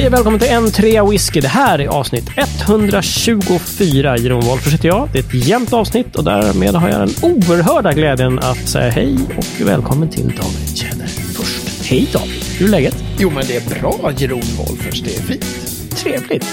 Hej 0.00 0.06
och 0.06 0.12
välkommen 0.12 0.40
till 0.40 0.48
en 0.48 0.70
trea 0.70 1.04
whisky. 1.04 1.40
Det 1.40 1.48
här 1.48 1.78
är 1.78 1.88
avsnitt 1.88 2.30
124. 2.36 4.16
Jeroen 4.16 4.46
Wolffers 4.46 4.72
heter 4.72 4.88
jag. 4.88 5.08
Det 5.12 5.18
är 5.18 5.22
ett 5.22 5.46
jämnt 5.46 5.72
avsnitt 5.72 6.16
och 6.16 6.24
därmed 6.24 6.74
har 6.74 6.88
jag 6.88 7.00
den 7.00 7.10
oerhörda 7.22 7.92
glädjen 7.92 8.38
att 8.38 8.68
säga 8.68 8.90
hej 8.90 9.18
och 9.36 9.66
välkommen 9.66 10.08
till 10.08 10.22
David 10.22 10.76
Tjäder 10.76 11.06
först. 11.06 11.86
Hej 11.86 12.08
David, 12.12 12.44
hur 12.58 12.66
är 12.66 12.70
läget? 12.70 13.04
Jo, 13.18 13.30
men 13.30 13.46
det 13.46 13.56
är 13.56 13.80
bra, 13.80 14.12
Jeroen 14.16 14.42
Wolffers. 14.58 15.00
Det 15.02 15.16
är 15.16 15.22
fint. 15.22 15.96
Trevligt. 15.96 16.46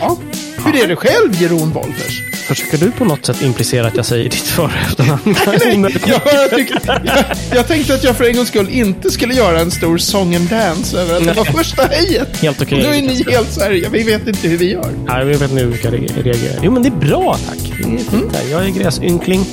Ja. 0.00 0.16
Hur 0.64 0.76
är 0.84 0.88
det 0.88 0.96
själv, 0.96 1.42
Jeroen 1.42 1.70
Wolffers? 1.72 2.22
Försöker 2.46 2.78
du 2.78 2.90
på 2.90 3.04
något 3.04 3.26
sätt 3.26 3.42
implicera 3.42 3.86
att 3.86 3.96
jag 3.96 4.06
säger 4.06 4.24
ditt 4.24 4.34
för 4.34 4.64
och 4.64 4.70
efternamn? 4.86 5.20
Nej, 5.46 5.92
jag, 6.06 6.50
tyckte, 6.50 7.00
jag, 7.04 7.24
jag 7.54 7.66
tänkte 7.68 7.94
att 7.94 8.04
jag 8.04 8.16
för 8.16 8.24
en 8.24 8.36
gångs 8.36 8.48
skull 8.48 8.68
inte 8.68 9.10
skulle 9.10 9.34
göra 9.34 9.60
en 9.60 9.70
stor 9.70 9.98
song 9.98 10.34
and 10.34 10.48
dance 10.48 10.98
över 11.00 11.16
att 11.16 11.24
det 11.24 11.32
var 11.32 11.44
första 11.44 11.82
hejet. 11.86 12.36
Helt 12.36 12.62
okej. 12.62 12.78
Och 12.84 12.90
nu 12.90 12.96
är 12.96 13.02
ni 13.02 13.24
helt 13.32 13.52
så 13.52 13.60
här, 13.60 13.70
vi 13.90 14.02
vet 14.02 14.26
inte 14.28 14.48
hur 14.48 14.56
vi 14.56 14.70
gör. 14.72 14.90
Nej, 15.06 15.24
vi 15.24 15.32
vet 15.32 15.52
nu 15.52 15.60
hur 15.60 15.68
vi 15.68 15.78
ska 15.78 15.90
re- 15.90 16.22
reagera. 16.22 16.52
Jo, 16.62 16.72
men 16.72 16.82
det 16.82 16.88
är 16.88 17.08
bra 17.08 17.36
tack. 17.48 17.58
Det 17.78 17.84
är 17.94 17.98
fint 17.98 18.36
här. 18.36 18.50
Jag 18.50 18.64
är 18.64 18.68
gräsynkling. 18.68 19.46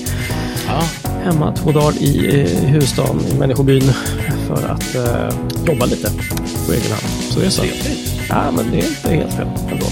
Hemma 1.24 1.56
två 1.56 1.72
dagar 1.72 1.94
i 2.02 2.40
eh, 2.42 2.70
huvudstaden, 2.70 3.22
i 3.32 3.40
människobyn, 3.40 3.94
för 4.48 4.68
att 4.70 4.96
eh, 4.96 5.36
jobba 5.68 5.86
lite 5.86 6.12
på 6.66 6.74
egen 6.74 6.92
hand. 6.92 7.04
Så 7.30 7.40
det 7.40 7.46
är 7.46 7.50
så. 7.50 7.64
Ja, 8.30 8.52
men 8.56 8.72
det 8.72 8.78
är 8.78 8.88
inte 8.88 9.10
helt 9.10 9.34
fel 9.34 9.48
ändå. 9.72 9.86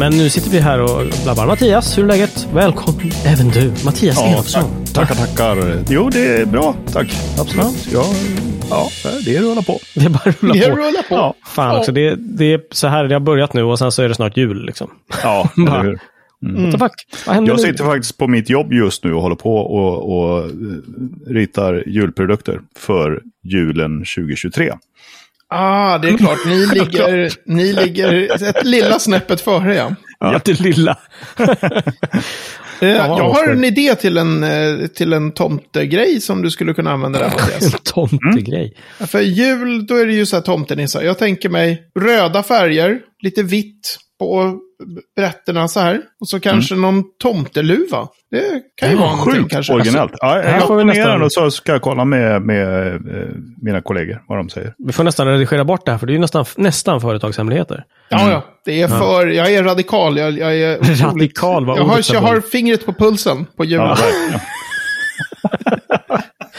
Men 0.00 0.12
nu 0.12 0.28
sitter 0.30 0.50
vi 0.50 0.58
här 0.58 0.80
och 0.82 1.06
blabbar. 1.24 1.46
Mattias, 1.46 1.98
hur 1.98 2.02
är 2.04 2.08
läget? 2.08 2.48
Välkommen 2.54 3.10
även 3.26 3.48
du, 3.48 3.72
Mattias 3.84 4.16
Ja, 4.16 4.36
Eriksson. 4.36 4.62
tack, 4.94 5.08
tackar, 5.08 5.26
tackar. 5.26 5.84
Jo, 5.90 6.10
det 6.12 6.36
är 6.40 6.46
bra. 6.46 6.74
Tack. 6.92 7.16
Absolut. 7.38 7.88
Ja, 7.92 8.04
ja 8.70 8.88
det 9.24 9.36
är 9.36 9.40
rullar 9.40 9.62
på. 9.62 9.78
Det 9.94 10.04
är 10.04 10.08
bara 10.08 10.34
rulla 10.40 10.54
Det 10.54 10.70
på. 10.70 10.76
rullar 10.76 11.08
på. 11.08 11.14
Ja, 11.14 11.34
fan 11.46 11.76
också. 11.78 11.92
Det, 11.92 12.14
det 12.14 12.52
är 12.52 12.60
så 12.70 12.86
här 12.88 13.04
det 13.04 13.14
har 13.14 13.20
börjat 13.20 13.52
nu 13.54 13.62
och 13.62 13.78
sen 13.78 13.92
så 13.92 14.02
är 14.02 14.08
det 14.08 14.14
snart 14.14 14.36
jul 14.36 14.64
liksom. 14.66 14.90
Ja, 15.22 15.48
eller 15.56 15.82
hur? 15.82 15.98
What 16.70 16.80
fuck? 16.80 16.92
Vad 17.26 17.36
Jag 17.36 17.44
nu? 17.44 17.58
sitter 17.58 17.84
faktiskt 17.84 18.18
på 18.18 18.26
mitt 18.28 18.50
jobb 18.50 18.72
just 18.72 19.04
nu 19.04 19.14
och 19.14 19.22
håller 19.22 19.36
på 19.36 19.56
och, 19.56 20.18
och 20.18 20.38
eh, 20.44 20.50
ritar 21.26 21.84
julprodukter 21.86 22.60
för 22.78 23.22
julen 23.44 23.98
2023. 23.98 24.72
Ah, 25.50 25.98
det 25.98 26.08
är 26.08 26.16
klart. 26.18 26.38
Ni 26.46 26.66
ligger, 26.74 27.32
ni 27.44 27.72
ligger 27.72 28.42
ett 28.48 28.64
lilla 28.64 28.98
snäppet 28.98 29.40
före, 29.40 29.74
ja. 29.74 29.94
Ja, 30.20 30.40
det 30.44 30.60
lilla. 30.60 30.98
Eh, 32.82 32.88
jag 32.88 33.28
har 33.28 33.48
en 33.52 33.64
idé 33.64 33.94
till 33.94 34.16
en, 34.16 34.42
eh, 34.42 34.86
till 34.86 35.12
en 35.12 35.32
tomtegrej 35.32 36.20
som 36.20 36.42
du 36.42 36.50
skulle 36.50 36.74
kunna 36.74 36.92
använda 36.92 37.18
där, 37.18 37.30
Mattias. 37.30 37.74
En 37.74 37.80
tomtegrej. 37.84 38.76
Ja, 38.98 39.06
För 39.06 39.20
jul, 39.20 39.86
då 39.86 39.96
är 39.96 40.06
det 40.06 40.12
ju 40.12 40.26
så 40.26 40.36
här 40.36 40.42
tomtenissar. 40.42 41.02
Jag 41.02 41.18
tänker 41.18 41.48
mig 41.48 41.82
röda 42.00 42.42
färger, 42.42 43.00
lite 43.22 43.42
vitt 43.42 43.98
på 44.18 44.58
brätterna 45.16 45.68
så 45.68 45.80
här. 45.80 46.00
Och 46.20 46.28
så 46.28 46.40
kanske 46.40 46.74
någon 46.74 47.04
tomteluva. 47.22 48.08
Det 48.30 48.42
kan 48.80 48.90
ju 48.90 48.96
vara 48.96 49.10
någonting 49.10 49.30
Mm. 49.32 49.42
Sjukt 49.42 49.52
kanske. 49.54 49.72
originellt. 49.72 50.12
Ja, 50.20 50.28
här 50.28 50.54
jag 50.54 50.66
får 50.66 50.76
vi 50.76 50.80
får 50.82 50.84
nästan- 50.84 51.22
och 51.22 51.32
så 51.32 51.50
ska 51.50 51.72
jag 51.72 51.82
kolla 51.82 52.04
med, 52.04 52.42
med 52.42 52.86
eh, 52.94 53.28
mina 53.62 53.80
kollegor 53.82 54.22
vad 54.28 54.38
de 54.38 54.48
säger. 54.48 54.74
Vi 54.86 54.92
får 54.92 55.04
nästan 55.04 55.26
redigera 55.26 55.64
bort 55.64 55.86
det 55.86 55.92
här, 55.92 55.98
för 55.98 56.06
det 56.06 56.12
är 56.12 56.14
ju 56.14 56.20
nästan, 56.20 56.44
nästan 56.56 57.00
företagshemligheter. 57.00 57.84
Ja, 58.08 58.30
ja. 58.30 58.44
Det 58.64 58.82
är 58.82 58.88
för, 58.88 59.26
jag 59.26 59.52
är 59.54 59.64
radikal. 59.64 60.16
Jag, 60.18 60.38
jag 60.38 60.58
är 60.58 60.78
otroligt- 60.80 61.00
Radikal 61.02 61.66
var 61.66 61.76
jag 61.76 61.84
har, 61.84 62.12
jag 62.14 62.20
har 62.20 62.40
fingret 62.40 62.86
på 62.86 62.92
pulsen 62.92 63.46
på 63.56 63.64
julen. 63.64 63.86
Ja, 63.86 63.96
Ja. 64.32 64.40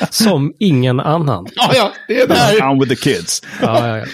Som 0.09 0.53
ingen 0.59 1.00
annan. 1.00 1.47
ja, 1.56 1.91
det 2.08 2.22
är 2.22 2.28
där. 2.28 2.59
Down 2.61 2.80
with 2.80 2.89
the 2.89 2.95
kids. 2.95 3.41
Ja, 3.61 3.88
ja, 3.88 3.97
ja. 3.97 4.06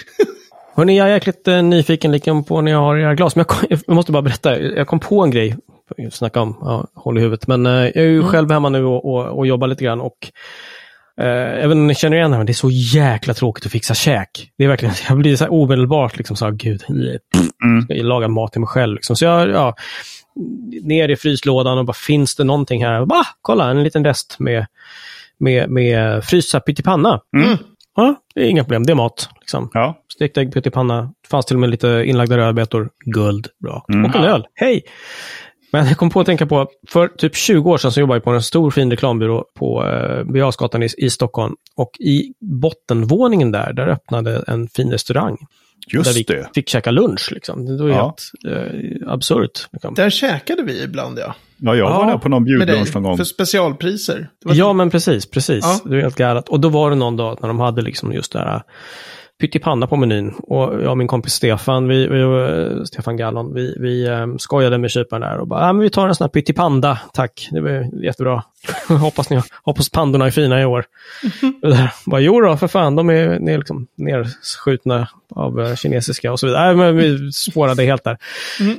Hörrni, 0.77 0.97
jag 0.97 1.07
är 1.07 1.11
jäkligt 1.11 1.47
eh, 1.47 1.63
nyfiken 1.63 2.11
liksom, 2.11 2.43
på 2.43 2.61
när 2.61 2.71
jag 2.71 2.79
har 2.79 2.97
era 2.97 3.15
glas. 3.15 3.35
Men 3.35 3.39
jag, 3.39 3.47
kom, 3.47 3.67
jag 3.87 3.95
måste 3.95 4.11
bara 4.11 4.21
berätta, 4.21 4.59
jag 4.59 4.87
kom 4.87 4.99
på 4.99 5.23
en 5.23 5.31
grej. 5.31 5.57
Snacka 6.11 6.41
om 6.41 6.57
ja, 6.61 6.87
håll 6.95 7.17
i 7.17 7.21
huvudet. 7.21 7.47
Men 7.47 7.65
eh, 7.65 7.71
jag 7.71 7.95
är 7.95 8.01
ju 8.01 8.23
själv 8.23 8.51
hemma 8.51 8.69
nu 8.69 8.85
och, 8.85 9.05
och, 9.05 9.37
och 9.37 9.47
jobbar 9.47 9.67
lite 9.67 9.83
grann. 9.83 10.01
Och, 10.01 10.31
eh, 11.21 11.63
även 11.63 11.71
om 11.77 11.87
ni 11.87 11.95
känner 11.95 12.17
igen 12.17 12.31
det, 12.31 12.37
här, 12.37 12.43
det 12.43 12.51
är 12.51 12.53
så 12.53 12.69
jäkla 12.71 13.33
tråkigt 13.33 13.65
att 13.65 13.71
fixa 13.71 13.93
käk. 13.93 14.51
Det 14.57 14.63
är 14.63 14.67
verkligen, 14.67 14.95
jag 15.09 15.17
blir 15.17 15.35
så 15.35 15.43
här 15.43 15.53
omedelbart 15.53 16.17
liksom 16.17 16.35
så 16.35 16.45
här, 16.45 16.51
gud, 16.51 16.83
Mm. 17.63 17.81
ska 17.81 17.93
jag 17.93 18.05
laga 18.05 18.27
mat 18.27 18.51
till 18.51 18.61
mig 18.61 18.67
själv. 18.67 18.95
Liksom. 18.95 19.15
Så 19.15 19.25
jag, 19.25 19.49
ja, 19.49 19.75
ner 20.83 21.09
i 21.09 21.15
fryslådan 21.15 21.77
och 21.77 21.85
bara, 21.85 21.93
finns 21.93 22.35
det 22.35 22.43
någonting 22.43 22.85
här? 22.85 23.05
Bah, 23.05 23.25
kolla, 23.41 23.69
en 23.69 23.83
liten 23.83 24.05
rest 24.05 24.35
med, 24.39 24.65
med, 25.39 25.69
med 25.69 26.23
frysta 26.25 26.59
pyttipanna. 26.59 27.19
Mm. 27.37 27.57
Ja, 27.97 28.15
det 28.35 28.41
är 28.41 28.49
inga 28.49 28.63
problem, 28.63 28.83
det 28.83 28.93
är 28.93 28.95
mat. 28.95 29.29
Liksom. 29.39 29.69
Ja. 29.73 30.03
Stekt 30.13 30.37
ägg, 30.37 30.53
pyttipanna. 30.53 31.01
Det 31.01 31.27
fanns 31.29 31.45
till 31.45 31.55
och 31.55 31.59
med 31.59 31.69
lite 31.69 32.03
inlagda 32.05 32.37
rödbetor. 32.37 32.89
Guld. 33.05 33.47
Bra. 33.63 33.85
Mm. 33.93 34.05
Och 34.05 34.15
en 34.15 34.23
öl. 34.23 34.45
Hej! 34.53 34.83
Men 35.71 35.87
jag 35.87 35.97
kom 35.97 36.09
på 36.09 36.19
att 36.19 36.25
tänka 36.25 36.45
på, 36.45 36.67
för 36.89 37.07
typ 37.07 37.35
20 37.35 37.69
år 37.71 37.77
sedan 37.77 37.91
så 37.91 37.99
jobbade 37.99 38.15
jag 38.17 38.23
på 38.23 38.31
en 38.31 38.41
stor 38.41 38.71
fin 38.71 38.91
reklambyrå 38.91 39.45
på 39.59 39.85
eh, 39.85 40.23
Birger 40.23 40.83
i, 40.83 41.05
i 41.05 41.09
Stockholm. 41.09 41.55
Och 41.75 41.91
i 41.99 42.33
bottenvåningen 42.61 43.51
där, 43.51 43.73
där 43.73 43.87
öppnade 43.87 44.43
en 44.47 44.67
fin 44.67 44.91
restaurang. 44.91 45.37
där 45.91 46.03
vi 46.03 46.19
Just 46.19 46.27
det. 46.27 46.49
fick 46.55 46.69
käka 46.69 46.91
lunch. 46.91 47.29
Liksom. 47.31 47.65
Det 47.65 47.83
var 47.83 47.89
ju 47.89 47.95
Ja. 47.95 48.15
helt 48.45 48.57
eh, 48.57 49.13
absurt. 49.13 49.67
Liksom. 49.71 49.93
Där 49.93 50.09
käkade 50.09 50.63
vi 50.63 50.83
ibland, 50.83 51.19
ja. 51.19 51.35
Ja, 51.57 51.75
jag 51.75 51.89
var 51.89 52.05
Ja, 52.05 52.11
där 52.11 52.17
på 52.17 52.29
någon 52.29 52.43
bjudlunch 52.43 52.95
någon 52.95 53.03
gång. 53.03 53.17
För 53.17 53.23
specialpriser. 53.23 54.29
Det 54.41 54.47
var 54.47 54.55
Ja, 54.55 54.73
men 54.73 54.89
precis, 54.89 55.29
precis. 55.31 55.65
Ja. 55.65 55.89
Det 55.89 55.97
är 55.97 56.01
helt 56.01 56.15
galet. 56.15 56.49
Och 56.49 56.59
då 56.59 56.69
var 56.69 56.89
det 56.89 56.95
någon 56.95 57.17
dag 57.17 57.37
när 57.41 57.47
de 57.47 57.59
hade 57.59 57.81
liksom 57.81 58.13
just 58.13 58.31
det 58.31 58.39
här 58.39 58.61
pyttipanna 59.41 59.87
på 59.87 59.95
menyn. 59.95 60.33
Och 60.37 60.81
jag 60.81 60.91
och 60.91 60.97
min 60.97 61.07
kompis 61.07 61.33
Stefan, 61.33 61.87
vi, 61.87 62.07
vi, 62.07 62.21
eh, 62.21 62.83
Stefan 62.83 63.17
Gallon, 63.17 63.53
vi, 63.53 63.77
vi 63.79 64.07
um, 64.07 64.39
skojade 64.39 64.77
med 64.77 64.91
kyparen 64.91 65.21
där 65.21 65.37
och 65.37 65.47
bara, 65.47 65.67
ja 65.67 65.73
men 65.73 65.83
vi 65.83 65.89
tar 65.89 66.07
en 66.07 66.15
sån 66.15 66.25
här 66.25 66.29
pyttipanda, 66.29 66.99
tack. 67.13 67.49
Det 67.51 67.61
var 67.61 68.03
jättebra. 68.05 68.43
hoppas, 68.99 69.29
ni, 69.29 69.41
hoppas 69.63 69.89
pandorna 69.89 70.25
är 70.25 70.31
fina 70.31 70.61
i 70.61 70.65
år. 70.65 70.85
Där, 71.61 71.93
bara, 72.05 72.21
jo 72.21 72.41
då, 72.41 72.57
för 72.57 72.67
fan, 72.67 72.95
de 72.95 73.09
är, 73.09 73.39
de 73.39 73.47
är 73.51 73.57
liksom 73.57 73.87
nerskjutna 73.95 75.07
av 75.35 75.61
eh, 75.61 75.75
kinesiska 75.75 76.31
och 76.31 76.39
så 76.39 76.47
vidare. 76.47 76.65
Nej, 76.65 76.75
men 76.75 76.97
vi 76.97 77.31
spårade 77.31 77.83
helt 77.83 78.03
där. 78.03 78.17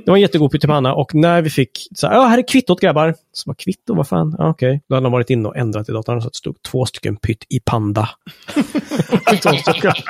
Det 0.04 0.10
var 0.10 0.16
en 0.16 0.20
jättegod 0.22 0.52
pyttipanna 0.52 0.94
och 0.94 1.14
när 1.14 1.42
vi 1.42 1.50
fick, 1.50 1.70
så 1.94 2.06
här, 2.06 2.14
ja 2.14 2.26
här 2.26 2.38
är 2.38 2.48
kvittot 2.48 2.80
grabbar. 2.80 3.14
Så 3.32 3.50
bara, 3.50 3.54
kvitto, 3.54 3.94
vad 3.94 4.08
fan, 4.08 4.34
ja, 4.38 4.48
okej. 4.48 4.82
Då 4.88 4.94
hade 4.94 5.04
de 5.04 5.12
varit 5.12 5.30
inne 5.30 5.48
och 5.48 5.56
ändrat 5.56 5.88
i 5.88 5.92
datorn 5.92 6.20
så 6.22 6.26
att 6.26 6.32
det 6.32 6.38
stod 6.38 6.62
två 6.62 6.86
stycken 6.86 7.16
pytt 7.16 7.44
i 7.48 7.60
panda. 7.60 8.08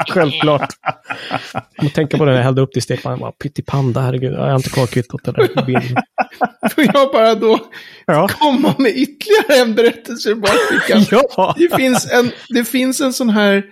självklart. 0.09 0.69
Jag 1.53 1.83
måste 1.83 1.95
tänka 1.97 2.19
på 2.19 2.25
det 2.25 2.31
när 2.31 2.39
jag 2.39 2.45
hällde 2.45 2.62
upp 2.62 2.71
det 2.72 2.78
i 2.78 2.81
stekpannan. 2.81 3.19
Bara, 3.19 3.33
Pytt 3.33 3.59
i 3.59 3.62
panda, 3.62 4.00
herregud. 4.00 4.33
Jag 4.33 4.41
har 4.41 4.56
inte 4.56 4.71
kvar 4.71 4.87
kvittot 4.87 5.28
eller 5.28 5.66
bilden. 5.66 5.97
Får 6.75 6.84
jag 6.95 7.12
bara 7.12 7.34
då 7.34 7.59
Ja. 8.06 8.28
komma 8.28 8.75
med 8.78 8.93
ytterligare 8.97 9.60
en 9.68 9.74
berättelse 9.74 10.34
bakfickan? 10.34 11.04
Ja. 11.36 11.54
Det 11.58 11.76
finns 11.76 12.12
en, 12.12 12.30
det 12.48 12.64
finns 12.64 13.00
en 13.00 13.12
sån 13.12 13.30
här 13.30 13.62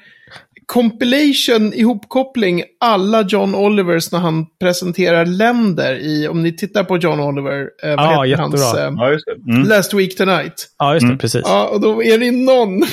compilation, 0.66 1.72
ihopkoppling, 1.74 2.62
alla 2.80 3.22
John 3.22 3.54
Olivers 3.54 4.12
när 4.12 4.18
han 4.18 4.46
presenterar 4.60 5.26
länder 5.26 5.94
i, 5.94 6.28
om 6.28 6.42
ni 6.42 6.56
tittar 6.56 6.84
på 6.84 6.96
John 6.96 7.20
Oliver, 7.20 7.60
eh, 7.82 7.96
vad 7.96 8.12
Ja, 8.12 8.24
heter 8.24 8.42
hans, 8.42 8.74
eh, 8.74 8.92
Ja, 8.96 9.10
just 9.12 9.24
det. 9.26 9.52
Mm. 9.52 9.68
Last 9.68 9.94
Week 9.94 10.16
Tonight. 10.16 10.68
Ja, 10.78 10.94
just 10.94 11.08
det, 11.08 11.16
precis. 11.16 11.42
Ja, 11.44 11.66
och 11.68 11.80
då 11.80 12.02
är 12.02 12.18
det 12.18 12.30
någon, 12.30 12.80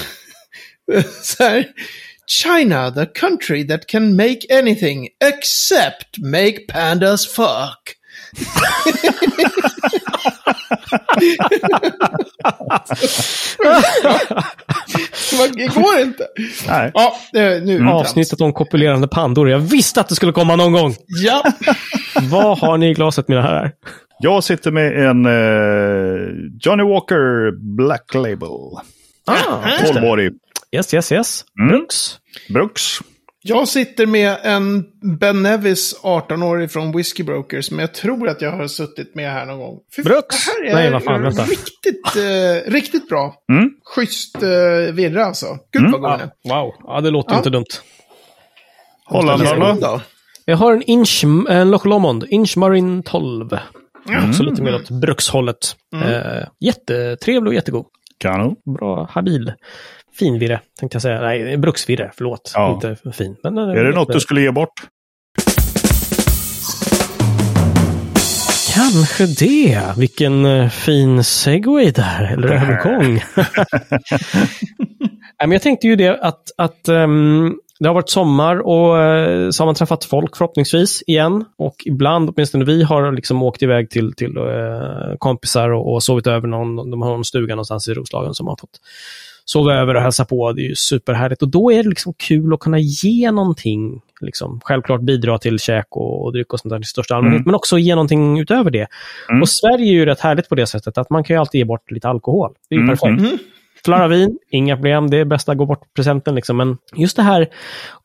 så 1.21 1.43
här, 1.43 1.65
China, 2.27 2.91
the 2.91 3.05
country 3.05 3.67
that 3.67 3.87
can 3.87 4.15
make 4.15 4.39
anything 4.59 5.07
except 5.25 6.17
make 6.17 6.57
pandas 6.67 7.27
fuck. 7.27 7.95
Det 15.55 15.67
går 15.75 15.99
inte. 16.01 16.27
Nej. 16.67 16.91
Ja, 16.93 17.15
det- 17.33 17.65
nu. 17.65 17.75
Mm. 17.75 17.87
Avsnittet 17.87 18.41
om 18.41 18.53
kopulerande 18.53 19.07
pandor. 19.07 19.49
Jag 19.49 19.59
visste 19.59 20.01
att 20.01 20.09
det 20.09 20.15
skulle 20.15 20.31
komma 20.31 20.55
någon 20.55 20.73
gång. 20.73 20.95
Ja. 21.07 21.43
Vad 22.21 22.59
har 22.59 22.77
ni 22.77 22.89
i 22.89 22.93
glaset, 22.93 23.27
mina 23.27 23.41
herrar? 23.41 23.71
Jag 24.19 24.43
sitter 24.43 24.71
med 24.71 25.05
en 25.09 25.25
eh, 25.25 26.29
Johnny 26.61 26.83
Walker 26.83 27.51
Black 27.75 28.13
Label. 28.13 28.49
Ah, 29.25 29.69
just 29.81 29.93
det. 29.93 29.99
12-årig 29.99 30.33
Yes, 30.75 30.93
yes, 30.93 31.11
yes. 31.11 31.45
Mm. 31.59 31.69
Brooks. 31.69 32.17
Brooks. 32.49 32.99
Jag 33.45 33.67
sitter 33.67 34.05
med 34.05 34.37
en 34.43 34.83
Ben 35.19 35.43
Nevis 35.43 35.99
18-årig 36.03 36.71
från 36.71 36.97
Whiskey 36.97 37.23
Brokers 37.23 37.65
som 37.67 37.79
jag 37.79 37.93
tror 37.93 38.29
att 38.29 38.41
jag 38.41 38.51
har 38.51 38.67
suttit 38.67 39.15
med 39.15 39.31
här 39.31 39.45
någon 39.45 39.59
gång. 39.59 39.79
Fy 39.95 40.01
Brooks? 40.03 40.45
Det 40.45 40.51
här 40.51 40.69
är 40.69 40.73
Nej, 40.75 40.91
vad 40.91 41.03
fan, 41.03 41.21
vänta. 41.21 41.43
riktigt, 41.43 42.15
eh, 42.15 42.71
riktigt 42.71 43.09
bra. 43.09 43.35
Mm. 43.51 43.69
Schysst 43.95 44.35
eh, 44.43 44.93
virra 44.93 45.25
alltså. 45.25 45.45
Gud 45.71 45.91
vad 45.91 46.01
god 46.01 46.11
den 46.11 46.19
är. 46.21 46.55
Wow, 46.61 46.73
ja, 46.83 47.01
det 47.01 47.09
låter 47.09 47.31
Ja. 47.33 47.37
inte 47.37 47.49
dumt. 47.49 47.65
Holländarna. 49.05 49.73
då? 49.73 50.01
Jag 50.45 50.57
har 50.57 50.73
en 50.73 50.81
Inch, 50.81 51.23
en 51.49 51.71
Loch 51.71 51.85
Lomond, 51.85 52.25
Inch 52.29 52.57
Marine 52.57 53.03
12. 53.05 53.49
Också 54.29 54.43
lite 54.43 54.61
mer 54.61 54.75
åt 54.75 54.89
brukshållet. 54.89 55.75
Eh, 55.95 56.47
jättetrevlig 56.59 57.47
och 57.47 57.53
jättegod. 57.53 57.85
Kanon. 58.19 58.55
Bra, 58.79 59.09
habil. 59.11 59.53
Fin 60.19 60.39
virre, 60.39 60.61
tänkte 60.79 60.95
jag 60.95 61.01
säga. 61.01 61.21
Nej, 61.21 61.57
bruksvirre, 61.57 62.11
förlåt. 62.15 62.51
Ja. 62.55 62.73
Inte 62.73 63.11
fin. 63.13 63.35
Men, 63.43 63.57
eh, 63.57 63.63
Är 63.63 63.83
det 63.83 63.95
något 63.95 64.13
du 64.13 64.19
skulle 64.19 64.41
ge 64.41 64.51
bort? 64.51 64.81
Kanske 68.73 69.25
det. 69.25 69.81
Vilken 69.97 70.45
eh, 70.45 70.69
fin 70.69 71.23
segway 71.23 71.91
där, 71.91 72.33
eller 72.33 72.47
övergång. 72.47 73.13
Nej, 75.39 75.47
men 75.47 75.51
jag 75.51 75.61
tänkte 75.61 75.87
ju 75.87 75.95
det 75.95 76.19
att, 76.21 76.43
att 76.57 76.87
ehm, 76.87 77.55
det 77.79 77.87
har 77.87 77.93
varit 77.93 78.09
sommar 78.09 78.67
och 78.67 78.99
eh, 79.01 79.49
så 79.49 79.61
har 79.61 79.65
man 79.65 79.75
träffat 79.75 80.05
folk 80.05 80.37
förhoppningsvis 80.37 81.03
igen. 81.07 81.45
Och 81.57 81.75
ibland, 81.85 82.29
åtminstone 82.29 82.65
vi, 82.65 82.83
har 82.83 83.11
liksom 83.11 83.43
åkt 83.43 83.63
iväg 83.63 83.89
till, 83.89 84.13
till 84.13 84.37
eh, 84.37 85.17
kompisar 85.17 85.69
och, 85.69 85.93
och 85.93 86.03
sovit 86.03 86.27
över 86.27 86.47
någon, 86.47 86.91
de 86.91 87.01
har 87.01 87.09
någon 87.09 87.25
stuga 87.25 87.55
någonstans 87.55 87.87
i 87.87 87.93
Roslagen 87.93 88.33
som 88.33 88.47
har 88.47 88.57
fått 88.59 88.79
sova 89.45 89.73
över 89.73 89.95
och 89.95 90.01
hälsa 90.01 90.25
på. 90.25 90.51
Det 90.51 90.61
är 90.61 90.69
ju 90.69 90.75
superhärligt. 90.75 91.41
Och 91.41 91.47
då 91.47 91.71
är 91.71 91.83
det 91.83 91.89
liksom 91.89 92.13
kul 92.17 92.53
att 92.53 92.59
kunna 92.59 92.79
ge 92.79 93.31
någonting. 93.31 94.01
Liksom. 94.21 94.59
Självklart 94.63 95.01
bidra 95.01 95.37
till 95.37 95.59
käk 95.59 95.85
och, 95.89 96.25
och 96.25 96.33
dryck 96.33 96.53
och 96.53 96.59
sånt 96.59 96.69
där 96.69 96.79
i 96.79 96.83
största 96.83 97.15
allmänhet, 97.15 97.37
Mm. 97.39 97.45
men 97.45 97.55
också 97.55 97.77
ge 97.77 97.95
någonting 97.95 98.39
utöver 98.39 98.71
det. 98.71 98.87
Mm. 99.29 99.41
Och 99.41 99.49
Sverige 99.49 99.85
är 99.91 99.93
ju 99.93 100.05
rätt 100.05 100.19
härligt 100.19 100.49
på 100.49 100.55
det 100.55 100.67
sättet 100.67 100.97
att 100.97 101.09
man 101.09 101.23
kan 101.23 101.33
ju 101.35 101.39
alltid 101.39 101.59
ge 101.59 101.65
bort 101.65 101.91
lite 101.91 102.09
alkohol. 102.09 102.53
Det 102.69 102.75
är 102.75 102.79
ju 102.79 102.83
Mm, 102.83 102.97
perfekt. 102.97 103.19
mm. 103.19 103.37
Flarra 103.85 104.07
vin, 104.07 104.37
inga 104.51 104.75
problem. 104.75 105.09
Det 105.09 105.17
är 105.17 105.25
bästa 105.25 105.55
gå 105.55 105.65
bort-presenten. 105.65 106.35
Liksom. 106.35 106.57
Men 106.57 106.77
just 106.95 107.15
det 107.15 107.23
här 107.23 107.47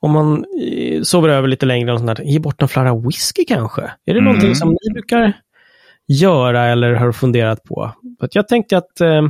om 0.01 0.11
man 0.11 0.45
eh, 0.63 1.03
sover 1.03 1.29
över 1.29 1.49
lite 1.49 1.67
längre, 1.67 1.93
och 1.93 1.99
sånt 1.99 2.17
där, 2.17 2.25
ge 2.25 2.39
bort 2.39 2.63
en 2.63 2.69
flarra 2.69 2.95
whisky 2.97 3.45
kanske. 3.45 3.83
Är 3.83 3.89
det 4.05 4.13
Mm. 4.13 4.25
någonting 4.25 4.55
som 4.55 4.69
ni 4.69 4.93
brukar 4.93 5.33
göra 6.09 6.67
eller 6.67 6.95
har 6.95 7.13
funderat 7.13 7.65
på? 7.65 7.93
För 8.21 8.29
jag 8.33 8.49
tänkte 8.49 8.77
att 8.79 9.01
eh, 9.01 9.23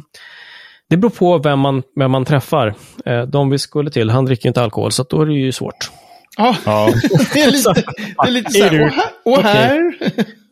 det 0.91 0.97
beror 0.97 1.11
på 1.11 1.39
vem 1.39 1.59
man, 1.59 1.83
vem 1.99 2.11
man 2.11 2.25
träffar. 2.25 2.75
Eh, 3.07 3.23
de 3.23 3.51
vi 3.51 3.59
skulle 3.59 3.91
till, 3.91 4.11
han 4.11 4.25
dricker 4.25 4.49
inte 4.49 4.63
alkohol, 4.63 4.93
så 4.93 5.03
då 5.03 5.23
är 5.23 5.27
det 5.27 5.35
ju 5.35 5.53
svårt. 5.53 5.91
Ja, 6.37 6.57
Ja, 6.65 6.91
det 7.35 7.41
är 7.43 7.51
lite, 7.51 7.73
det 7.75 8.29
är 8.29 8.31
lite 8.31 8.51
så 8.51 8.65
här, 8.65 8.83
och 8.85 8.91
här, 8.93 9.11
och 9.25 9.43
här. 9.43 9.93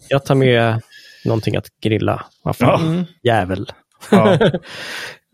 Jag 0.09 0.25
tar 0.25 0.35
med 0.35 0.81
någonting 1.25 1.57
att 1.57 1.67
grilla. 1.83 2.25
Vad 2.43 2.57
fan, 2.57 2.87
Mm. 2.87 3.05
jävel. 3.23 3.73
ja. 4.11 4.39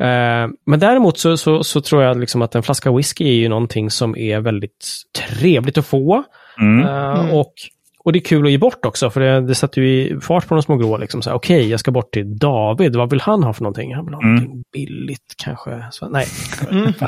Eh, 0.03 0.49
Men 0.67 0.81
däremot 0.81 1.19
så, 1.19 1.37
så, 1.37 1.65
så 1.65 1.81
tror 1.81 2.03
jag 2.03 2.21
liksom 2.21 2.43
att 2.43 2.55
en 2.55 2.63
flaska 2.63 2.93
whisky 2.93 3.25
är 3.29 3.33
ju 3.35 3.49
någonting 3.49 3.91
som 3.91 4.17
är 4.17 4.41
väldigt 4.41 4.87
trevligt 5.19 5.79
att 5.79 5.87
få. 5.87 6.23
Mm. 6.61 6.87
Eh, 6.87 7.21
Mm. 7.21 7.35
Och, 7.35 7.53
och 8.05 8.13
det 8.13 8.19
är 8.19 8.25
kul 8.25 8.45
att 8.47 8.51
ge 8.53 8.59
bort 8.59 8.85
också, 8.85 9.11
för 9.11 9.21
det, 9.21 9.41
det 9.41 9.55
sätter 9.55 9.81
ju 9.83 9.89
i 9.89 10.21
fart 10.21 10.49
på 10.49 10.55
de 10.55 10.63
små 10.63 10.77
grå. 10.77 10.97
Liksom, 10.97 11.23
Okej, 11.27 11.71
jag 11.71 11.81
ska 11.81 11.91
bort 11.91 12.13
till 12.13 12.39
David. 12.39 12.97
Vad 12.97 13.11
vill 13.11 13.21
han 13.21 13.43
ha 13.43 13.53
för 13.53 13.63
någonting? 13.63 13.95
Han 13.95 14.05
vill 14.05 14.15
ha 14.15 14.23
Mm. 14.23 14.35
någonting 14.35 14.65
billigt 14.73 15.35
kanske. 15.45 15.85
Så, 15.91 16.09
nej. 16.09 16.27
Mm. 16.71 16.93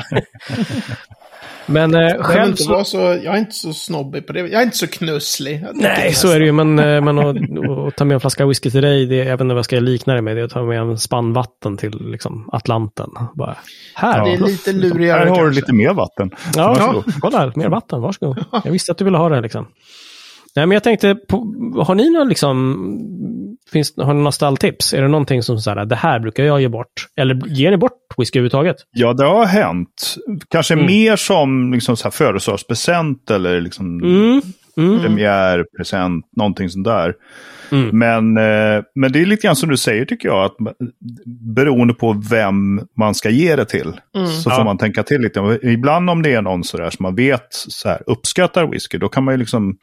Men 1.67 1.95
eh, 1.95 2.21
själv 2.23 2.55
så... 2.55 2.83
så, 2.83 2.97
jag 2.97 3.25
är 3.25 3.37
inte 3.37 3.51
så 3.55 3.73
snobbig 3.73 4.27
på 4.27 4.33
det. 4.33 4.39
Jag 4.39 4.53
är 4.53 4.61
inte 4.63 4.77
så 4.77 4.87
knusslig. 4.87 5.65
Nej, 5.73 6.13
så 6.13 6.31
är 6.31 6.39
det 6.39 6.45
ju. 6.45 6.51
Men, 6.51 6.79
eh, 6.79 7.01
men 7.01 7.19
att, 7.19 7.35
att 7.87 7.95
ta 7.95 8.05
med 8.05 8.13
en 8.15 8.19
flaska 8.19 8.45
whisky 8.45 8.71
till 8.71 8.81
dig, 8.81 9.05
det, 9.05 9.15
är- 9.15 9.23
jag 9.25 9.31
vet 9.31 9.41
inte 9.41 9.53
vad 9.53 9.57
jag 9.57 9.65
ska 9.65 9.79
likna 9.79 10.13
det 10.13 10.21
med. 10.21 10.35
Det 10.37 10.41
är 10.41 10.45
att 10.45 10.51
ta 10.51 10.63
med 10.63 10.79
en 10.79 10.97
spann 10.97 11.33
vatten 11.33 11.77
till 11.77 12.11
liksom, 12.11 12.49
Atlanten. 12.51 13.09
Bara, 13.35 13.57
här. 13.95 14.25
Det 14.25 14.33
är 14.33 14.37
lite 14.37 14.71
lurigare 14.73 15.19
Här 15.19 15.25
har 15.27 15.45
du 15.45 15.51
lite 15.51 15.73
mer 15.73 15.93
vatten. 15.93 16.31
Ja, 16.55 16.67
Varsågod. 16.67 17.03
kolla 17.21 17.37
här, 17.37 17.51
mer 17.55 17.69
vatten, 17.69 18.01
varsågod. 18.01 18.43
Jag 18.63 18.71
visste 18.71 18.91
att 18.91 18.97
du 18.97 19.05
ville 19.05 19.17
ha 19.17 19.29
det 19.29 19.41
liksom. 19.41 19.67
Nej, 20.55 20.65
men 20.65 20.71
jag 20.71 20.83
tänkte, 20.83 21.15
på, 21.15 21.37
har 21.85 21.95
ni 21.95 22.09
några 22.09 22.23
liksom, 22.23 22.75
finns, 23.71 23.93
har 23.97 24.13
ni 24.13 24.19
några 24.19 24.31
stalltips? 24.31 24.93
Är 24.93 25.01
det 25.01 25.07
någonting 25.07 25.43
som 25.43 25.59
så 25.59 25.69
här, 25.69 25.85
det 25.85 25.95
här 25.95 26.19
brukar 26.19 26.43
jag 26.43 26.61
ge 26.61 26.67
bort? 26.67 27.07
Eller 27.17 27.41
ger 27.47 27.71
ni 27.71 27.77
bort 27.77 27.91
whisky 28.17 28.39
överhuvudtaget? 28.39 28.75
Ja, 28.91 29.13
det 29.13 29.25
har 29.25 29.45
hänt. 29.45 30.15
Kanske 30.49 30.73
Mm. 30.73 30.85
mer 30.85 31.15
som 31.15 31.73
liksom, 31.73 31.97
så 31.97 32.03
här, 32.03 32.11
födelsedagspresent 32.11 33.31
eller 33.31 33.61
liksom, 33.61 33.99
Mm. 34.03 34.41
Mm. 34.77 34.99
premiärpresent, 35.01 36.25
någonting 36.35 36.69
sånt 36.69 36.85
där. 36.85 37.13
Mm. 37.71 37.99
Men, 37.99 38.37
eh, 38.37 38.83
men 38.95 39.11
det 39.11 39.21
är 39.21 39.25
lite 39.25 39.47
grann 39.47 39.55
som 39.55 39.69
du 39.69 39.77
säger 39.77 40.05
tycker 40.05 40.27
jag, 40.29 40.45
att 40.45 40.55
beroende 41.55 41.93
på 41.93 42.21
vem 42.29 42.81
man 42.97 43.15
ska 43.15 43.29
ge 43.29 43.55
det 43.55 43.65
till 43.65 43.93
Mm. 44.15 44.27
så 44.27 44.49
Ja. 44.49 44.55
får 44.55 44.63
man 44.63 44.77
tänka 44.77 45.03
till 45.03 45.21
lite. 45.21 45.59
Ibland 45.63 46.09
om 46.09 46.21
det 46.21 46.33
är 46.33 46.41
någon 46.41 46.63
sådär 46.63 46.89
som 46.89 47.03
man 47.03 47.15
vet 47.15 47.47
så 47.51 47.89
här, 47.89 48.01
uppskattar 48.07 48.67
whisky, 48.67 48.97
då 48.97 49.09
kan 49.09 49.23
man 49.23 49.33
ju 49.33 49.37
liksom 49.37 49.77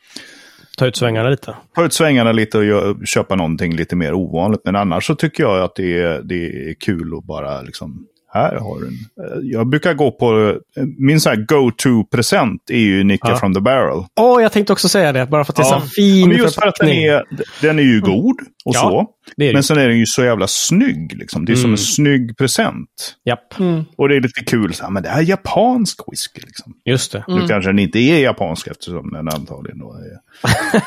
Ta 0.78 0.86
ut 0.86 0.96
svängarna 0.96 1.28
lite. 1.28 1.54
ta 1.74 1.84
ut 1.84 1.92
svängarna 1.92 2.32
lite 2.32 2.58
och 2.58 2.64
gö- 2.64 3.04
köpa 3.04 3.34
någonting 3.36 3.76
lite 3.76 3.96
mer 3.96 4.14
ovanligt. 4.14 4.60
Men 4.64 4.76
annars 4.76 5.06
så 5.06 5.14
tycker 5.14 5.42
jag 5.42 5.60
att 5.60 5.74
det 5.76 5.98
är, 6.02 6.22
det 6.22 6.70
är 6.70 6.74
kul 6.74 7.14
att 7.18 7.24
bara 7.24 7.62
liksom, 7.62 8.06
här 8.32 8.56
har 8.56 8.80
du 8.80 8.86
en. 8.86 8.92
Eh, 8.92 9.38
Jag 9.52 9.66
brukar 9.68 9.94
gå 9.94 10.10
på, 10.10 10.48
eh, 10.76 10.84
min 10.98 11.20
så 11.20 11.28
här 11.28 11.36
go-to-present 11.36 12.58
är 12.70 12.78
ju 12.78 13.04
Nicka 13.04 13.28
Ja. 13.30 13.36
from 13.36 13.54
the 13.54 13.60
barrel. 13.60 14.04
Åh, 14.20 14.42
jag 14.42 14.52
tänkte 14.52 14.72
också 14.72 14.88
säga 14.88 15.12
det, 15.12 15.26
bara 15.26 15.44
för 15.44 15.52
att 15.52 15.56
det 15.56 15.62
är 15.62 15.66
Ja. 15.66 15.80
så 15.80 15.86
fin 15.86 16.28
Men 16.28 16.38
just 16.38 16.54
för 16.54 16.66
att 16.66 16.74
den 16.80 16.88
förpackning. 16.88 17.04
är, 17.04 17.24
den 17.60 17.78
är 17.78 17.82
ju 17.82 18.00
god 18.00 18.36
och 18.64 18.74
Ja, 18.74 18.80
så. 18.80 19.06
Det 19.36 19.46
det. 19.46 19.52
Men 19.52 19.62
sen 19.62 19.78
är 19.78 19.88
den 19.88 19.98
ju 19.98 20.06
så 20.06 20.24
jävla 20.24 20.46
snygg. 20.46 21.12
Liksom. 21.18 21.44
Det 21.44 21.52
är 21.52 21.56
som 21.56 21.64
Mm. 21.64 21.72
en 21.72 21.78
snygg 21.78 22.36
present. 22.36 22.88
Japp, 23.28 23.58
Mm. 23.60 23.84
Och 23.96 24.08
det 24.08 24.16
är 24.16 24.20
lite 24.20 24.44
kul, 24.44 24.74
så 24.74 24.84
här, 24.84 24.90
men 24.90 25.02
det 25.02 25.08
här 25.08 25.18
är 25.18 25.24
japansk 25.24 25.98
whisky. 26.12 26.40
Liksom. 26.46 26.72
just 26.84 27.12
det. 27.12 27.24
Nu 27.28 27.48
kanske 27.48 27.70
den 27.70 27.78
inte 27.78 27.98
är 27.98 28.18
japansk 28.22 28.66
eftersom 28.66 29.10
den 29.12 29.28
antagligen 29.28 29.78
då 29.78 29.92
är... 29.92 30.22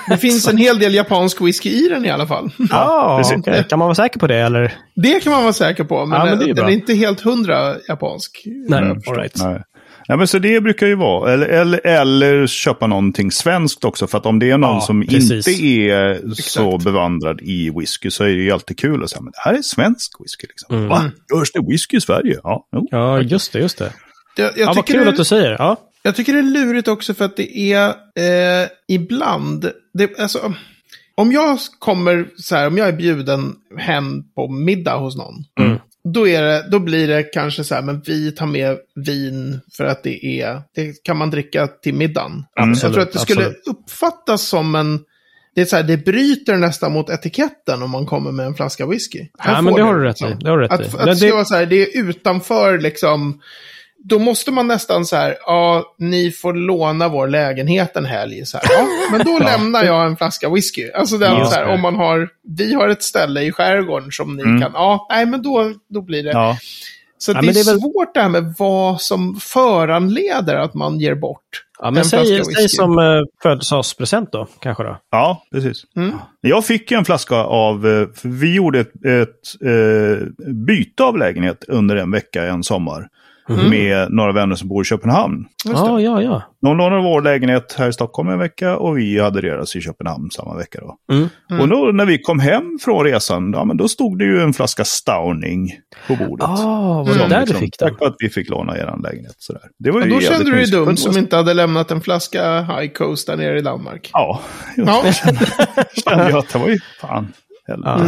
Det 0.09 0.17
finns 0.17 0.47
en 0.47 0.57
hel 0.57 0.79
del 0.79 0.93
japansk 0.95 1.41
whisky 1.41 1.69
i 1.69 1.87
den 1.89 2.05
i 2.05 2.09
alla 2.09 2.27
fall. 2.27 2.51
Ja, 2.69 3.17
precis. 3.19 3.37
okej. 3.37 3.65
Kan 3.69 3.79
man 3.79 3.85
vara 3.85 3.95
säker 3.95 4.19
på 4.19 4.27
det, 4.27 4.37
eller? 4.37 4.73
Det 4.95 5.23
kan 5.23 5.31
man 5.33 5.43
vara 5.43 5.53
säker 5.53 5.83
på, 5.83 6.05
men, 6.05 6.19
Ja, 6.19 6.25
men 6.25 6.37
det 6.37 6.43
är 6.43 6.47
ju 6.47 6.53
den 6.53 6.65
är 6.65 6.69
inte 6.69 6.93
helt 6.93 7.21
hundra 7.21 7.34
japansk. 7.87 8.43
Nej, 8.69 8.79
all 9.07 9.15
right. 9.15 9.35
Nej. 9.43 9.63
Ja, 10.07 10.15
men 10.17 10.27
så 10.27 10.39
det 10.39 10.61
brukar 10.61 10.87
ju 10.87 10.95
vara. 10.95 11.33
Eller, 11.33 11.47
eller, 11.47 11.87
eller 11.87 12.47
köpa 12.47 12.87
någonting 12.87 13.31
svenskt 13.31 13.83
också. 13.85 14.07
För 14.07 14.17
att 14.17 14.25
om 14.25 14.39
det 14.39 14.51
är 14.51 14.57
någon 14.57 14.75
Ja, 14.75 14.81
som 14.81 15.01
precis. 15.07 15.47
inte 15.47 15.65
är 15.65 16.19
så 16.35 16.67
Exakt. 16.71 16.83
bevandrad 16.83 17.41
i 17.41 17.69
whisky 17.69 18.11
så 18.11 18.23
är 18.23 18.27
det 18.27 18.33
ju 18.33 18.51
alltid 18.51 18.77
kul 18.79 19.03
att 19.03 19.09
säga 19.09 19.21
men 19.21 19.31
det 19.31 19.39
här 19.49 19.53
är 19.53 19.61
svensk 19.61 20.11
whisky. 20.23 20.47
Liksom. 20.47 20.75
Mm. 20.75 20.89
Va? 20.89 21.11
Görs 21.35 21.51
det 21.51 21.61
whisky 21.69 21.97
i 21.97 22.01
Sverige? 22.01 22.39
Ja, 22.43 22.67
jo. 22.75 22.87
Ja, 22.91 23.21
just 23.21 23.53
det, 23.53 23.59
just 23.59 23.77
det. 23.77 23.93
Jag, 24.37 24.45
jag, 24.57 24.69
Ja, 24.69 24.73
vad 24.75 24.85
kul 24.85 25.03
det, 25.03 25.09
att 25.09 25.17
du 25.17 25.25
säger. 25.25 25.51
Ja. 25.51 25.77
jag 26.03 26.15
tycker 26.15 26.33
det 26.33 26.39
är 26.39 26.43
lurigt 26.43 26.87
också 26.87 27.13
för 27.13 27.25
att 27.25 27.37
det 27.37 27.57
är 27.73 27.87
eh, 28.15 28.67
ibland, 28.87 29.71
det, 29.93 30.19
alltså, 30.19 30.53
om 31.15 31.31
jag 31.31 31.57
kommer 31.79 32.27
så 32.37 32.55
här, 32.55 32.67
om 32.67 32.77
jag 32.77 32.87
är 32.87 32.93
bjuden 32.93 33.55
hem 33.77 34.23
på 34.35 34.47
middag 34.47 34.95
hos 34.95 35.17
någon. 35.17 35.35
Mm. 35.59 35.77
Då, 36.13 36.27
är 36.27 36.41
det, 36.41 36.67
då 36.71 36.79
blir 36.79 37.07
det 37.07 37.23
kanske 37.23 37.63
så 37.63 37.75
här, 37.75 37.81
men 37.81 38.01
vi 38.05 38.31
tar 38.31 38.45
med 38.45 38.77
vin 38.95 39.59
för 39.77 39.85
att 39.85 40.03
det 40.03 40.25
är, 40.41 40.61
det 40.75 41.03
kan 41.03 41.17
man 41.17 41.29
dricka 41.29 41.67
till 41.67 41.93
middagen. 41.93 42.43
Absolut, 42.55 42.83
jag 42.83 42.93
tror 42.93 43.03
att 43.03 43.11
det 43.13 43.19
skulle 43.19 43.41
absolut. 43.41 43.63
uppfattas 43.67 44.47
som 44.47 44.75
en, 44.75 44.99
det 45.55 45.61
är 45.61 45.65
så 45.65 45.75
här, 45.75 45.83
det 45.83 45.97
bryter 45.97 46.57
nästan 46.57 46.91
mot 46.93 47.09
etiketten 47.09 47.83
om 47.83 47.91
man 47.91 48.05
kommer 48.05 48.31
med 48.31 48.45
en 48.45 48.53
flaska 48.55 48.85
whisky. 48.87 49.27
Ja, 49.45 49.61
men 49.61 49.71
får 49.73 49.79
det 49.79 49.83
har 49.85 49.95
du 49.95 50.03
rätt 50.03 50.21
i. 50.21 50.23
liksom. 50.23 50.43
Det 50.43 50.49
har 50.49 50.57
rätt 50.57 50.71
Att, 50.71 50.81
i. 50.81 50.83
att 50.85 50.91
Det- 50.97 51.05
det 51.05 51.15
ska 51.15 51.33
vara 51.33 51.45
så 51.45 51.55
här, 51.55 51.65
det 51.65 51.75
är 51.95 51.99
utanför 52.09 52.79
liksom, 52.79 53.41
då 54.09 54.19
måste 54.19 54.51
man 54.51 54.67
nästan 54.67 55.05
så 55.05 55.15
här, 55.15 55.35
ja, 55.45 55.83
ni 55.99 56.31
får 56.31 56.53
låna 56.53 57.07
vår 57.07 57.27
lägenhet 57.27 57.95
en 57.95 58.05
helg. 58.05 58.45
Så 58.45 58.57
här, 58.57 58.65
ja, 58.69 58.85
men 59.11 59.25
då 59.25 59.39
lämnar 59.45 59.83
jag 59.83 60.05
en 60.05 60.17
flaska 60.17 60.49
whisky. 60.49 60.91
Alltså 60.91 61.15
Just 61.15 61.51
så 61.51 61.55
här, 61.59 61.65
om 61.73 61.81
man 61.81 61.95
har, 61.95 62.29
vi 62.57 62.73
har 62.73 62.89
ett 62.89 63.03
ställe 63.03 63.41
i 63.41 63.51
skärgården 63.51 64.11
som 64.11 64.35
ni 64.35 64.43
Mm. 64.43 64.61
kan, 64.61 64.71
ja, 64.73 65.07
nej 65.09 65.25
men 65.25 65.41
då, 65.41 65.71
då 65.89 66.01
blir 66.01 66.23
det. 66.23 66.31
Ja. 66.31 66.57
Så 67.17 67.31
Ja, 67.31 67.41
det, 67.41 67.47
är 67.47 67.53
det 67.53 67.59
är 67.59 67.65
väl- 67.65 67.79
svårt 67.81 68.13
det 68.13 68.21
här 68.21 68.29
med 68.29 68.53
vad 68.57 69.01
som 69.01 69.35
föranleder 69.41 70.55
att 70.55 70.73
man 70.73 70.99
ger 70.99 71.15
bort. 71.15 71.41
Ja, 71.79 71.91
men 71.91 71.97
En 71.97 72.05
säg, 72.05 72.19
flaska 72.19 72.43
säg 72.53 72.63
whisky. 72.63 72.75
som 72.75 72.97
uh, 72.99 73.21
födelsedagspresent 73.43 74.31
då, 74.31 74.47
kanske 74.59 74.83
då. 74.83 74.97
ja, 75.11 75.43
precis. 75.51 75.83
Mm. 75.95 76.11
Jag 76.41 76.65
fick 76.65 76.91
ju 76.91 76.97
en 76.97 77.05
flaska 77.05 77.35
av, 77.35 77.75
eh, 77.87 78.07
för 78.15 78.29
vi 78.29 78.55
gjorde 78.55 78.79
ett, 78.79 79.05
ett 79.05 79.61
eh, 79.65 80.27
byte 80.53 81.03
av 81.03 81.17
lägenhet 81.17 81.63
under 81.67 81.95
en 81.95 82.11
vecka 82.11 82.43
en 82.45 82.63
sommar. 82.63 83.07
Mm. 83.49 83.69
Med 83.69 84.11
några 84.11 84.31
vänner 84.31 84.55
som 84.55 84.67
bor 84.69 84.81
i 84.81 84.85
Köpenhamn. 84.85 85.45
Just 85.65 85.77
Ja, 85.77 86.21
ja. 86.21 86.43
De 86.61 86.77
lånade 86.77 87.01
vår 87.01 87.21
lägenhet 87.21 87.75
här 87.77 87.89
i 87.89 87.93
Stockholm 87.93 88.29
en 88.29 88.39
vecka 88.39 88.77
och 88.77 88.97
vi 88.97 89.19
hade 89.19 89.41
deras 89.41 89.75
i 89.75 89.81
Köpenhamn 89.81 90.31
samma 90.31 90.55
vecka. 90.55 90.79
Då. 90.81 91.13
Mm. 91.15 91.29
Mm. 91.51 91.61
Och 91.61 91.67
då, 91.67 91.91
när 91.91 92.05
vi 92.05 92.17
kom 92.17 92.39
hem 92.39 92.77
från 92.81 93.03
resan, 93.05 93.53
ja, 93.53 93.65
men 93.65 93.77
då 93.77 93.87
stod 93.87 94.19
det 94.19 94.25
ju 94.25 94.41
en 94.41 94.53
flaska 94.53 94.85
Stauning 94.85 95.71
på 96.07 96.15
bordet. 96.15 96.47
Ah, 96.49 97.03
var 97.03 97.13
det 97.13 97.27
där 97.27 97.39
Liksom, 97.39 97.53
du 97.53 97.59
fick 97.59 97.79
den? 97.79 97.89
Tack 97.89 97.97
för 97.99 98.05
att 98.05 98.15
vi 98.19 98.29
fick 98.29 98.49
låna 98.49 98.77
er 98.77 98.95
lägenhet. 99.03 99.35
Sådär. 99.37 99.61
Det 99.79 99.91
var 99.91 100.01
ju 100.01 100.09
då 100.09 100.19
kände 100.19 100.45
du 100.45 100.51
dig 100.51 100.71
dum 100.71 100.97
som 100.97 101.17
inte 101.17 101.35
hade 101.35 101.53
lämnat 101.53 101.91
en 101.91 102.01
flaska 102.01 102.61
High 102.61 102.93
Coast 102.93 103.27
där 103.27 103.37
nere 103.37 103.57
i 103.59 103.61
Danmark. 103.61 104.09
Ja, 104.13 104.41
Ja. 104.77 105.03
kände 106.05 106.29
jag 106.29 106.37
att 106.37 106.49
det 106.53 106.59
var 106.59 106.67
ju 106.67 106.79
fan. 107.01 107.27
Ja. 107.67 107.99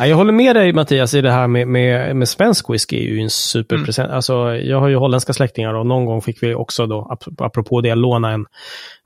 Mm. 0.00 0.06
Ja, 0.08 0.10
jag 0.10 0.16
håller 0.16 0.32
med 0.32 0.56
dig 0.56 0.72
Mattias 0.72 1.14
i 1.14 1.20
det 1.20 1.30
här 1.32 1.46
med, 1.46 1.68
med, 1.68 2.16
med 2.16 2.28
svensk 2.28 2.70
whisky 2.70 2.96
är 2.96 3.02
ju 3.14 3.20
en 3.20 3.30
superpresent. 3.30 4.10
Alltså, 4.10 4.54
jag 4.54 4.80
har 4.80 4.88
ju 4.88 4.96
holländska 4.96 5.32
släktingar 5.32 5.74
och 5.74 5.86
någon 5.86 6.04
gång 6.06 6.22
fick 6.22 6.42
vi 6.42 6.54
också 6.54 6.86
då, 6.86 7.00
ap- 7.10 7.44
apropå 7.46 7.80
det, 7.80 7.94
låna 7.94 8.30
en, 8.32 8.46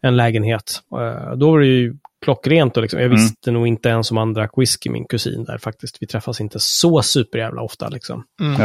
en 0.03 0.17
lägenhet. 0.17 0.81
Eh, 0.93 1.37
då 1.37 1.51
var 1.51 1.61
det 1.61 1.67
ju 1.67 1.95
klockrent 2.25 2.77
och 2.77 2.83
liksom, 2.83 3.01
jag 3.01 3.07
Mm. 3.07 3.17
visste 3.23 3.51
nog 3.51 3.67
inte 3.67 3.89
ens 3.89 4.11
om 4.11 4.17
han 4.17 4.35
drack 4.35 4.51
whisky, 4.57 4.91
min 4.91 5.05
kusin 5.05 5.45
där 5.45 5.59
faktiskt. 5.59 5.97
Vi 6.01 6.07
träffas 6.07 6.41
inte 6.41 6.59
så 6.61 7.03
superjävla 7.03 7.63
ofta 7.63 7.89
liksom. 7.89 8.25
Mm. 8.41 8.57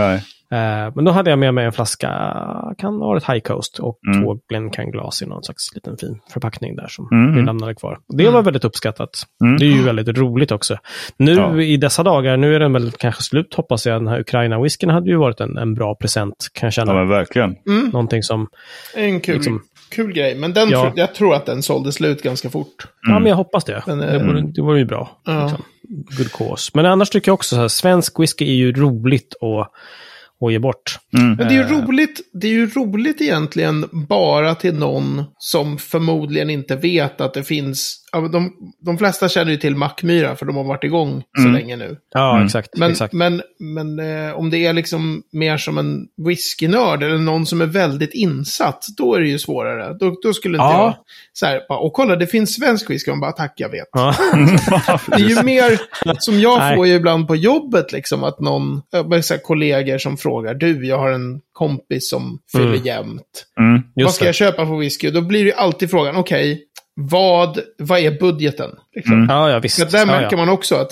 Eh, 0.52 0.92
men 0.96 1.06
då 1.06 1.12
hade 1.12 1.30
jag 1.30 1.40
med 1.40 1.54
mig 1.54 1.66
en 1.66 1.72
flaska, 1.72 2.08
kan 2.78 2.94
ha 2.94 3.08
varit 3.08 3.30
High 3.30 3.40
Coast 3.40 3.80
och 3.80 4.00
Mm. 4.08 4.24
två 4.24 4.40
Glencairn-glas 4.50 5.22
i 5.22 5.26
någon 5.26 5.44
slags 5.44 5.76
liten 5.76 5.98
fin 5.98 6.20
förpackning 6.34 6.76
där 6.76 6.88
som 6.88 7.08
Mm. 7.12 7.36
vi 7.36 7.42
lämnade 7.42 7.76
kvar. 7.76 7.98
Och 8.08 8.18
det 8.18 8.30
var 8.30 8.42
väldigt 8.44 8.64
uppskattat. 8.64 9.10
Mm. 9.44 9.58
Det 9.58 9.66
är 9.66 9.72
ju 9.72 9.82
väldigt 9.84 10.18
roligt 10.18 10.52
också. 10.52 10.78
Nu 11.18 11.32
Ja. 11.34 11.62
i 11.62 11.78
dessa 11.78 12.04
dagar, 12.04 12.38
nu 12.38 12.56
är 12.56 12.60
den 12.60 12.74
väl 12.74 12.92
kanske 12.92 13.24
slut 13.24 13.54
hoppas 13.54 13.86
jag. 13.86 14.02
Den 14.02 14.08
här 14.08 14.20
Ukraina-whiskyn 14.20 14.90
hade 14.92 15.10
ju 15.10 15.16
varit 15.18 15.40
en, 15.40 15.58
en 15.58 15.74
bra 15.74 15.96
present 15.96 16.48
kan 16.54 16.68
jag 16.68 16.74
känna. 16.74 16.92
Ja, 16.92 16.98
men 17.00 17.08
verkligen. 17.10 17.56
Mm, 17.68 17.90
Någonting 17.90 18.24
som, 18.24 18.48
en 18.96 19.20
kul, 19.22 19.36
Liksom- 19.36 19.62
kul 19.92 20.14
grej. 20.14 20.36
Men 20.36 20.54
den, 20.54 20.70
Ja. 20.70 20.92
jag 20.96 21.16
tror 21.16 21.36
att 21.36 21.46
den 21.46 21.62
sålde 21.64 21.92
slut 21.92 22.22
ganska 22.24 22.50
fort. 22.50 22.88
ja 23.08 23.20
men 23.20 23.26
jag 23.30 23.36
hoppas 23.36 23.64
det. 23.66 23.84
Men, 23.88 23.98
det, 23.98 24.08
eh, 24.16 24.26
vore, 24.28 24.42
det 24.42 24.62
vore 24.62 24.80
ju 24.80 24.86
bra. 24.86 25.10
Ja. 25.26 25.42
Liksom. 25.44 25.64
Good 26.18 26.32
cause. 26.32 26.72
Men 26.74 26.86
annars 26.86 27.10
tycker 27.10 27.30
jag 27.30 27.34
också 27.34 27.56
så 27.56 27.62
här, 27.62 27.68
svensk 27.68 28.20
whisky 28.20 28.46
är 28.50 28.54
ju 28.56 28.72
roligt 28.72 29.36
att, 29.42 29.72
att 30.46 30.52
ge 30.52 30.60
bort. 30.60 30.98
Mm. 31.18 31.28
Men 31.34 31.38
det 31.38 31.54
är 31.54 31.70
ju 31.70 31.76
Eh. 31.76 31.86
roligt, 31.88 32.20
det 32.34 32.48
är 32.48 32.52
ju 32.52 32.68
roligt 32.70 33.22
egentligen 33.22 33.86
bara 33.92 34.56
till 34.56 34.74
någon 34.76 35.24
som 35.38 35.78
förmodligen 35.78 36.50
inte 36.50 36.76
vet 36.76 37.22
att 37.22 37.34
det 37.34 37.44
finns... 37.44 37.96
De, 38.32 38.54
de 38.86 38.98
flesta 38.98 39.30
känner 39.30 39.52
ju 39.52 39.58
till 39.58 39.76
Mackmyra 39.76 40.36
för 40.36 40.46
de 40.46 40.56
har 40.56 40.64
varit 40.64 40.84
igång 40.84 41.24
så 41.38 41.42
Mm. 41.42 41.54
länge 41.54 41.76
nu. 41.76 41.98
Ja, 42.14 42.34
Mm. 42.36 42.46
exakt. 42.46 42.70
Men, 42.78 42.92
exakt. 42.92 43.14
men, 43.14 43.42
men 43.60 44.00
eh, 44.00 44.34
om 44.38 44.50
det 44.50 44.66
är 44.66 44.74
liksom 44.74 45.24
mer 45.32 45.58
som 45.58 45.78
en 45.78 46.06
whiskynörd 46.28 47.04
eller 47.04 47.18
någon 47.18 47.46
som 47.46 47.62
är 47.62 47.66
väldigt 47.66 48.14
insatt, 48.14 48.86
då 48.98 49.14
är 49.16 49.20
det 49.22 49.28
ju 49.28 49.40
svårare. 49.40 49.94
Då, 50.00 50.16
då 50.24 50.34
skulle 50.34 50.56
inte 50.58 50.64
Ja. 50.64 50.84
jag 50.84 50.96
så 51.34 51.46
här, 51.46 51.62
bara, 51.70 51.80
och 51.80 51.94
kolla 51.94 52.16
det 52.16 52.28
finns 52.28 52.54
svensk 52.56 52.90
whisky, 52.90 53.12
man 53.12 53.20
bara 53.20 53.32
tack 53.32 53.54
jag 53.56 53.70
vet. 53.70 53.88
Ja. 53.92 54.16
Det 55.08 55.14
är 55.24 55.30
ju 55.30 55.44
mer 55.44 55.80
som 56.20 56.40
jag 56.40 56.60
Nej. 56.60 56.76
får 56.76 56.88
ju 56.88 56.94
ibland 56.94 57.28
på 57.28 57.36
jobbet, 57.36 57.92
liksom 57.92 58.24
att 58.24 58.40
någon, 58.40 58.82
bara 59.10 59.22
så 59.22 59.34
här, 59.34 59.42
kollegor 59.42 59.98
som 59.98 60.18
frågar, 60.18 60.29
du, 60.54 60.86
jag 60.86 60.98
har 60.98 61.12
en 61.12 61.40
kompis 61.54 62.10
som 62.10 62.40
fyller 62.52 62.66
Mm. 62.68 62.84
jämnt. 62.86 63.46
Mm. 63.60 63.82
Vad 63.96 64.14
ska 64.14 64.24
det. 64.24 64.28
jag 64.28 64.36
köpa 64.36 64.66
för 64.66 64.78
whisky? 64.78 65.12
Då 65.12 65.22
blir 65.22 65.46
det 65.46 65.54
alltid 65.54 65.90
frågan, 65.92 66.16
okej, 66.16 66.64
vad, 66.96 67.60
vad 67.78 68.00
är 68.00 68.20
budgeten? 68.20 68.70
Liksom. 68.96 69.14
Mm. 69.14 69.30
Ja, 69.30 69.50
ja, 69.50 69.60
visst. 69.60 69.92
Där 69.92 70.00
ja, 70.00 70.06
märker 70.06 70.32
ja. 70.32 70.38
man 70.38 70.50
också 70.50 70.76
att 70.76 70.92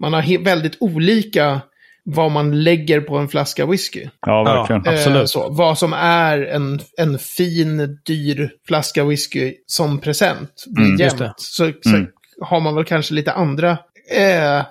man 0.00 0.12
har 0.12 0.44
väldigt 0.44 0.76
olika 0.80 1.60
vad 2.08 2.30
man 2.32 2.62
lägger 2.62 3.00
på 3.00 3.16
en 3.16 3.28
flaska 3.28 3.66
whisky. 3.66 4.08
Ja, 4.26 4.42
verkligen. 4.44 4.82
Ja. 4.84 4.92
Absolut. 4.92 5.20
Eh, 5.20 5.24
så, 5.24 5.48
vad 5.50 5.78
som 5.78 5.92
är 5.92 6.38
en, 6.42 6.80
en 6.98 7.18
fin, 7.18 7.98
dyr 8.06 8.50
flaska 8.66 9.04
whisky 9.04 9.54
som 9.66 9.98
present 9.98 10.64
Mm, 10.78 10.96
jämnt. 10.96 11.22
Så, 11.36 11.72
så 11.82 11.90
Mm. 11.90 12.06
har 12.40 12.60
man 12.60 12.74
väl 12.74 12.84
kanske 12.84 13.14
lite 13.14 13.32
andra 13.32 13.70
eh, 14.16 14.64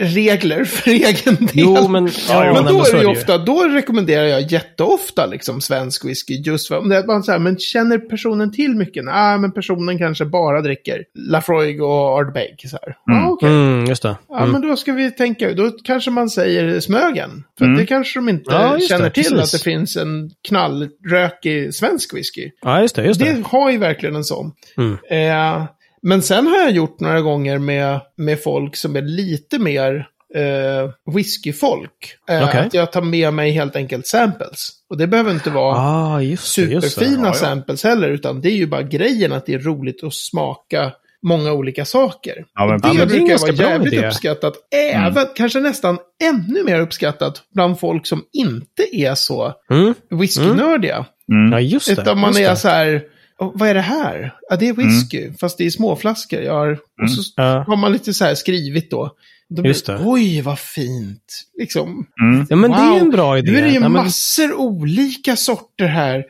regler 0.00 0.64
för 0.64 0.90
egen 0.90 1.34
del. 1.36 1.48
Jo, 1.52 1.88
men, 1.88 2.08
ja, 2.28 2.46
jo, 2.46 2.54
men 2.54 2.64
då 2.64 2.80
är 2.84 2.92
det 2.92 3.00
ju 3.00 3.06
ofta, 3.06 3.38
då 3.38 3.62
rekommenderar 3.68 4.24
jag 4.24 4.52
jätteofta 4.52 5.26
liksom 5.26 5.60
svensk 5.60 6.04
whisky. 6.04 6.34
Just 6.34 6.68
för, 6.68 6.78
om 6.78 6.88
det 6.88 6.96
är 6.96 7.02
bara 7.02 7.22
så 7.22 7.32
här, 7.32 7.38
men 7.38 7.58
känner 7.58 7.98
personen 7.98 8.52
till 8.52 8.76
mycket? 8.76 9.04
Nej, 9.04 9.38
men 9.38 9.52
personen 9.52 9.98
kanske 9.98 10.24
bara 10.24 10.60
dricker 10.60 11.04
Lafroig 11.14 11.82
och 11.82 12.18
Ardbeg. 12.18 12.54
Så 12.70 12.78
här. 12.82 12.96
Mm. 13.12 13.22
Ja, 13.24 13.30
okej. 13.30 13.48
Mm, 13.48 13.84
just 13.86 14.02
det. 14.02 14.16
Ja, 14.28 14.38
Mm. 14.38 14.52
men 14.52 14.60
då 14.68 14.76
ska 14.76 14.92
vi 14.92 15.10
tänka, 15.10 15.52
då 15.54 15.70
kanske 15.84 16.10
man 16.10 16.30
säger 16.30 16.80
Smögen. 16.80 17.44
För 17.58 17.64
Mm. 17.64 17.76
det 17.78 17.86
kanske 17.86 18.18
de 18.18 18.28
inte 18.28 18.50
Ja, 18.52 18.78
känner 18.88 19.04
det, 19.04 19.10
till, 19.10 19.22
precis. 19.24 19.38
att 19.54 19.60
det 19.60 19.64
finns 19.64 19.96
en 19.96 20.30
knallrökig 20.48 21.74
svensk 21.74 22.14
whisky. 22.14 22.50
Ja, 22.62 22.80
just 22.80 22.96
det. 22.96 23.04
Just 23.06 23.20
det. 23.20 23.32
Det 23.32 23.42
har 23.46 23.70
ju 23.70 23.78
verkligen 23.78 24.16
en 24.16 24.24
sån. 24.24 24.52
Mm. 24.76 24.98
Eh, 25.10 25.64
men 26.02 26.22
sen 26.22 26.46
har 26.46 26.58
jag 26.58 26.70
gjort 26.70 27.00
några 27.00 27.20
gånger 27.20 27.58
med, 27.58 28.00
med 28.16 28.42
folk 28.42 28.76
som 28.76 28.96
är 28.96 29.02
lite 29.02 29.58
mer 29.58 30.08
eh, 30.34 31.14
whiskyfolk. 31.14 32.16
Eh, 32.30 32.44
Okej. 32.48 32.60
Att 32.60 32.74
jag 32.74 32.92
tar 32.92 33.02
med 33.02 33.34
mig 33.34 33.50
helt 33.50 33.76
enkelt 33.76 34.06
samples. 34.06 34.68
Och 34.90 34.98
det 34.98 35.06
behöver 35.06 35.30
inte 35.30 35.50
vara 35.50 35.76
Ah, 35.78 36.20
just 36.20 36.56
det. 36.56 36.62
Just 36.62 36.82
det. 36.82 36.90
superfina 36.90 37.22
Ja, 37.22 37.26
ja. 37.28 37.34
samples 37.34 37.84
heller, 37.84 38.08
utan 38.10 38.40
det 38.40 38.48
är 38.48 38.56
ju 38.56 38.66
bara 38.66 38.82
grejen 38.82 39.32
att 39.32 39.46
det 39.46 39.54
är 39.54 39.58
roligt 39.58 40.04
att 40.04 40.14
smaka 40.14 40.92
många 41.26 41.52
olika 41.52 41.84
saker. 41.84 42.44
Ja, 42.54 42.66
men 42.66 42.76
det 42.76 42.82
precis. 42.82 42.98
det 42.98 43.02
är 43.16 43.20
en 43.20 43.26
brukar 43.26 43.52
vara 43.64 43.70
jävligt 43.72 43.92
idé. 43.92 44.06
uppskattat, 44.06 44.54
även, 44.94 45.26
kanske 45.34 45.60
nästan 45.60 45.98
ännu 46.24 46.64
mer 46.64 46.80
uppskattat 46.80 47.42
bland 47.54 47.80
folk 47.80 48.06
som 48.06 48.24
inte 48.32 48.96
är 48.96 49.14
så 49.14 49.52
Mm. 49.70 49.94
whiskynördiga. 50.10 51.06
Mm. 51.32 51.52
Ja, 51.52 51.60
just 51.60 51.86
det. 51.86 51.92
Utan 52.02 52.18
man 52.20 52.30
just 52.30 52.40
är 52.40 52.50
det. 52.50 52.56
så 52.56 52.68
här, 52.68 53.02
"Åh, 53.42 53.52
vad 53.54 53.68
är 53.68 53.74
det 53.74 53.80
här? 53.80 54.34
Ja, 54.50 54.56
det 54.56 54.68
är 54.68 54.72
whisky, 54.72 55.32
fast 55.40 55.58
det 55.58 55.66
är 55.66 55.70
småflaskor. 55.70 56.40
Jag 56.40 56.54
har, 56.54 56.78
och 57.02 57.10
så 57.10 57.22
Ja. 57.36 57.64
har 57.66 57.76
man 57.76 57.92
lite 57.92 58.14
så 58.14 58.24
här 58.24 58.34
skrivit 58.34 58.90
då. 58.90 59.10
blir, 59.50 59.66
Just 59.66 59.86
det. 59.86 60.00
Oj, 60.04 60.40
vad 60.40 60.58
fint. 60.58 61.42
Liksom, 61.58 62.06
Mm. 62.22 62.46
Ja, 62.50 62.56
men 62.56 62.70
det 62.70 62.76
är 62.76 62.90
Wow. 62.90 62.98
en 62.98 63.10
bra 63.10 63.38
idé. 63.38 63.50
nu 63.52 63.58
är 63.58 63.62
det 63.62 63.68
ju 63.68 63.74
Ja, 63.74 63.80
men- 63.80 63.92
massor 63.92 64.54
olika 64.54 65.36
sorter 65.36 65.86
här. 65.86 66.24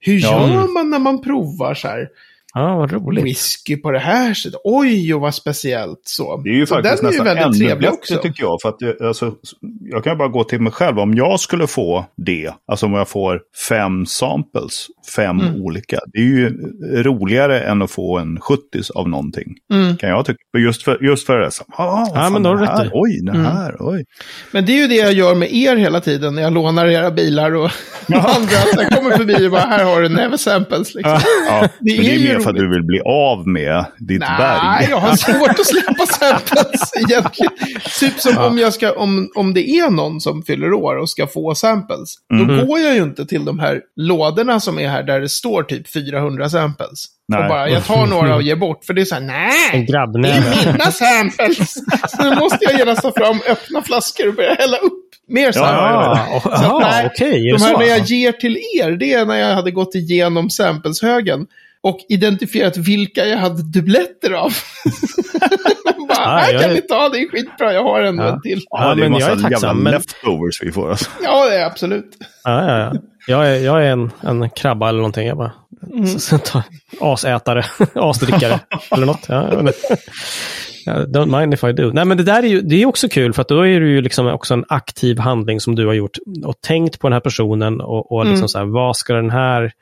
Hur 0.00 0.18
Ja. 0.18 0.48
gör 0.52 0.68
man 0.74 0.90
när 0.90 0.98
man 0.98 1.22
provar 1.22 1.74
så 1.74 1.88
här? 1.88 2.08
Ja, 2.54 2.76
vad 2.76 2.92
roligt. 2.92 3.24
Whisky 3.24 3.76
på 3.76 3.90
det 3.90 3.98
här 3.98 4.34
sättet. 4.34 4.60
Oj, 4.64 5.14
och 5.14 5.20
vad 5.20 5.34
speciellt 5.34 6.00
så. 6.04 6.36
Det 6.44 6.50
är 6.50 6.54
ju 6.54 6.66
så 6.66 6.74
faktiskt 6.74 6.96
den 7.02 7.06
är 7.08 7.12
ju 7.12 7.18
nästan 7.18 7.36
väldigt 7.36 7.46
ännu 7.60 7.66
trevlig 7.66 7.90
också. 7.92 8.16
tycker 8.16 8.42
jag. 8.42 8.58
För 8.62 8.68
att 8.68 8.78
det, 8.78 9.00
alltså, 9.00 9.34
jag 9.80 10.04
kan 10.04 10.18
bara 10.18 10.28
gå 10.28 10.44
till 10.44 10.60
mig 10.60 10.72
själv. 10.72 10.98
Om 10.98 11.14
jag 11.14 11.40
skulle 11.40 11.66
få 11.66 12.04
det, 12.16 12.50
alltså 12.66 12.86
om 12.86 12.92
jag 12.94 13.08
får 13.08 13.40
fem 13.68 14.06
samples, 14.06 14.86
fem 15.16 15.40
Mm. 15.40 15.62
olika. 15.62 15.98
Det 16.12 16.18
är 16.18 16.22
ju 16.22 16.48
roligare 17.02 17.60
än 17.60 17.82
att 17.82 17.90
få 17.90 18.18
en 18.18 18.40
70 18.40 18.62
av 18.94 19.08
någonting. 19.08 19.54
Mm. 19.72 19.96
Kan 19.96 20.08
jag 20.10 20.26
tycka. 20.26 20.38
Just 20.58 20.82
för, 20.82 20.98
just 21.04 21.26
för 21.26 21.38
det. 21.38 21.50
Så, 21.50 21.64
ah, 21.68 22.06
Ja, 22.14 22.30
men 22.30 22.42
då 22.42 22.50
har 22.50 22.56
det 22.56 22.62
du 22.78 22.84
rätt. 22.84 22.90
Oj, 22.94 23.20
det 23.22 23.30
Mm. 23.30 23.44
här, 23.44 23.76
oj. 23.80 24.04
Men 24.52 24.66
det 24.66 24.72
är 24.72 24.76
ju 24.80 24.86
det 24.86 24.94
jag 24.94 25.12
gör 25.12 25.34
med 25.34 25.54
er 25.54 25.76
hela 25.76 26.00
tiden 26.00 26.34
när 26.34 26.42
jag 26.42 26.52
lånar 26.52 26.86
era 26.86 27.10
bilar 27.10 27.54
och 27.54 27.70
andra. 28.14 28.56
Att 28.72 28.82
jag 28.82 28.90
kommer 28.90 29.16
förbi 29.16 29.46
och 29.46 29.50
bara, 29.50 29.60
här 29.60 29.84
har 29.84 30.02
du 30.02 30.08
Never 30.08 30.36
Samples. 30.36 30.94
Liksom. 30.94 31.18
Ja, 31.48 31.60
Det 31.80 31.96
men 31.96 32.04
det 32.04 32.10
är 32.10 32.14
är 32.14 32.18
ju 32.18 32.28
mer 32.28 32.40
för 32.44 32.50
att 32.50 32.56
du 32.56 32.70
vill 32.70 32.82
bli 32.82 33.00
av 33.04 33.48
med 33.48 33.84
ditt 33.98 34.20
Nej, 34.20 34.28
berg. 34.38 34.86
jag 34.90 34.96
har 34.96 35.16
svårt 35.16 35.48
att 35.60 35.66
släppa 35.66 36.06
samples 36.06 36.92
egentligen. 37.10 37.52
Typ 38.00 38.20
som 38.20 38.38
om, 38.38 38.58
jag 38.58 38.72
ska, 38.72 38.92
om, 38.92 39.30
om 39.34 39.54
det 39.54 39.68
är 39.70 39.90
någon 39.90 40.20
som 40.20 40.42
fyller 40.42 40.72
år 40.72 40.96
och 40.96 41.10
ska 41.10 41.26
få 41.26 41.54
samples. 41.54 42.14
Då 42.28 42.34
Mhm. 42.44 42.66
går 42.66 42.78
jag 42.80 42.94
ju 42.94 43.02
inte 43.02 43.26
till 43.26 43.44
de 43.44 43.58
här 43.58 43.80
lådorna 43.96 44.60
som 44.60 44.78
är 44.78 44.88
här 44.88 45.02
där 45.02 45.20
det 45.20 45.28
står 45.28 45.62
typ 45.62 45.92
400 45.92 46.48
samples. 46.50 47.04
Nej. 47.28 47.42
Och 47.42 47.48
bara, 47.48 47.68
jag 47.68 47.84
tar 47.84 48.06
några 48.06 48.34
och 48.34 48.42
ger 48.42 48.56
bort. 48.56 48.84
För 48.84 48.94
det 48.94 49.00
är 49.00 49.04
så 49.04 49.14
här, 49.14 49.22
nej! 49.22 49.86
Det 49.88 50.28
är 50.28 50.72
mina 50.72 50.84
samples! 50.92 51.74
Så 52.08 52.22
nu 52.30 52.36
måste 52.36 52.58
jag 52.60 52.78
genast 52.78 53.02
ta 53.02 53.12
fram 53.12 53.40
öppna 53.48 53.82
flaskor 53.82 54.28
och 54.28 54.34
börja 54.34 54.54
hälla 54.54 54.76
upp 54.76 54.92
mer 55.28 55.52
samples. 55.52 55.70
Ja, 55.80 56.26
ja, 56.30 56.40
Så 56.42 56.48
att, 56.50 56.62
ja, 56.62 56.78
nej, 56.90 57.10
det 57.18 57.24
de 57.52 57.62
här 57.62 57.72
så? 57.72 57.78
när 57.78 57.86
jag 57.86 58.00
ger 58.04 58.32
till 58.32 58.58
er, 58.80 58.90
det 58.90 59.12
är 59.12 59.24
när 59.26 59.36
jag 59.36 59.54
hade 59.54 59.70
gått 59.70 59.94
igenom 59.94 60.50
sampleshögen 60.50 61.46
och 61.84 61.98
identifierat 62.08 62.76
vilka 62.76 63.26
jag 63.26 63.38
hade 63.38 63.62
dubbletter 63.62 64.32
av. 64.32 64.52
bara, 66.08 66.18
Ja, 66.18 66.36
här 66.38 66.52
jag 66.52 66.62
kan 66.62 66.70
är- 66.70 66.74
ni 66.74 66.80
ta, 66.80 67.08
det 67.08 67.18
är 67.18 67.28
skitbra, 67.28 67.72
jag 67.72 67.82
har 67.84 68.02
ändå 68.02 68.22
Ja. 68.24 68.28
en 68.32 68.40
till. 68.40 68.60
Ja, 68.70 68.88
Ja, 68.88 68.94
det 68.94 69.00
är 69.00 69.04
men 69.04 69.12
massa 69.12 69.28
jag 69.30 69.38
är 69.38 69.42
tacksam, 69.42 69.78
men- 69.78 69.92
leftovers 69.92 70.62
vi 70.62 70.72
får. 70.72 70.90
Alltså. 70.90 71.10
Ja, 71.24 71.48
det 71.50 71.56
är 71.56 71.66
absolut. 71.66 72.16
Ja, 72.44 72.68
ja, 72.68 72.78
ja. 72.78 72.92
Jag 73.26 73.46
är, 73.48 73.64
jag 73.64 73.84
är 73.86 73.90
en, 73.90 74.10
en 74.20 74.50
krabba 74.50 74.88
eller 74.88 74.98
någonting. 74.98 75.26
Jag 75.26 75.36
bara, 75.36 75.52
Mm. 75.92 76.06
så, 76.06 76.18
så, 76.18 76.38
ta, 76.38 76.62
asätare, 77.00 77.64
asdrickare 77.94 78.60
eller 78.90 79.06
något. 79.06 79.26
Ja, 79.28 79.50
Don't 80.86 81.40
mind 81.40 81.54
if 81.54 81.64
I 81.64 81.72
do. 81.72 81.90
Nej, 81.92 82.04
men 82.04 82.16
det 82.16 82.22
där 82.22 82.42
är 82.42 82.46
ju 82.46 82.60
det 82.60 82.82
är 82.82 82.86
också 82.86 83.08
kul 83.08 83.32
för 83.32 83.42
att 83.42 83.48
då 83.48 83.66
är 83.66 83.80
det 83.80 83.86
ju 83.86 84.02
liksom 84.02 84.26
också 84.26 84.54
en 84.54 84.64
aktiv 84.68 85.18
handling 85.18 85.60
som 85.60 85.74
du 85.74 85.86
har 85.86 85.94
gjort 85.94 86.18
och 86.44 86.60
tänkt 86.60 86.98
på 87.00 87.08
den 87.08 87.12
här 87.12 87.20
personen 87.20 87.80
och, 87.80 88.12
och 88.12 88.20
liksom 88.24 88.36
Mm. 88.36 88.48
så 88.48 88.58
här, 88.58 88.64
vad 88.64 88.96
ska 88.96 89.14
den 89.14 89.30
här 89.30 89.72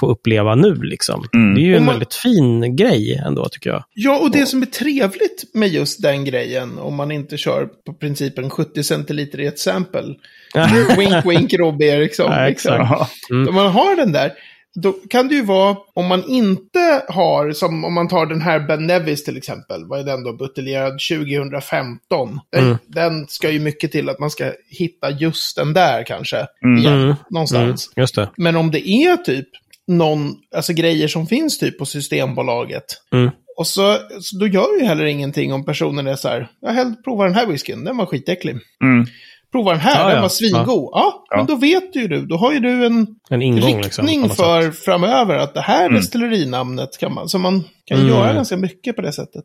få 0.00 0.06
uppleva 0.10 0.54
nu 0.54 0.74
liksom? 0.74 1.24
Mm. 1.34 1.54
Det 1.54 1.60
är 1.60 1.64
ju 1.64 1.72
Och 1.72 1.78
en 1.78 1.84
man- 1.84 1.94
väldigt 1.94 2.14
fin 2.14 2.76
grej 2.76 3.22
ändå 3.26 3.48
tycker 3.48 3.70
jag. 3.70 3.84
Ja, 3.94 4.18
och 4.18 4.30
det 4.30 4.46
som 4.46 4.62
är 4.62 4.66
trevligt 4.66 5.44
med 5.54 5.68
just 5.68 6.02
den 6.02 6.24
grejen, 6.24 6.78
om 6.78 6.94
man 6.94 7.10
inte 7.10 7.36
kör 7.36 7.66
på 7.86 7.92
principen 7.94 8.50
70 8.50 8.82
centiliter 8.82 9.40
i 9.40 9.46
ett 9.46 9.58
sample. 9.58 10.14
wink, 10.98 11.26
wink, 11.26 11.54
Robby 11.54 11.84
Eriksson. 11.84 12.32
Ja, 12.32 12.46
liksom. 12.46 12.72
exakt. 12.74 12.90
Ja. 13.28 13.36
Om 13.48 13.54
man 13.54 13.66
har 13.72 13.96
den 13.96 14.12
där, 14.12 14.32
då 14.82 14.92
kan 14.92 15.28
det 15.28 15.34
ju 15.34 15.42
vara, 15.44 15.76
om 15.94 16.06
man 16.06 16.24
inte 16.28 17.02
har, 17.08 17.52
som 17.52 17.84
om 17.84 17.94
man 17.94 18.08
tar 18.08 18.26
den 18.26 18.40
här 18.42 18.60
Ben 18.60 18.86
Nevis 18.86 19.24
till 19.24 19.36
exempel, 19.36 19.84
vad 19.86 20.00
är 20.00 20.04
den 20.04 20.24
då, 20.24 20.32
buteljerad 20.32 21.00
2015. 21.00 22.40
Den, 22.52 22.64
Mm. 22.64 22.76
den 22.86 23.26
ska 23.28 23.50
ju 23.50 23.60
mycket 23.60 23.92
till 23.92 24.08
att 24.08 24.18
man 24.18 24.30
ska 24.30 24.52
hitta 24.68 25.10
just 25.10 25.56
den 25.56 25.72
där 25.72 26.02
kanske, 26.06 26.46
Mm. 26.64 26.78
igen, 26.78 27.02
Mm. 27.02 27.14
någonstans. 27.30 27.90
Mm, 27.96 28.02
just 28.02 28.14
det. 28.14 28.30
Men 28.36 28.56
om 28.56 28.70
det 28.70 28.88
är 28.88 29.16
typ 29.16 29.48
någon, 29.88 30.34
alltså 30.56 30.72
grejer 30.72 31.08
som 31.08 31.26
finns 31.26 31.58
typ 31.58 31.78
på 31.78 31.86
Systembolaget, 31.86 32.84
Mm. 33.12 33.30
och 33.56 33.66
så, 33.66 33.98
så 34.20 34.38
då 34.38 34.46
gör 34.46 34.80
ju 34.80 34.86
heller 34.86 35.04
ingenting 35.04 35.52
om 35.52 35.64
personen 35.64 36.06
är 36.06 36.16
så 36.16 36.28
här, 36.28 36.48
jag 36.60 36.72
hellre 36.72 36.94
provar 37.04 37.24
den 37.24 37.34
här 37.34 37.46
whiskyn, 37.46 37.84
den 37.84 37.96
var 37.96 38.06
skitäcklig. 38.06 38.56
Mm. 38.84 39.06
Prova 39.54 39.70
den 39.70 39.80
här, 39.80 40.00
Ja, 40.00 40.06
den 40.06 40.16
ja. 40.16 40.22
var 40.22 40.28
svingod. 40.28 40.88
Ja, 40.92 41.24
Ja. 41.30 41.36
men 41.36 41.46
då 41.46 41.54
vet 41.56 41.96
ju 41.96 42.08
du, 42.08 42.26
då 42.26 42.36
har 42.36 42.52
ju 42.52 42.60
du 42.60 42.86
en 42.86 43.06
En 43.30 43.42
ingång 43.42 43.80
liksom. 43.80 44.06
riktning 44.06 44.20
något 44.28 44.36
för 44.36 44.62
sätt. 44.62 44.78
framöver. 44.84 45.36
Att 45.36 45.54
det 45.54 45.60
här 45.60 45.86
Mm. 45.86 45.94
destillerinamnet 45.96 46.98
kan 46.98 47.14
man, 47.14 47.28
så 47.28 47.38
man 47.38 47.64
kan 47.84 47.98
Mm. 47.98 48.10
göra 48.10 48.32
ganska 48.32 48.56
mycket 48.56 48.96
på 48.96 49.02
det 49.02 49.12
sättet. 49.12 49.44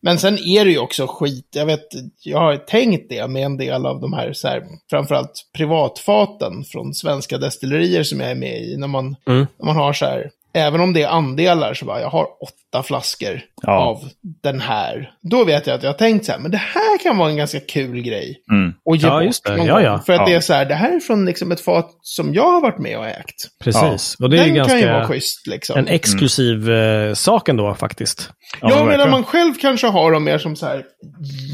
Men 0.00 0.18
sen 0.18 0.38
är 0.38 0.64
det 0.64 0.70
ju 0.70 0.78
också 0.78 1.06
skit, 1.06 1.48
jag 1.54 1.66
vet, 1.66 1.84
jag 2.22 2.38
har 2.38 2.56
tänkt 2.56 3.06
det 3.08 3.28
med 3.28 3.42
en 3.44 3.56
del 3.56 3.86
av 3.86 4.00
de 4.00 4.12
här, 4.12 4.32
så 4.32 4.48
här 4.48 4.62
framförallt 4.90 5.32
privatfaten 5.56 6.64
från 6.64 6.94
svenska 6.94 7.38
destillerier 7.38 8.02
som 8.02 8.20
jag 8.20 8.30
är 8.30 8.34
med 8.34 8.62
i. 8.62 8.76
När 8.76 8.86
man, 8.88 9.16
Mm. 9.28 9.46
när 9.58 9.66
man 9.66 9.76
har 9.76 9.92
så 9.92 10.04
här, 10.04 10.30
även 10.56 10.80
om 10.80 10.92
det 10.92 11.02
är 11.02 11.08
andelar 11.08 11.74
så 11.74 11.84
bara, 11.84 12.00
jag 12.00 12.10
har 12.10 12.22
åtta 12.42 12.82
flaskor 12.82 13.40
Ja. 13.62 13.72
av 13.72 14.08
den 14.42 14.60
här. 14.60 15.10
Då 15.30 15.44
vet 15.44 15.66
jag 15.66 15.74
att 15.76 15.82
jag 15.82 15.90
har 15.90 15.98
tänkt 15.98 16.24
så 16.26 16.32
här, 16.32 16.38
men 16.38 16.50
det 16.50 16.56
här 16.56 16.98
kan 17.02 17.16
vara 17.18 17.30
en 17.30 17.36
ganska 17.36 17.60
kul 17.60 18.00
grej. 18.02 18.36
Mm. 18.52 18.72
Och 18.84 18.96
ge 18.96 19.06
Ja, 19.06 19.14
bort 19.14 19.24
just 19.24 19.44
det. 19.44 19.56
någon 19.56 19.66
Ja, 19.66 19.80
ja. 19.82 19.98
För 20.06 20.12
att 20.12 20.20
Ja. 20.20 20.26
det 20.26 20.34
är 20.34 20.40
så 20.40 20.52
här, 20.52 20.64
det 20.64 20.74
här 20.74 20.96
är 20.96 21.00
från 21.00 21.24
liksom 21.24 21.52
ett 21.52 21.60
fat 21.60 21.90
som 22.02 22.34
jag 22.34 22.52
har 22.52 22.60
varit 22.60 22.78
med 22.78 22.98
och 22.98 23.06
ägt. 23.06 23.34
Precis. 23.64 24.16
Och 24.20 24.30
det 24.30 24.36
är 24.38 24.44
Den 24.44 24.54
ju 24.54 24.64
kan 24.64 24.78
ju 24.78 24.86
vara 24.86 24.98
ganska 24.98 25.12
schysst 25.14 25.46
liksom. 25.46 25.78
en 25.78 25.88
exklusiv 25.88 26.70
eh, 26.70 27.14
sak 27.14 27.48
ändå 27.48 27.74
faktiskt. 27.74 28.30
Ja, 28.60 28.68
men 28.68 28.86
verkligen. 28.86 29.10
man 29.10 29.24
själv 29.24 29.54
kanske 29.60 29.86
har 29.86 30.12
dem 30.12 30.24
mer 30.24 30.38
som 30.38 30.56
så 30.56 30.66
här, 30.66 30.84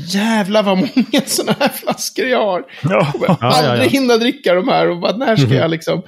jävlar 0.09 0.63
vad 0.63 0.77
många 0.79 1.21
sådana 1.27 1.57
här 1.61 1.69
flaskor 1.69 2.27
jag 2.27 2.47
har. 2.47 2.63
Ja. 2.83 2.91
Jag 2.91 3.13
kommer 3.13 3.37
ja, 3.41 3.47
aldrig 3.71 3.87
ja. 3.87 3.91
hinna 4.01 4.17
dricka 4.17 4.55
de 4.55 4.69
här 4.69 4.91
och 4.91 5.01
bara, 5.01 5.17
när 5.17 5.37
ska 5.37 5.55
jag 5.55 5.71
liksom... 5.71 6.03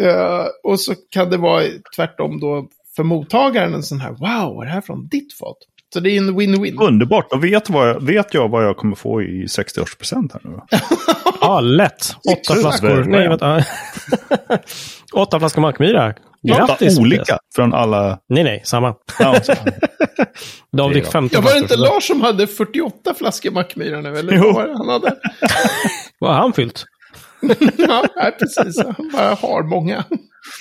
Eh, 0.00 0.44
och 0.62 0.80
så 0.80 0.94
kan 1.10 1.30
det 1.30 1.36
vara 1.36 1.62
tvärtom 1.96 2.40
då 2.40 2.68
för 2.96 3.02
mottagaren 3.02 3.74
en 3.74 3.82
sån 3.82 4.00
här, 4.00 4.10
wow, 4.10 4.62
är 4.62 4.66
det 4.66 4.72
här 4.72 4.80
från 4.80 5.08
ditt 5.08 5.38
fat? 5.38 5.56
Så 5.94 6.00
det 6.00 6.10
är 6.10 6.18
en 6.18 6.40
win-win. 6.40 6.82
Underbart. 6.82 7.32
Och 7.32 7.44
vet, 7.44 7.70
vad 7.70 7.88
jag, 7.88 8.02
vet 8.02 8.34
jag 8.34 8.48
vad 8.48 8.64
jag 8.64 8.76
kommer 8.76 8.96
få 8.96 9.22
i 9.22 9.44
60-årspresent 9.46 10.32
här 10.32 10.40
nu 10.44 10.50
då? 10.50 10.66
Ja, 11.40 11.60
lätt. 11.60 12.16
Åtta 12.32 12.54
flaskor. 12.54 13.04
Nej, 13.04 13.28
vänta. 13.28 13.64
Åtta 15.12 15.38
flaskor 15.38 15.62
Mackmyra. 15.62 16.08
Åtta 16.08 16.66
Grattis! 16.66 16.98
olika 16.98 17.38
från 17.56 17.74
alla... 17.74 18.18
Nej, 18.28 18.44
nej, 18.44 18.62
samma. 18.64 18.94
Ja, 19.18 19.32
David 20.76 20.96
Det 20.96 21.00
fick 21.00 21.06
är 21.08 21.10
15 21.12 21.30
Ja, 21.32 21.40
var 21.40 21.52
det 21.52 21.58
inte 21.58 21.76
Lars 21.76 22.04
som 22.06 22.20
hade 22.20 22.46
48 22.46 23.14
flaskor 23.14 23.50
Mackmyra 23.50 24.00
nu? 24.00 24.18
Eller 24.18 24.32
Jo. 24.36 24.44
vad 24.44 24.54
var 24.54 24.66
det 24.66 24.76
han 24.76 24.88
hade? 24.88 25.16
Vad 26.18 26.30
har 26.34 26.40
han 26.40 26.52
fyllt? 26.52 26.84
ja, 27.78 28.08
precis. 28.38 28.78
Han 28.78 29.10
bara 29.12 29.34
har 29.34 29.62
många. 29.62 30.04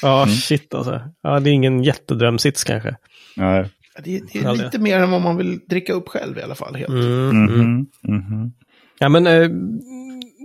Ja, 0.01 0.27
shit 0.27 0.73
alltså. 0.73 1.01
Ja, 1.21 1.39
det 1.39 1.49
är 1.49 1.53
ingen 1.53 1.83
jättedrömsits 1.83 2.63
kanske. 2.63 2.95
nej. 3.35 3.69
Det, 4.03 4.21
det 4.33 4.39
är 4.39 4.53
lite 4.53 4.79
mer 4.79 4.99
än 4.99 5.11
vad 5.11 5.21
man 5.21 5.37
vill 5.37 5.59
dricka 5.69 5.93
upp 5.93 6.09
själv 6.09 6.37
i 6.37 6.41
alla 6.41 6.55
fall. 6.55 6.75
Helt. 6.75 6.89
Mm, 6.89 7.29
mm. 7.29 7.47
Mhm, 7.47 7.87
mhm. 8.07 8.51
Ja, 8.99 9.09
men 9.09 9.27
eh, 9.27 9.49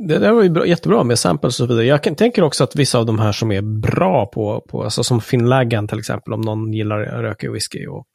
det 0.09 0.19
där 0.19 0.33
var 0.33 0.43
ju 0.43 0.51
bra, 0.51 0.67
jättebra 0.67 1.05
med 1.05 1.19
samples 1.19 1.61
och 1.61 1.67
så 1.67 1.67
vidare. 1.67 1.87
Jag 1.87 2.03
kan, 2.03 2.15
tänker 2.15 2.43
också 2.43 2.65
att 2.65 2.77
vissa 2.77 2.99
av 2.99 3.07
de 3.07 3.19
här 3.19 3.33
som 3.33 3.53
är 3.53 3.63
bra 3.63 4.27
på, 4.27 4.67
på 4.69 4.83
alltså 4.85 5.05
som 5.05 5.21
Finnlaggan 5.21 5.89
till 5.89 5.99
exempel, 5.99 6.33
om 6.33 6.41
någon 6.41 6.73
gillar 6.73 6.99
rökig 6.99 7.53
whisky 7.53 7.87
och 7.87 8.09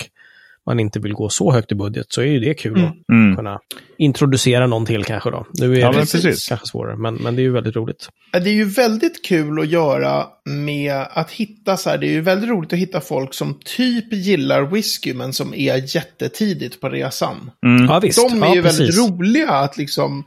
man 0.67 0.79
inte 0.79 0.99
vill 0.99 1.13
gå 1.13 1.29
så 1.29 1.51
högt 1.51 1.71
i 1.71 1.75
budget, 1.75 2.05
så 2.09 2.21
är 2.21 2.25
ju 2.25 2.39
det 2.39 2.53
kul 2.53 2.85
att 2.85 3.09
Mm. 3.13 3.35
kunna 3.35 3.59
introducera 3.97 4.67
någon 4.67 4.85
till 4.85 5.03
kanske 5.03 5.29
då. 5.31 5.45
Nu 5.53 5.73
är 5.73 5.79
Ja, 5.79 5.91
det 5.91 5.97
precis. 5.97 6.47
kanske 6.47 6.67
svårare, 6.67 6.97
men, 6.97 7.15
men 7.15 7.35
det 7.35 7.41
är 7.41 7.43
ju 7.43 7.51
väldigt 7.51 7.75
roligt. 7.75 8.09
Det 8.31 8.49
är 8.49 8.53
ju 8.53 8.65
väldigt 8.65 9.25
kul 9.25 9.59
att 9.59 9.67
göra 9.67 10.25
med 10.49 11.05
att 11.11 11.31
hitta 11.31 11.77
så 11.77 11.89
här. 11.89 11.97
Det 11.97 12.07
är 12.07 12.11
ju 12.11 12.21
väldigt 12.21 12.49
roligt 12.49 12.73
att 12.73 12.79
hitta 12.79 13.01
folk 13.01 13.33
som 13.33 13.59
typ 13.65 14.13
gillar 14.13 14.61
whisky 14.61 15.13
men 15.13 15.33
som 15.33 15.53
är 15.53 15.95
jättetidigt 15.95 16.81
på 16.81 16.89
resan. 16.89 17.51
Mm. 17.65 17.85
Ja, 17.85 17.99
visst. 17.99 18.29
De 18.29 18.43
är 18.43 18.47
ja, 18.47 18.55
ju 18.55 18.63
precis. 18.63 18.79
väldigt 18.79 18.97
roliga 19.19 19.49
att 19.49 19.77
liksom... 19.77 20.23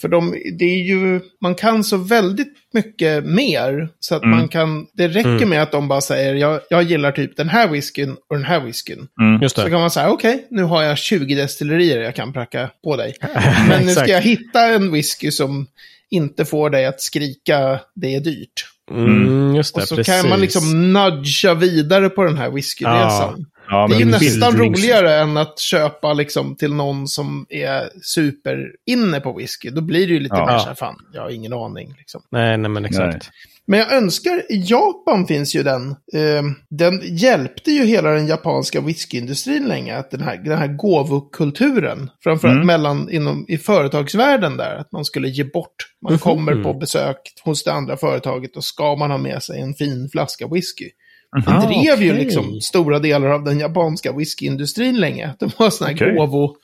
För 0.00 0.08
de, 0.08 0.34
det 0.58 0.64
är 0.64 0.82
ju, 0.82 1.20
man 1.40 1.54
kan 1.54 1.84
så 1.84 1.96
väldigt 1.96 2.52
mycket 2.72 3.24
mer. 3.24 3.88
Så 4.00 4.14
att 4.14 4.22
Mm. 4.22 4.38
man 4.38 4.48
kan, 4.48 4.86
det 4.94 5.08
räcker 5.08 5.28
Mm. 5.30 5.48
med 5.48 5.62
att 5.62 5.72
de 5.72 5.88
bara 5.88 6.00
säger 6.00 6.34
jag, 6.34 6.60
jag 6.70 6.82
gillar 6.82 7.12
typ 7.12 7.36
den 7.36 7.48
här 7.48 7.68
whiskyn 7.68 8.10
och 8.30 8.36
den 8.36 8.44
här 8.44 8.60
whiskyn. 8.60 9.08
Mm. 9.20 9.48
Så 9.48 9.62
kan 9.62 9.80
man 9.80 9.90
säga, 9.90 10.10
okej, 10.10 10.46
nu 10.50 10.62
har 10.62 10.82
jag 10.82 10.98
20 10.98 11.34
destillerier 11.34 12.00
jag 12.00 12.14
kan 12.14 12.32
pracka 12.32 12.70
på 12.84 12.96
dig. 12.96 13.14
Men 13.68 13.82
nu 13.86 13.92
ska 13.92 14.06
jag 14.06 14.20
hitta 14.22 14.66
en 14.66 14.92
whisky 14.92 15.30
som 15.30 15.66
inte 16.10 16.44
får 16.44 16.70
dig 16.70 16.86
att 16.86 17.00
skrika 17.00 17.80
det 17.94 18.14
är 18.14 18.20
dyrt. 18.20 18.66
Mm, 18.90 19.54
just 19.56 19.74
det, 19.74 19.82
Och 19.82 19.88
så 19.88 19.96
precis. 19.96 20.20
kan 20.20 20.28
man 20.30 20.40
liksom 20.40 20.92
nudga 20.92 21.54
vidare 21.54 22.08
på 22.08 22.24
den 22.24 22.38
här 22.38 22.50
whiskyresan. 22.50 23.34
Ja, 23.38 23.55
Det 23.68 23.74
är 24.02 24.04
nästan 24.04 24.56
roligare 24.56 25.14
än 25.20 25.36
att 25.36 25.58
köpa 25.58 26.12
liksom 26.12 26.56
till 26.56 26.74
någon 26.74 27.08
som 27.08 27.46
är 27.48 27.90
super 28.02 28.70
inne 28.86 29.20
på 29.20 29.32
whisky. 29.32 29.70
Då 29.70 29.80
blir 29.80 30.06
det 30.06 30.12
ju 30.12 30.20
lite 30.20 30.36
Ja. 30.36 30.46
mer 30.46 30.58
så 30.58 30.66
här, 30.66 30.74
fan, 30.74 30.96
jag 31.12 31.22
har 31.22 31.30
ingen 31.30 31.52
aning. 31.52 31.94
Liksom. 31.98 32.22
Nej, 32.30 32.58
nej, 32.58 32.70
men 32.70 32.84
exakt. 32.84 33.30
Men 33.68 33.78
jag 33.78 33.92
önskar, 33.92 34.42
i 34.52 34.62
Japan 34.66 35.26
finns 35.26 35.54
ju 35.56 35.62
den, 35.62 35.90
eh, 35.90 36.42
den 36.70 37.00
hjälpte 37.04 37.70
ju 37.72 37.84
hela 37.84 38.10
den 38.10 38.26
japanska 38.26 38.80
whiskyindustrin 38.80 39.68
länge, 39.68 39.96
att 39.96 40.10
den 40.10 40.20
här, 40.20 40.36
den 40.36 40.58
här 40.58 40.66
gåvokulturen, 40.66 42.10
framförallt 42.24 42.54
Mm. 42.56 42.66
mellan, 42.66 43.10
inom, 43.10 43.44
i 43.48 43.58
företagsvärlden 43.58 44.56
där, 44.56 44.76
att 44.76 44.92
man 44.92 45.04
skulle 45.04 45.28
ge 45.28 45.44
bort. 45.44 45.74
Man 46.02 46.12
Mhm. 46.12 46.18
kommer 46.18 46.62
på 46.62 46.74
besök 46.74 47.16
hos 47.44 47.64
det 47.64 47.72
andra 47.72 47.96
företaget 47.96 48.56
och 48.56 48.64
ska 48.64 48.96
man 48.96 49.10
ha 49.10 49.18
med 49.18 49.42
sig 49.42 49.60
en 49.60 49.74
fin 49.74 50.08
flaska 50.12 50.46
whisky. 50.48 50.90
Det 51.36 51.50
Ah, 51.52 51.66
drev 51.66 52.02
ju 52.02 52.12
okej. 52.12 52.24
liksom 52.24 52.60
stora 52.60 52.98
delar 52.98 53.28
av 53.28 53.44
den 53.44 53.58
japanska 53.58 54.12
whiskyindustrin 54.12 54.96
länge. 55.00 55.34
Det 55.38 55.58
var 55.58 55.70
sådana 55.70 55.88
här 55.96 55.96
Okej. 56.06 56.16
gåvo, 56.16 56.56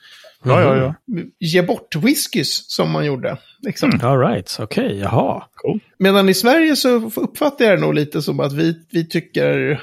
Ja, 0.45 0.61
ja, 0.63 0.77
ja. 0.77 0.95
ge 1.41 1.63
bort 1.63 1.97
whiskys 1.97 2.65
som 2.71 2.91
man 2.91 3.05
gjorde. 3.07 3.37
Liksom. 3.63 4.01
All 4.03 4.19
right, 4.19 4.57
okej, 4.61 4.99
jaha. 4.99 5.43
Cool. 5.55 5.81
Medan 5.99 6.29
i 6.29 6.35
Sverige 6.35 6.77
så 6.77 6.89
uppfattar 7.17 7.65
jag 7.65 7.77
det 7.79 7.81
nog 7.81 7.95
lite 7.95 8.23
som 8.23 8.41
att 8.41 8.53
vi, 8.53 8.75
vi 8.93 9.09
tycker... 9.09 9.81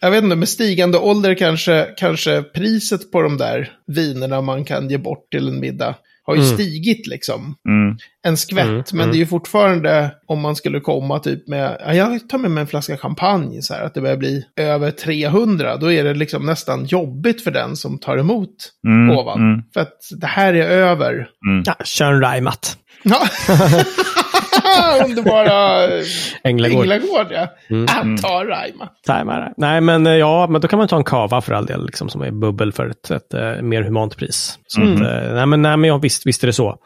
Jag 0.00 0.10
vet 0.10 0.24
inte, 0.24 0.36
med 0.36 0.48
stigande 0.48 0.98
ålder 0.98 1.34
kanske, 1.34 1.88
kanske 1.96 2.42
priset 2.42 3.10
på 3.10 3.22
de 3.22 3.36
där 3.36 3.72
vinerna 3.86 4.40
man 4.40 4.64
kan 4.64 4.90
ge 4.90 4.98
bort 4.98 5.30
till 5.30 5.48
en 5.48 5.60
middag 5.60 5.94
har 6.26 6.34
ju 6.34 6.40
Mm. 6.42 6.54
stigit 6.54 7.06
liksom. 7.06 7.54
Mm. 7.68 7.96
En 8.26 8.36
skvätt, 8.36 8.64
Mm, 8.66 8.82
men 8.92 9.00
mm. 9.00 9.10
det 9.10 9.16
är 9.16 9.18
ju 9.18 9.26
fortfarande 9.26 10.10
om 10.26 10.40
man 10.40 10.56
skulle 10.56 10.80
komma 10.80 11.18
typ 11.18 11.48
med, 11.48 11.76
ja, 11.86 11.94
jag 11.94 12.28
tar 12.28 12.38
med 12.38 12.50
mig 12.50 12.60
en 12.60 12.66
flaska 12.66 12.96
champagne 12.96 13.62
så 13.62 13.74
här, 13.74 13.82
att 13.84 13.94
det 13.94 14.00
börjar 14.00 14.16
bli 14.16 14.44
över 14.56 14.90
300, 14.90 15.76
då 15.76 15.92
är 15.92 16.04
det 16.04 16.14
liksom 16.14 16.46
nästan 16.46 16.84
jobbigt 16.84 17.44
för 17.44 17.50
den 17.50 17.76
som 17.76 17.98
tar 17.98 18.18
emot 18.18 18.54
Mm. 18.86 19.16
gåvan. 19.16 19.38
Mm. 19.52 19.62
För 19.74 19.80
att 19.80 19.98
det 20.20 20.26
här 20.26 20.54
är 20.54 20.68
över. 20.68 21.28
Ja, 21.64 21.74
kör 21.84 22.12
en 22.12 22.20
Raimat. 22.20 22.76
Ja. 23.02 23.28
Underbara 25.04 25.88
Änglagård. 26.44 26.80
Änglagård, 26.82 27.26
ja. 27.30 27.48
Mm. 27.70 27.86
Han 27.88 28.16
tar 28.16 28.44
Raima. 28.44 28.88
Timare. 29.06 29.52
Nej, 29.56 29.80
men 29.80 30.06
eh, 30.06 30.12
ja, 30.12 30.46
men 30.50 30.60
då 30.60 30.68
kan 30.68 30.78
man 30.78 30.88
ta 30.88 30.96
en 30.96 31.04
kava 31.04 31.40
för 31.40 31.54
all 31.54 31.66
del, 31.66 31.86
liksom, 31.86 32.08
som 32.08 32.22
är 32.22 32.30
bubbel 32.30 32.72
för 32.72 32.88
ett, 32.88 33.10
ett, 33.10 33.34
eh, 33.34 33.62
mer 33.62 33.82
humant 33.82 34.16
pris. 34.16 34.58
Så 34.66 34.80
Mm. 34.80 34.94
att, 34.94 35.00
eh, 35.00 35.34
nej, 35.34 35.46
men, 35.46 35.62
nej, 35.62 35.76
men 35.76 35.88
ja, 35.88 35.98
visst, 35.98 36.26
visst 36.26 36.42
är 36.42 36.46
det 36.46 36.52
så. 36.52 36.76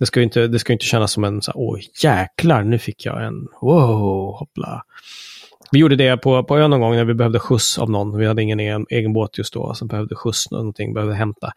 Det 0.00 0.06
ska 0.06 0.20
ju 0.20 0.24
inte, 0.24 0.46
det 0.46 0.58
ska 0.58 0.72
ju 0.72 0.74
inte 0.74 0.84
kännas 0.86 1.12
som 1.12 1.24
en, 1.24 1.42
så 1.42 1.50
här, 1.50 1.58
åh 1.60 1.78
jäklar, 2.02 2.62
nu 2.62 2.78
fick 2.78 3.06
jag 3.06 3.24
en, 3.24 3.34
wow, 3.60 4.36
hoppla. 4.38 4.82
Vi 5.70 5.78
gjorde 5.78 5.96
det 5.96 6.16
på, 6.16 6.44
på 6.44 6.58
ön 6.58 6.70
någon 6.70 6.80
gång 6.80 6.96
när 6.96 7.04
vi 7.04 7.14
behövde 7.14 7.38
skjuts 7.38 7.78
av 7.78 7.90
någon. 7.90 8.18
Vi 8.18 8.26
hade 8.26 8.42
ingen 8.42 8.60
egen, 8.60 8.86
egen 8.90 9.12
båt 9.12 9.38
just 9.38 9.54
då, 9.54 9.74
som 9.74 9.88
behövde 9.88 10.14
skjuts, 10.14 10.50
någonting, 10.50 10.94
behövde 10.94 11.14
hämta. 11.14 11.52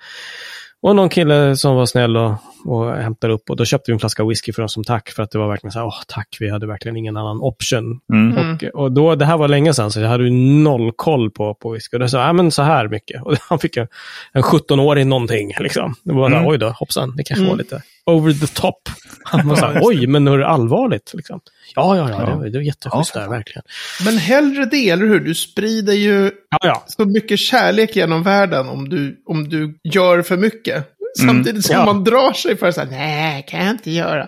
Och 0.81 0.95
någon 0.95 1.09
kille 1.09 1.55
som 1.55 1.75
var 1.75 1.85
snäll 1.85 2.17
och, 2.17 2.33
och 2.65 2.91
hämtade 2.95 3.33
upp 3.33 3.49
och 3.49 3.55
då 3.55 3.65
köpte 3.65 3.91
vi 3.91 3.93
en 3.93 3.99
flaska 3.99 4.25
whisky 4.25 4.53
för 4.53 4.61
dem 4.61 4.69
som 4.69 4.83
tack 4.83 5.09
för 5.09 5.23
att 5.23 5.31
det 5.31 5.37
var 5.37 5.47
verkligen 5.47 5.71
så 5.71 5.79
här, 5.79 5.85
åh 5.85 6.01
tack, 6.07 6.37
vi 6.39 6.49
hade 6.49 6.67
verkligen 6.67 6.97
ingen 6.97 7.17
annan 7.17 7.41
option. 7.41 7.99
Mm. 8.13 8.37
Mm. 8.37 8.55
Och, 8.55 8.63
och 8.81 8.91
då, 8.91 9.15
det 9.15 9.25
här 9.25 9.37
var 9.37 9.47
länge 9.47 9.73
sedan, 9.73 9.91
så 9.91 9.99
jag 9.99 10.09
hade 10.09 10.23
ju 10.23 10.29
noll 10.63 10.91
koll 10.95 11.31
på, 11.31 11.53
på 11.53 11.69
whisky. 11.71 11.97
Och 11.97 11.99
då 12.01 12.07
sa 12.07 12.17
jag, 12.17 12.27
ja 12.27 12.33
men 12.33 12.51
så 12.51 12.61
här 12.61 12.87
mycket. 12.87 13.21
Och 13.25 13.37
han 13.49 13.59
fick 13.59 13.77
en, 13.77 13.87
en 14.33 14.41
17-årig 14.41 15.07
någonting. 15.07 15.51
Liksom. 15.59 15.95
Det 16.03 16.13
var 16.13 16.27
Mm. 16.27 16.47
oj 16.47 16.57
då, 16.57 16.69
hoppsan, 16.69 17.15
det 17.15 17.23
kanske 17.23 17.43
Mm. 17.43 17.49
var 17.49 17.57
lite 17.57 17.81
over 18.05 18.33
the 18.33 18.47
top. 18.47 18.89
Han 19.23 19.47
var 19.47 19.55
så 19.55 19.65
här, 19.65 19.79
oj, 19.83 20.07
men 20.07 20.27
hur 20.27 20.41
allvarligt? 20.41 21.11
Liksom. 21.13 21.39
Ja, 21.75 21.97
ja, 21.97 22.09
ja, 22.09 22.19
Ja. 22.21 22.25
det 22.29 22.35
var, 22.35 22.45
det 22.45 22.57
var 22.57 22.63
jätteschysst 22.63 23.11
Ja, 23.15 23.21
där, 23.21 23.29
verkligen. 23.29 23.63
Men 24.05 24.17
hellre 24.17 24.65
det, 24.65 24.89
eller 24.89 25.05
hur? 25.05 25.19
Du 25.19 25.35
sprider 25.35 25.93
ju 25.93 26.31
Ja, 26.51 26.57
ja. 26.61 26.83
så 26.87 27.05
mycket 27.05 27.39
kärlek 27.39 27.95
genom 27.95 28.23
världen 28.23 28.67
om 28.69 28.89
du, 28.89 29.23
om 29.25 29.49
du 29.49 29.79
gör 29.83 30.21
för 30.21 30.37
mycket. 30.37 30.91
Samtidigt 31.19 31.65
som 31.65 31.75
Ja. 31.75 31.85
man 31.85 32.03
drar 32.03 32.33
sig 32.33 32.57
för 32.57 32.67
att 32.67 32.75
säga, 32.75 32.87
nej, 32.91 33.45
kan 33.47 33.59
jag 33.65 33.69
inte 33.69 33.91
göra. 33.91 34.27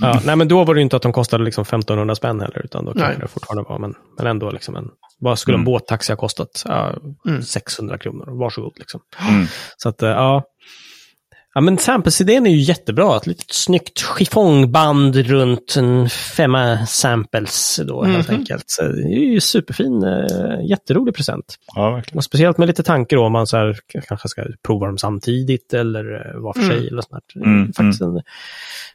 ja. 0.00 0.20
Nej, 0.24 0.36
men 0.36 0.48
då 0.48 0.64
var 0.64 0.74
det 0.74 0.80
inte 0.82 0.96
att 0.96 1.02
de 1.02 1.12
kostade 1.12 1.44
liksom 1.44 1.62
1500 1.62 2.14
spänn 2.14 2.40
heller, 2.40 2.64
utan 2.64 2.84
då 2.84 2.92
kanske 2.92 3.08
Nej. 3.08 3.18
det 3.20 3.28
fortfarande 3.28 3.68
var, 3.68 3.78
men, 3.78 3.94
men 4.18 4.26
ändå 4.26 4.50
liksom 4.50 4.76
en, 4.76 4.88
vad 5.20 5.38
skulle 5.38 5.54
en 5.54 5.60
Mm. 5.60 5.64
båttaxi 5.64 6.12
ha 6.12 6.16
kostat? 6.16 6.62
Ja, 6.64 6.94
Mm. 7.28 7.42
600 7.42 7.98
kronor, 7.98 8.38
varsågod 8.40 8.72
liksom. 8.78 9.00
Mm. 9.28 9.46
Så 9.76 9.88
att, 9.88 10.02
eh, 10.02 10.08
ja. 10.08 10.42
Ja, 11.56 11.60
men 11.60 11.78
samples-idén 11.78 12.46
är 12.46 12.50
ju 12.50 12.60
jättebra. 12.60 13.16
Ett 13.16 13.26
litet 13.26 13.50
snyggt 13.52 14.04
chiffongband 14.18 15.16
runt 15.16 15.74
en 15.78 16.08
femma 16.08 16.86
samples 16.86 17.80
då 17.86 18.04
helt 18.04 18.30
enkelt. 18.30 18.64
Så 18.66 18.82
det 18.82 19.02
är 19.02 19.32
ju 19.32 19.40
superfin, 19.40 20.02
eh, 20.02 20.66
jätterolig 20.68 21.14
present. 21.14 21.54
Ja, 21.74 21.90
verkligen. 21.90 22.16
Och 22.18 22.24
speciellt 22.24 22.58
med 22.58 22.68
lite 22.68 22.82
tanke 22.82 23.16
då 23.16 23.24
om 23.24 23.32
man 23.32 23.46
så 23.46 23.56
här, 23.56 23.78
kanske 24.08 24.28
ska 24.28 24.44
prova 24.66 24.86
dem 24.86 24.98
samtidigt 24.98 25.74
eller 25.74 26.34
eh, 26.34 26.40
var 26.40 26.52
för 26.52 26.60
sig. 26.60 26.88
Eller 26.88 27.02
sånt. 27.02 27.24
Det 27.34 27.40
är 27.40 27.44
Mm, 27.44 27.72
faktiskt 27.72 28.00
en, 28.02 28.20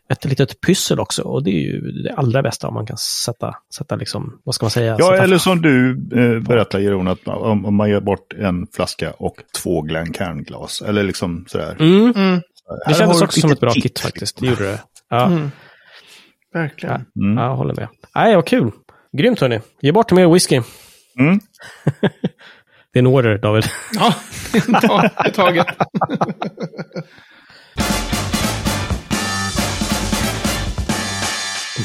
ett 0.10 0.26
litet 0.26 0.62
pyssel 0.62 1.00
också 1.00 1.21
och 1.21 1.43
det 1.43 1.52
är 1.52 1.62
ju 1.62 1.82
det 1.91 2.13
allra 2.13 2.41
bästa 2.41 2.67
om 2.67 2.74
man 2.74 2.86
kan 2.86 2.97
sätta, 2.97 3.56
sätta 3.78 3.95
liksom, 3.95 4.39
vad 4.43 4.56
ska 4.56 4.63
man 4.65 4.71
säga? 4.71 4.95
Ja, 5.00 5.15
eller 5.15 5.38
som 5.38 5.62
du 5.62 5.89
eh, 5.91 6.39
berättade 6.39 6.84
Jeroen, 6.84 7.08
att 7.08 7.28
om, 7.28 7.65
om 7.65 7.76
man 7.76 7.89
ger 7.89 8.00
bort 8.00 8.34
en 8.34 8.67
flaska 8.74 9.12
och 9.17 9.36
två 9.58 9.82
Glencairn-glas. 9.82 10.82
Eller 10.82 11.04
liksom 11.04 11.45
sådär. 11.47 11.76
Mm, 11.80 12.13
Mm, 12.15 12.41
det 12.88 12.94
kändes 12.94 13.22
också 13.22 13.42
som 13.42 13.52
ett 13.52 13.60
bra 13.60 13.72
kit. 13.72 13.84
kit 13.84 14.00
faktiskt. 14.00 14.40
Det 14.40 14.48
gjorde 14.48 14.64
det. 14.64 14.80
Ja, 15.10 15.26
mm. 15.26 15.52
Verkligen. 16.54 17.06
Mm. 17.16 17.38
ja 17.38 17.44
jag 17.44 17.56
håller 17.56 17.76
med. 17.76 17.88
Nej, 18.16 18.36
vad 18.36 18.46
kul. 18.46 18.72
Grymt 19.18 19.40
hörni. 19.40 19.60
Ge 19.82 19.92
bort 19.92 20.12
mer 20.12 20.34
whisky. 20.34 20.62
Mm. 21.20 21.40
Det 22.94 23.00
är 23.00 23.02
en 23.02 23.08
order, 23.08 23.38
David. 23.38 23.66
Ja, 23.94 24.14
ta 24.82 25.10
i 25.28 25.32
taget. 25.32 25.68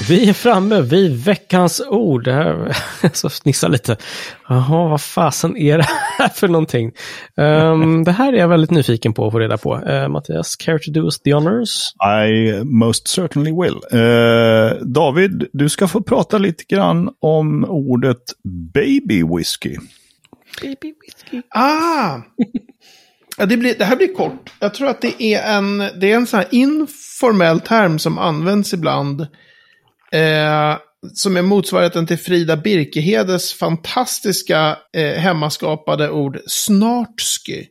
Vi 0.09 0.29
är 0.29 0.33
framme 0.33 0.81
vid 0.81 1.25
veckans 1.25 1.83
ord. 1.89 2.27
Jag 3.03 3.17
så 3.17 3.29
fnissar 3.29 3.69
lite. 3.69 3.97
Jaha, 4.49 4.89
vad 4.89 5.01
fasen 5.01 5.57
är 5.57 5.79
det 5.79 5.87
här 6.19 6.29
för 6.29 6.49
någonting? 6.49 6.93
Ehm, 7.37 8.05
det 8.05 8.13
här 8.13 8.33
är 8.33 8.37
jag 8.37 8.49
väldigt 8.49 8.71
nyfiken 8.71 9.13
på 9.15 9.27
att 9.27 9.33
få 9.33 9.39
reda 9.39 9.59
på. 9.59 9.77
Uh, 9.77 10.09
Mattias, 10.09 10.57
care 10.57 10.79
to 10.79 10.91
do 10.91 11.05
us 11.05 11.21
the 11.21 11.35
honors? 11.35 11.71
I 12.25 12.65
most 12.65 13.09
certainly 13.09 13.53
will. 13.53 13.81
Eh, 13.93 14.87
David, 14.87 15.49
du 15.53 15.69
ska 15.69 15.89
få 15.89 16.03
prata 16.03 16.39
lite 16.39 16.65
grann 16.65 17.11
om 17.21 17.65
ordet 17.65 18.23
baby 18.75 19.23
whisky. 19.23 19.77
Baby 20.63 20.95
whisky. 21.05 21.43
Ah! 21.55 22.19
Ja, 23.39 23.47
det, 23.47 23.57
blir, 23.57 23.75
det 23.79 23.85
här 23.85 23.97
blir 23.97 24.15
kort. 24.15 24.53
Jag 24.59 24.75
tror 24.75 24.89
att 24.89 25.01
det 25.01 25.23
är 25.23 25.57
en, 25.57 25.79
det 25.79 26.13
är 26.13 26.17
en 26.17 26.27
sån 26.27 26.39
här 26.39 26.49
informell 26.51 27.61
term 27.61 27.99
som 27.99 28.19
används 28.19 28.75
ibland. 28.75 29.27
Eh, 30.13 30.79
som 31.15 31.37
är 31.37 31.43
motsvarigheten 31.43 32.07
till 32.07 32.19
Frida 32.19 32.57
Birkehedes 32.57 33.53
fantastiska 33.53 34.79
eh, 34.97 35.13
hemmaskapade 35.13 36.11
ord 36.11 36.41
snartsky. 36.47 37.67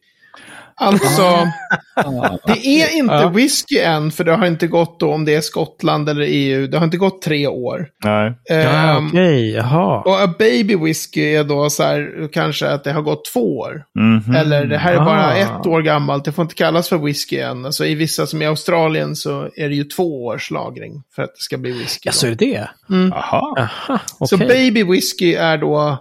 Alltså, 0.82 1.22
det 2.46 2.68
är 2.68 2.98
inte 2.98 3.14
Ja. 3.14 3.30
whisky 3.30 3.78
än, 3.80 4.12
för 4.12 4.24
det 4.24 4.36
har 4.36 4.46
inte 4.48 4.68
gått 4.68 5.00
då, 5.00 5.14
om 5.14 5.26
det 5.26 5.36
är 5.36 5.42
Skottland 5.42 6.10
eller 6.10 6.26
EU, 6.30 6.68
det 6.68 6.78
har 6.78 6.86
inte 6.86 6.98
gått 6.98 7.22
tre 7.22 7.48
år. 7.48 7.88
Nej. 8.04 8.34
Ja, 8.44 8.56
Ehm, 8.56 9.08
okej, 9.08 9.52
jaha. 9.52 10.02
och 10.02 10.20
a 10.22 10.34
baby 10.40 10.76
whisky 10.76 11.22
är 11.36 11.44
då 11.44 11.70
så 11.70 11.84
här, 11.84 12.30
kanske 12.34 12.68
att 12.70 12.84
det 12.84 12.92
har 12.92 13.02
gått 13.02 13.26
två 13.34 13.58
år. 13.58 13.84
Mhm. 14.00 14.36
Eller 14.36 14.66
det 14.66 14.78
här 14.78 14.94
är 14.94 15.00
bara 15.00 15.26
Ah. 15.26 15.36
ett 15.36 15.66
år 15.66 15.82
gammalt, 15.82 16.26
det 16.26 16.32
får 16.32 16.42
inte 16.44 16.56
kallas 16.56 16.90
för 16.90 16.98
whisky 16.98 17.38
än. 17.40 17.66
Alltså 17.66 17.86
i 17.86 17.96
vissa 17.96 18.28
som 18.28 18.42
i 18.42 18.46
Australien 18.46 19.16
så 19.16 19.50
är 19.56 19.70
det 19.70 19.76
ju 19.76 19.84
två 19.84 20.26
års 20.26 20.52
lagring 20.52 21.04
för 21.16 21.24
att 21.24 21.30
det 21.36 21.42
ska 21.42 21.58
bli 21.58 21.72
whisky. 21.72 22.02
Ja, 22.08 22.12
så 22.12 22.26
är 22.28 22.32
det 22.32 22.36
det? 22.36 22.70
Aha. 23.14 23.56
Aha, 23.60 24.00
Så 24.26 24.36
okej. 24.36 24.48
baby 24.48 24.84
whisky 24.84 25.34
är 25.34 25.58
då, 25.58 25.98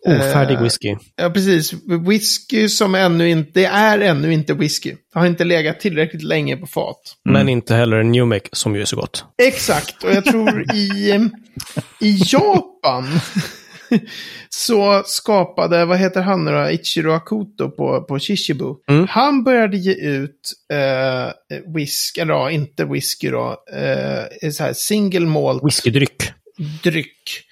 Ofärdig 0.00 0.54
eh, 0.54 0.62
whisky. 0.62 0.96
ja 1.16 1.30
precis, 1.30 1.74
whisky 2.06 2.68
som 2.68 2.94
ännu 2.94 3.28
inte, 3.30 3.50
det 3.54 3.66
är 3.66 3.98
ännu 3.98 4.32
inte 4.32 4.54
whisky. 4.54 4.90
Det 4.90 5.18
har 5.18 5.26
inte 5.26 5.44
legat 5.44 5.80
tillräckligt 5.80 6.22
länge 6.22 6.56
på 6.56 6.66
fat. 6.66 7.16
Men 7.24 7.48
inte 7.48 7.74
heller 7.74 7.96
en 7.96 8.12
New 8.12 8.26
Make 8.26 8.48
som 8.52 8.74
ju 8.74 8.80
är 8.80 8.84
så 8.84 8.96
gott. 8.96 9.24
Exakt, 9.42 10.04
och 10.04 10.10
jag 10.10 10.24
tror 10.24 10.74
i, 10.74 11.28
i 12.00 12.18
Japan 12.26 13.06
så 14.48 15.02
skapade, 15.06 15.84
vad 15.84 15.98
heter 15.98 16.22
han 16.22 16.44
nu 16.44 16.50
då, 16.50 16.70
Ichiro 16.70 17.12
Akuto 17.12 17.70
på, 17.70 18.02
på 18.02 18.18
Shishibu. 18.18 18.74
Mm. 18.90 19.06
Han 19.10 19.44
började 19.44 19.76
ge 19.76 19.92
ut 19.92 20.52
eh, 20.72 21.32
whisky, 21.74 22.20
eller 22.20 22.34
ja, 22.34 22.50
inte 22.50 22.84
whisky 22.84 23.30
då, 23.30 23.56
eh, 23.72 24.50
så 24.50 24.64
här 24.64 24.72
single 24.72 25.26
malt 25.26 25.64
Whiskydryck. 25.64 26.32
dryck. 26.82 27.45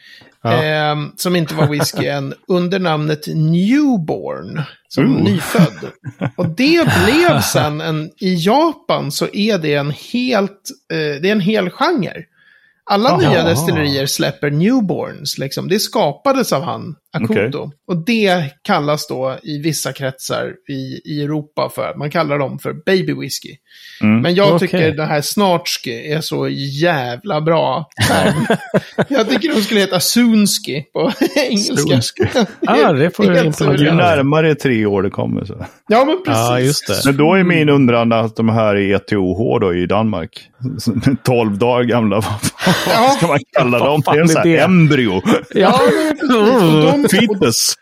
Ja. 0.44 0.64
Eh, 0.64 0.96
som 1.16 1.36
inte 1.36 1.54
var 1.54 1.66
whisky 1.66 2.06
än, 2.06 2.34
under 2.48 2.78
namnet 2.78 3.26
Newborn. 3.26 4.62
Som 4.88 5.16
Ooh. 5.16 5.22
nyfödd. 5.22 5.90
Och 6.36 6.48
det 6.48 6.88
blev 7.04 7.40
sen 7.52 7.80
en, 7.80 8.10
i 8.20 8.34
Japan 8.34 9.12
så 9.12 9.26
är 9.32 9.58
det 9.58 9.74
en 9.74 9.90
helt, 9.90 10.70
eh, 10.92 11.22
det 11.22 11.28
är 11.28 11.32
en 11.32 11.40
hel 11.40 11.70
genre. 11.70 12.24
Alla 12.90 13.10
Aha. 13.10 13.18
nya 13.18 13.42
destillerier 13.42 14.06
släpper 14.06 14.50
newborns, 14.50 15.38
liksom. 15.38 15.68
Det 15.68 15.78
skapades 15.78 16.52
av 16.52 16.62
han, 16.62 16.96
Akuto. 17.14 17.70
Och 17.88 17.96
det 18.04 18.44
kallas 18.62 19.06
då 19.06 19.38
i 19.42 19.58
vissa 19.58 19.92
kretsar 19.92 20.52
i, 20.68 21.00
i 21.04 21.22
Europa 21.24 21.70
för, 21.74 21.94
man 21.98 22.10
kallar 22.10 22.38
dem 22.38 22.58
för 22.58 22.72
baby 22.86 23.12
whisky. 23.12 23.56
Mm. 24.02 24.20
Men 24.20 24.34
jag 24.34 24.54
Okej. 24.54 24.68
tycker 24.68 24.92
det 24.92 25.04
här 25.04 25.20
snartsky 25.20 26.12
är 26.12 26.20
så 26.20 26.48
jävla 26.82 27.40
bra 27.40 27.88
jag 29.08 29.28
tycker 29.28 29.54
de 29.54 29.60
skulle 29.62 29.80
heta 29.80 30.00
soonsky 30.00 30.82
på 30.82 31.12
engelska. 31.36 31.76
Soonsky. 31.76 32.24
Ah, 32.66 32.92
det 32.92 33.16
får 33.16 33.22
du 33.24 33.44
implementera. 33.44 33.90
Ju 33.90 33.96
närmare 33.96 34.54
tre 34.54 34.86
år 34.86 35.02
det 35.02 35.10
kommer. 35.10 35.44
Så. 35.44 35.66
Ja, 35.88 36.04
men 36.04 36.16
precis. 36.24 36.40
Ja, 36.48 36.60
just 36.60 36.86
det. 36.86 36.94
Men 37.04 37.16
då 37.16 37.34
är 37.34 37.44
min 37.44 37.68
undran 37.68 38.12
att 38.12 38.36
de 38.36 38.48
här 38.48 38.76
är 38.76 38.94
ETOH 38.96 39.60
då 39.60 39.74
i 39.74 39.86
Danmark. 39.86 40.50
12 41.24 41.58
dagar 41.58 41.84
gamla. 41.84 42.16
Vad 42.16 42.24
Ja. 42.86 43.14
ska 43.16 43.26
man 43.26 43.38
kalla 43.58 43.78
dem? 43.78 44.02
Det 44.04 44.10
är 44.10 44.20
en 44.20 44.28
sån 44.28 44.42
här 44.42 44.58
embryo. 44.58 45.22
Ja, 45.54 45.80
men 46.28 47.02
de, 47.02 47.03
Fetus. 47.10 47.74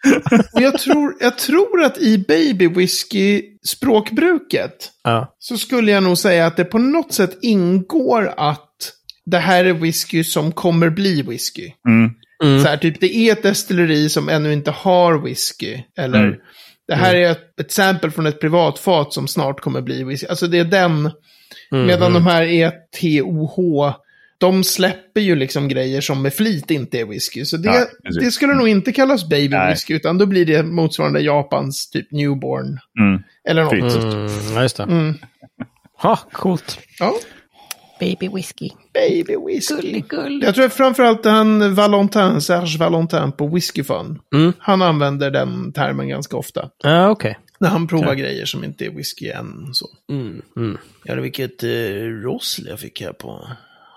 och 0.52 0.62
jag, 0.62 0.78
tror, 0.78 1.16
jag 1.20 1.38
tror 1.38 1.82
att 1.82 1.98
i 1.98 2.18
baby 2.18 2.68
whisky-språkbruket 2.68 4.90
Ja. 5.04 5.34
så 5.38 5.58
skulle 5.58 5.90
jag 5.92 6.02
nog 6.02 6.18
säga 6.18 6.46
att 6.46 6.56
det 6.56 6.64
på 6.64 6.78
något 6.78 7.12
sätt 7.12 7.38
ingår 7.42 8.34
att 8.36 8.68
det 9.26 9.38
här 9.38 9.64
är 9.64 9.72
whisky 9.72 10.24
som 10.24 10.52
kommer 10.52 10.90
bli 10.90 11.22
whisky. 11.22 11.70
Mm. 11.88 12.10
Mm. 12.44 12.62
Så 12.62 12.68
här, 12.68 12.76
typ 12.76 13.00
det 13.00 13.16
är 13.16 13.32
ett 13.32 13.42
destilleri 13.42 14.08
som 14.08 14.28
ännu 14.28 14.52
inte 14.52 14.70
har 14.70 15.18
whisky. 15.18 15.78
Eller 15.98 16.24
Mm. 16.24 16.34
det 16.88 16.94
här 16.94 17.14
är 17.14 17.30
ett, 17.30 17.60
ett 17.60 17.72
sample 17.72 18.10
från 18.10 18.26
ett 18.26 18.40
privatfat 18.40 19.12
som 19.12 19.28
snart 19.28 19.60
kommer 19.60 19.80
bli 19.80 20.04
whisky. 20.04 20.26
Alltså 20.26 20.46
det 20.46 20.58
är 20.58 20.64
den. 20.64 21.10
Mm. 21.72 21.86
Medan 21.86 22.12
de 22.12 22.26
här 22.26 22.42
ETOH, 22.42 23.92
de 24.42 24.64
släpper 24.64 25.20
ju 25.20 25.36
liksom 25.36 25.68
grejer 25.68 26.00
som 26.00 26.22
med 26.22 26.34
flit 26.34 26.70
inte 26.70 27.00
är 27.00 27.04
whisky. 27.04 27.44
Så 27.44 27.56
det, 27.56 27.68
Ja, 27.68 28.10
det 28.20 28.30
skulle 28.30 28.54
nog 28.54 28.68
inte 28.68 28.92
kallas 28.92 29.28
baby 29.28 29.56
Nej. 29.56 29.70
whisky, 29.70 29.94
utan 29.94 30.18
då 30.18 30.26
blir 30.26 30.46
det 30.46 30.62
motsvarande 30.62 31.20
Japans 31.20 31.90
typ 31.90 32.10
newborn. 32.12 32.78
Mm. 33.00 33.22
Eller 33.48 33.64
något. 33.64 33.72
Mm, 33.72 34.54
ja, 34.54 34.62
just 34.62 34.76
det. 34.76 34.82
Mm. 34.82 35.14
Ha, 35.98 36.16
coolt. 36.32 36.78
Ja, 36.98 37.14
Baby 38.00 38.28
whisky. 38.28 38.68
baby 38.94 39.36
whisky. 39.46 39.74
Gulligull. 39.74 40.42
Jag 40.42 40.54
tror 40.54 40.64
att 40.64 40.74
framförallt 40.74 41.24
han 41.24 41.74
Valentin, 41.74 42.40
Serge 42.40 42.78
Valentin 42.78 43.32
på 43.32 43.46
Whisky 43.46 43.84
Fun. 43.84 44.18
Mm. 44.34 44.52
Han 44.58 44.82
använder 44.82 45.30
den 45.30 45.72
termen 45.72 46.08
ganska 46.08 46.36
ofta. 46.36 46.68
Ja, 46.82 47.10
okej. 47.10 47.38
När 47.60 47.68
han 47.68 47.86
provar 47.86 48.14
grejer 48.14 48.44
som 48.44 48.64
inte 48.64 48.86
är 48.86 48.90
whisky 48.90 49.28
än. 49.28 49.68
Så. 49.72 49.86
Mm, 50.12 50.42
mm. 50.56 50.78
Ja, 51.04 51.14
det 51.14 51.20
vilket 51.20 51.62
eh, 51.62 51.68
rossel 52.24 52.66
jag 52.68 52.80
fick 52.80 53.00
här 53.00 53.12
på. 53.12 53.48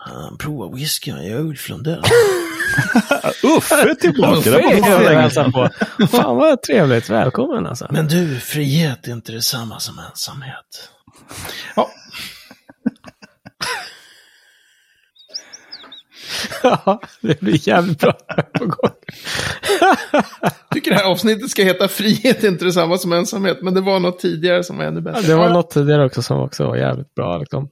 Han 0.06 0.38
provar 0.38 0.76
whisky, 0.76 1.12
jag 1.12 1.26
är 1.26 1.40
Ulf 1.40 1.70
Lundell. 1.70 2.00
Uffe 3.58 3.76
är 3.76 3.94
tillbaka. 3.96 4.52
Det 4.52 4.58
Uffe 4.58 5.04
var 5.04 5.12
är 5.14 5.52
på. 5.52 5.70
Fan 6.08 6.36
vad 6.36 6.62
trevligt. 6.62 7.10
Välkommen 7.10 7.66
alltså. 7.68 7.88
Men 7.90 8.08
du, 8.08 8.40
frihet 8.40 9.08
är 9.08 9.12
inte 9.12 9.32
detsamma 9.32 9.80
som 9.80 10.00
ensamhet. 10.00 10.90
Ja, 11.76 11.90
Ja, 16.64 17.02
det 17.22 17.42
blir 17.42 17.68
jävligt 17.68 18.00
bra 18.00 18.14
på 18.54 18.66
gång. 18.66 18.92
tycker 20.74 20.92
det 20.92 20.98
här 20.98 21.12
avsnittet 21.12 21.50
ska 21.50 21.64
heta 21.64 21.88
frihet 21.88 22.44
är 22.44 22.48
inte 22.48 22.66
detsamma 22.66 22.98
som 22.98 23.14
ensamhet. 23.14 23.58
Men 23.62 23.74
det 23.74 23.82
var 23.82 24.00
något 24.00 24.20
tidigare 24.20 24.64
som 24.64 24.78
var 24.78 24.86
ännu 24.86 25.02
bättre. 25.02 25.22
Det 25.22 25.36
var 25.36 25.50
något 25.50 25.72
tidigare 25.72 26.06
också 26.06 26.22
som 26.22 26.40
också 26.40 26.68
var 26.68 26.76
jävligt 26.76 27.16
bra. 27.16 27.38
Liksom. 27.38 27.70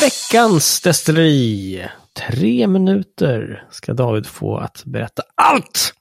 Veckans 0.00 0.80
destilleri. 0.80 1.86
Tre 2.28 2.66
minuter 2.66 3.64
ska 3.70 3.92
David 3.92 4.26
få 4.26 4.56
att 4.58 4.82
berätta 4.84 5.22
allt. 5.34 5.92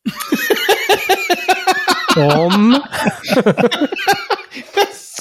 Om... 2.46 2.82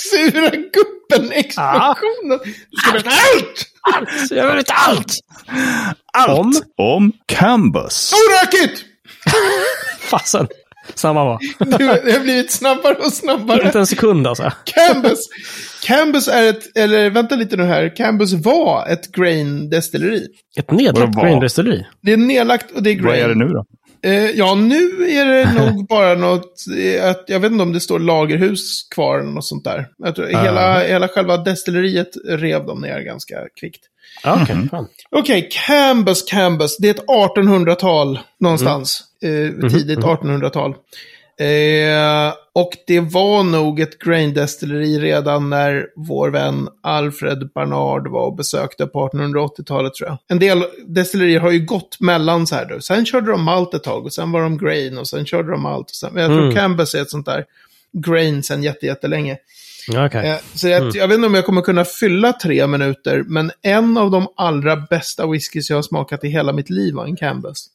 Sura 0.01 0.51
guppen-explosionen. 0.51 2.41
Du 2.71 2.77
ska 2.77 2.93
berätta 2.93 3.11
allt! 3.11 3.67
Allt! 3.95 4.31
Jag 4.31 4.47
vill 4.47 4.57
veta 4.57 4.75
allt! 4.75 5.13
Om... 6.29 6.47
Allt 6.47 6.63
om 6.77 7.13
Cambus. 7.27 8.13
Orakigt! 8.13 8.85
Fasen. 10.01 10.49
Samma 10.95 11.25
var. 11.25 11.39
Det 12.05 12.13
har 12.13 12.21
blivit 12.21 12.53
snabbare 12.53 12.95
och 12.95 13.13
snabbare. 13.13 13.67
Inte 13.67 13.79
en 13.79 13.87
sekund 13.87 14.27
alltså. 14.27 14.53
Cambus. 14.65 15.19
Cambus 15.83 16.29
är 16.29 16.49
ett, 16.49 16.77
eller 16.77 17.11
vänta 17.11 17.37
lite 17.37 17.57
nu 17.57 17.65
här. 17.65 17.97
Cambus 17.97 18.33
var 18.33 18.87
ett 18.87 19.13
grain 19.13 19.71
destilleri. 19.71 20.27
Ett 20.59 20.71
nedlagt 20.71 21.15
graindestilleri. 21.15 21.87
Det 22.03 22.13
är 22.13 22.17
nedlagt 22.17 22.71
och 22.71 22.83
det 22.83 22.91
är 22.91 22.95
grain. 22.95 23.07
Vad 23.07 23.17
är 23.17 23.29
det 23.29 23.35
nu 23.35 23.49
då? 23.49 23.65
Eh, 24.05 24.31
ja, 24.31 24.55
nu 24.55 25.11
är 25.11 25.27
det 25.27 25.53
nog 25.65 25.87
bara 25.89 26.15
något, 26.15 26.55
eh, 26.79 27.11
att, 27.11 27.25
jag 27.27 27.41
vet 27.41 27.53
inte 27.53 27.63
om 27.63 27.73
det 27.73 27.81
står 27.81 27.99
lagerhus 27.99 28.89
kvar 28.95 29.19
eller 29.19 29.31
något 29.31 29.45
sånt 29.45 29.65
där. 29.65 29.87
Jag 29.99 30.15
tror, 30.15 30.27
hela, 30.27 30.81
hela 30.81 31.09
själva 31.09 31.37
destilleriet 31.37 32.11
rev 32.29 32.67
de 32.67 32.81
ner 32.81 33.01
ganska 33.01 33.37
kvickt. 33.61 33.81
Ja, 34.23 34.39
okej. 34.43 34.69
fan. 34.71 34.87
Okej, 35.11 35.49
Cambus, 35.67 36.23
Cambus. 36.23 36.77
Det 36.77 36.89
är 36.89 36.95
ett 36.95 37.07
1800-tal 37.37 38.19
någonstans. 38.41 39.03
Eh, 39.25 39.71
tidigt 39.71 39.99
1800-tal. 39.99 40.75
Eh, 41.39 42.35
och 42.53 42.71
det 42.87 43.01
var 43.01 43.43
nog 43.43 43.81
ett 43.81 43.99
grain 43.99 44.35
destilleri 44.35 44.99
redan 44.99 45.51
när 45.51 45.87
vår 45.97 46.31
vän 46.31 46.69
Alfred 46.83 47.51
Barnard 47.55 48.09
var 48.09 48.27
och 48.27 48.37
besökte 48.37 48.87
på 48.87 49.09
1880-talet 49.09 49.95
tror 49.95 50.09
jag. 50.09 50.19
En 50.29 50.39
del 50.39 50.65
destillerier 50.87 51.41
har 51.41 51.51
ju 51.51 51.65
gått 51.65 52.01
mellan 52.01 52.47
så 52.47 52.55
här 52.55 52.67
då. 52.67 52.81
Sen 52.81 53.07
körde 53.07 53.31
de 53.31 53.43
malt 53.43 53.75
ett 53.75 53.83
tag 53.83 54.05
och 54.05 54.13
sen 54.13 54.33
var 54.33 54.43
de 54.43 54.59
grain 54.59 54.99
och 54.99 55.09
sen 55.09 55.27
körde 55.27 55.51
de 55.51 55.63
malt. 55.63 55.91
Och 55.91 55.97
sen, 55.97 56.17
jag 56.17 56.27
tror 56.27 56.43
Mm. 56.43 56.55
Cambus 56.55 56.95
är 56.95 57.03
ett 57.03 57.11
sånt 57.11 57.27
där 57.27 57.45
grain 57.93 58.43
sen 58.43 58.63
jätte, 58.63 58.87
jättelänge. 58.87 59.33
Ja, 59.33 59.37
okej. 59.89 60.31
Eh, 60.31 60.37
Så 60.55 60.69
jag, 60.69 60.97
jag 60.97 61.09
vet 61.09 61.15
inte 61.15 61.27
om 61.27 61.35
jag 61.35 61.47
kommer 61.47 61.63
kunna 61.63 61.85
fylla 61.85 62.33
tre 62.33 62.67
minuter, 62.67 63.25
men 63.27 63.51
en 63.63 63.97
av 63.97 64.11
de 64.11 64.27
allra 64.37 64.77
bästa 64.77 65.27
whiskys 65.27 65.71
jag 65.71 65.77
har 65.77 65.83
smakat 65.83 66.25
i 66.25 66.29
hela 66.29 66.53
mitt 66.53 66.71
liv 66.71 66.95
var 66.95 67.05
en 67.05 67.17
Cambus. 67.17 67.67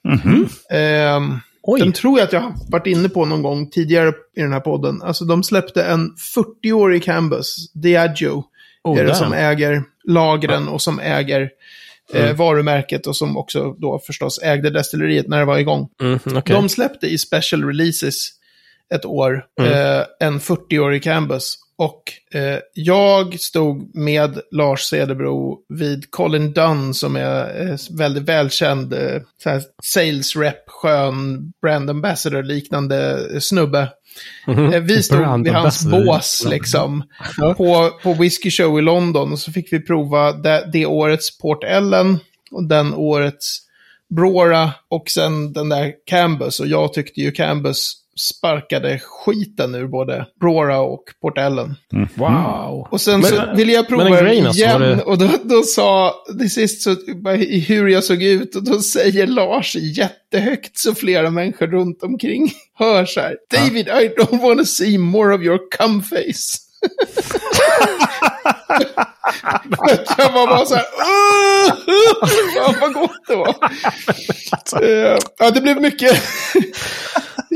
Ehm, 0.72 1.40
Oj. 1.62 1.80
den 1.80 1.92
tror 1.92 2.20
jag 2.20 2.26
att 2.26 2.34
jag 2.34 2.40
har 2.42 2.54
varit 2.72 2.88
inne 2.88 3.10
på 3.10 3.26
någon 3.26 3.42
gång 3.42 3.70
tidigare 3.70 4.14
i 4.36 4.42
den 4.42 4.54
här 4.54 4.60
podden. 4.60 5.02
Alltså 5.02 5.26
de 5.26 5.44
släppte 5.44 5.84
en 5.84 6.14
40-årig 6.36 7.04
Cambus, 7.04 7.72
Diageo, 7.74 8.44
Oh, 8.84 9.00
är 9.00 9.04
det 9.06 9.16
som 9.16 9.34
äger 9.34 9.84
lagren 10.04 10.68
och 10.68 10.82
som 10.82 11.00
äger 11.00 11.50
eh, 12.14 12.36
varumärket 12.36 13.08
och 13.08 13.16
som 13.16 13.38
också 13.38 13.76
då 13.78 14.00
förstås 14.00 14.40
ägde 14.44 14.70
destilleriet 14.70 15.28
när 15.28 15.40
det 15.40 15.46
var 15.46 15.58
igång. 15.58 15.90
Mm, 16.02 16.20
okej. 16.26 16.56
De 16.56 16.70
släppte 16.70 17.08
i 17.08 17.18
special 17.18 17.64
releases 17.64 18.30
ett 18.94 19.06
år 19.06 19.46
eh, 19.62 20.28
en 20.28 20.40
40-årig 20.40 21.04
Cambus. 21.04 21.58
Och 21.80 22.04
eh, 22.40 22.60
jag 22.74 23.40
stod 23.40 23.96
med 23.96 24.40
Lars 24.52 24.82
Cederbro 24.82 25.58
vid 25.70 26.12
Colin 26.12 26.54
Dunn 26.54 26.94
som 26.94 27.16
är 27.16 27.62
eh, 27.68 27.78
väldigt 27.92 28.24
välkänd 28.24 28.94
eh, 28.94 29.22
sales 29.84 30.36
rep, 30.36 30.70
skön 30.70 31.54
brand 31.62 31.90
ambassador 31.90 32.44
liknande 32.44 33.28
eh, 33.34 33.40
snubbe. 33.40 33.90
Eh, 34.48 34.80
Vi 34.82 35.04
stod 35.04 35.20
Brand 35.20 35.44
vid 35.44 35.54
hans 35.54 35.86
bås 35.86 36.46
liksom. 36.50 37.04
På, 37.58 37.92
på 38.04 38.14
Whiskey 38.14 38.52
Show 38.52 38.80
i 38.80 38.82
London. 38.82 39.32
Och 39.32 39.40
så 39.40 39.52
fick 39.52 39.74
vi 39.74 39.80
prova 39.80 40.32
det, 40.32 40.70
det 40.74 40.86
årets 40.86 41.38
Port 41.38 41.64
Ellen 41.64 42.20
och 42.52 42.64
den 42.64 42.94
årets 42.94 43.60
Brora 44.16 44.72
och 44.90 45.10
sen 45.10 45.54
den 45.54 45.70
där 45.70 45.94
Cambus. 46.06 46.60
Och 46.60 46.68
jag 46.68 46.94
tyckte 46.94 47.22
ju 47.22 47.32
Cambus 47.32 47.94
sparkade 48.20 49.00
skiten 49.04 49.76
ur 49.76 49.88
både 49.88 50.26
Brora 50.40 50.80
och 50.80 51.04
Port 51.22 51.38
Ellen. 51.38 51.76
Wow. 52.16 52.88
Och 52.92 53.02
sen 53.02 53.20
Men- 53.20 53.30
så 53.30 53.54
ville 53.56 53.74
jag 53.74 53.88
prova 53.88 54.04
alltså, 54.04 54.26
igen. 54.64 54.82
det- 54.82 55.02
Och 55.04 55.18
då, 55.18 55.30
då 55.44 55.64
sa, 55.64 56.16
till 56.40 56.52
sist 56.52 56.82
så, 56.82 56.96
hur 57.68 57.88
jag 57.88 58.04
såg 58.04 58.24
ut. 58.24 58.56
Och 58.56 58.64
då 58.64 58.80
säger 58.82 59.28
Lars 59.28 59.76
jättehögt 59.76 60.78
så 60.78 60.96
flera 60.96 61.30
människor 61.30 61.68
runt 61.68 62.04
omkring 62.04 62.52
hör 62.76 63.06
så 63.06 63.20
här. 63.20 63.36
David, 63.52 63.88
I 63.88 64.10
don't 64.18 64.42
want 64.42 64.60
to 64.60 64.66
see 64.66 64.98
more 64.98 65.36
of 65.36 65.42
your 65.42 65.60
cum 65.78 66.02
face. 66.04 66.58
jag 70.18 70.32
var 70.32 70.48
bara 70.48 70.66
så 70.66 70.76
här. 70.76 70.86
Fan 72.56 72.76
vad 72.82 72.94
gott 72.94 73.28
det 73.28 73.36
var. 73.36 73.56
Eh, 74.84 75.18
ja, 75.40 75.52
det 75.52 75.62
blev 75.62 75.82
mycket. 75.82 76.22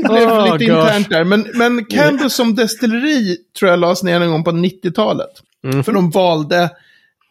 Blev 0.08 0.28
Oh, 0.28 0.52
lite 0.52 0.64
gosh. 0.72 0.78
internt 0.82 1.10
där. 1.10 1.24
Men, 1.24 1.46
men 1.54 1.84
Cambus 1.84 2.34
som 2.34 2.54
destilleri 2.54 3.36
tror 3.58 3.70
jag 3.70 3.80
lades 3.80 4.02
ner 4.02 4.20
en 4.20 4.30
gång 4.30 4.44
på 4.44 4.50
90-talet. 4.50 5.30
Mm. 5.64 5.84
För 5.84 5.92
de 5.92 6.10
valde, 6.10 6.70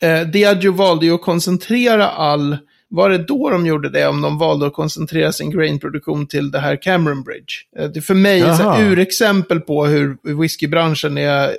eh, 0.01 0.21
Diageo 0.21 0.71
valde 0.71 1.05
ju 1.05 1.13
att 1.13 1.21
koncentrera 1.21 2.09
all, 2.09 2.57
var 2.89 3.09
det 3.09 3.17
då 3.17 3.49
de 3.49 3.65
gjorde 3.65 3.89
det? 3.89 4.07
Om 4.07 4.21
de 4.21 4.37
valde 4.37 4.65
att 4.67 4.73
koncentrera 4.73 5.31
sin 5.31 5.51
grainproduktion 5.51 6.27
till 6.27 6.51
det 6.51 6.59
här 6.59 6.81
Cameron 6.81 7.23
Bridge. 7.23 7.53
Eh, 7.79 7.89
det 7.89 8.01
för 8.01 8.13
mig 8.13 8.41
är 8.41 8.45
här 8.53 8.81
urexempel 8.83 9.59
på 9.59 9.85
hur 9.85 10.17
whiskybranschen 10.41 11.17
är 11.17 11.43
eh, 11.47 11.53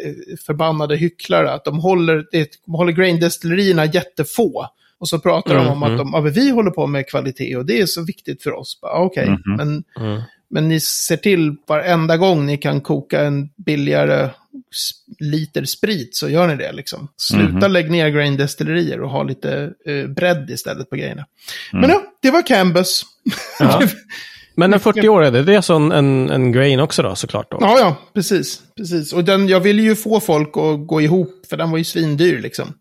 förbannade 0.46 0.96
hycklare. 0.96 1.52
Att 1.52 1.64
de 1.64 1.78
håller, 1.80 2.24
det, 2.32 2.48
de 2.66 2.74
håller 2.74 2.92
graindestillerierna 2.92 3.84
jättefå. 3.84 4.66
Och 4.98 5.08
så 5.08 5.18
pratar 5.18 5.54
de 5.54 5.66
om 5.68 5.82
att 5.82 5.98
de, 5.98 6.10
ja, 6.12 6.20
men 6.20 6.32
vi 6.32 6.50
håller 6.50 6.70
på 6.70 6.86
med 6.86 7.08
kvalitet 7.08 7.56
och 7.56 7.66
det 7.66 7.80
är 7.80 7.86
så 7.86 8.02
viktigt 8.04 8.42
för 8.42 8.52
oss. 8.52 8.78
Bara, 8.82 8.98
Okej, 8.98 9.26
men 9.44 9.60
Mm. 9.60 9.76
men 9.98 10.22
ni 10.60 10.80
ser 10.80 11.16
till 11.16 11.56
varenda 11.68 12.16
gång 12.16 12.46
ni 12.46 12.56
kan 12.56 12.80
koka 12.80 13.24
en 13.24 13.48
billigare 13.56 14.30
liter 15.18 15.64
sprit 15.64 16.16
så 16.16 16.28
gör 16.28 16.46
ni 16.46 16.56
det 16.56 16.72
liksom. 16.72 17.08
Sluta 17.16 17.68
lägg 17.68 17.90
ner 17.90 18.08
graindestillerier 18.08 19.00
och 19.00 19.10
ha 19.10 19.22
lite 19.22 19.72
eh, 19.86 20.06
bredd 20.06 20.50
istället 20.50 20.90
på 20.90 20.96
grejerna. 20.96 21.26
Men 21.72 21.90
ja, 21.90 22.02
det 22.22 22.30
var 22.30 22.46
Cambus. 22.46 23.02
Ja. 23.58 23.82
Men 24.56 24.74
en 24.74 24.80
40 24.80 25.08
år 25.08 25.24
är 25.24 25.30
det, 25.30 25.42
det 25.42 25.52
är 25.52 25.56
alltså 25.56 25.74
en, 25.74 25.92
en, 25.92 26.30
en 26.30 26.52
grain 26.52 26.80
också 26.80 27.02
då 27.02 27.14
såklart 27.14 27.50
då? 27.50 27.58
ja, 27.60 27.78
ja, 27.78 27.96
precis. 28.14 28.62
precis. 28.76 29.12
Och 29.12 29.24
den, 29.24 29.48
jag 29.48 29.60
ville 29.60 29.82
ju 29.82 29.96
få 29.96 30.20
folk 30.20 30.48
att 30.48 30.86
gå 30.86 31.00
ihop, 31.00 31.46
för 31.48 31.56
den 31.56 31.70
var 31.70 31.78
ju 31.78 31.84
svindyr 31.84 32.40
liksom. 32.40 32.74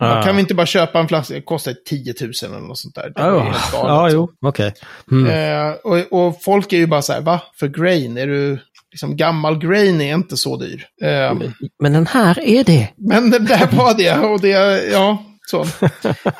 Ah. 0.00 0.22
kan 0.22 0.36
vi 0.36 0.40
inte 0.40 0.54
bara 0.54 0.66
köpa 0.66 0.98
en 1.00 1.08
flaska, 1.08 1.34
det 1.34 1.42
kostar 1.42 1.74
10 1.88 2.14
000 2.20 2.30
eller 2.44 2.60
något 2.66 2.78
sånt 2.78 2.94
där. 2.94 3.02
Det 3.02 3.12
Ja, 3.16 3.30
galet. 3.30 3.56
ja 3.72 4.10
jo, 4.10 4.30
okej. 4.46 4.74
Mm. 5.10 5.26
Eh, 5.66 5.72
och, 5.84 6.26
och 6.26 6.42
folk 6.42 6.72
är 6.72 6.76
ju 6.76 6.86
bara 6.86 7.02
så 7.02 7.12
här, 7.12 7.20
va? 7.20 7.40
För 7.60 7.68
grain? 7.68 8.16
Är 8.18 8.26
du, 8.26 8.58
liksom 8.92 9.16
gammal 9.16 9.58
grain 9.58 10.00
är 10.00 10.14
inte 10.14 10.36
så 10.36 10.56
dyr. 10.56 10.86
Eh, 11.02 11.34
Men 11.82 11.92
den 11.92 12.06
här 12.06 12.40
är 12.40 12.64
det. 12.64 12.88
men 12.96 13.30
det 13.30 13.38
där 13.38 13.66
var 13.72 13.94
det, 13.94 14.18
och 14.18 14.40
det, 14.40 14.84
ja, 14.92 15.24
så. 15.46 15.66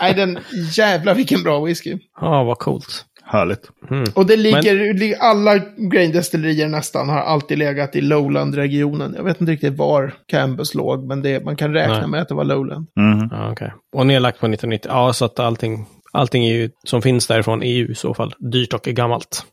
Nej, 0.01 0.15
den, 0.15 0.39
jävlar 0.77 1.15
vilken 1.15 1.43
bra 1.43 1.65
whisky. 1.65 1.99
Ja, 2.21 2.45
vad 2.45 2.59
coolt. 2.59 3.05
Härligt. 3.33 3.71
Och 4.15 4.27
det 4.27 4.37
ligger, 4.37 4.95
ligger 4.95 5.19
alla 5.19 5.59
graindestillerier 5.77 6.69
nästan 6.69 7.09
har 7.09 7.19
alltid 7.19 7.59
legat 7.59 7.97
i 7.97 8.01
Lowland-regionen. 8.01 9.15
Jag 9.17 9.25
vet 9.25 9.41
inte 9.41 9.53
riktigt 9.53 9.77
var 9.77 10.13
Cambus 10.27 10.75
låg, 10.75 11.05
men 11.05 11.23
det, 11.23 11.45
man 11.45 11.57
kan 11.57 11.73
räkna 11.73 11.99
Nej. 11.99 12.07
med 12.07 12.23
att 12.23 12.29
det 12.29 12.35
var 12.35 12.45
Lowland. 12.45 12.87
Mhm. 12.97 13.29
Ja, 13.31 13.53
okej. 13.53 13.73
Och 13.93 14.07
nedlagt 14.07 14.41
på 14.41 14.47
1990. 14.47 14.91
Ja, 14.95 15.13
så 15.13 15.25
att 15.25 15.39
allting, 15.39 15.87
allting 16.13 16.45
är 16.47 16.53
ju, 16.55 16.71
som 16.85 17.03
finns 17.03 17.27
därifrån 17.27 17.63
är 17.63 17.73
ju 17.73 17.89
i 17.89 17.95
så 17.95 18.15
fall 18.15 18.35
dyrt 18.39 18.73
och 18.73 18.83
gammalt. 18.83 19.45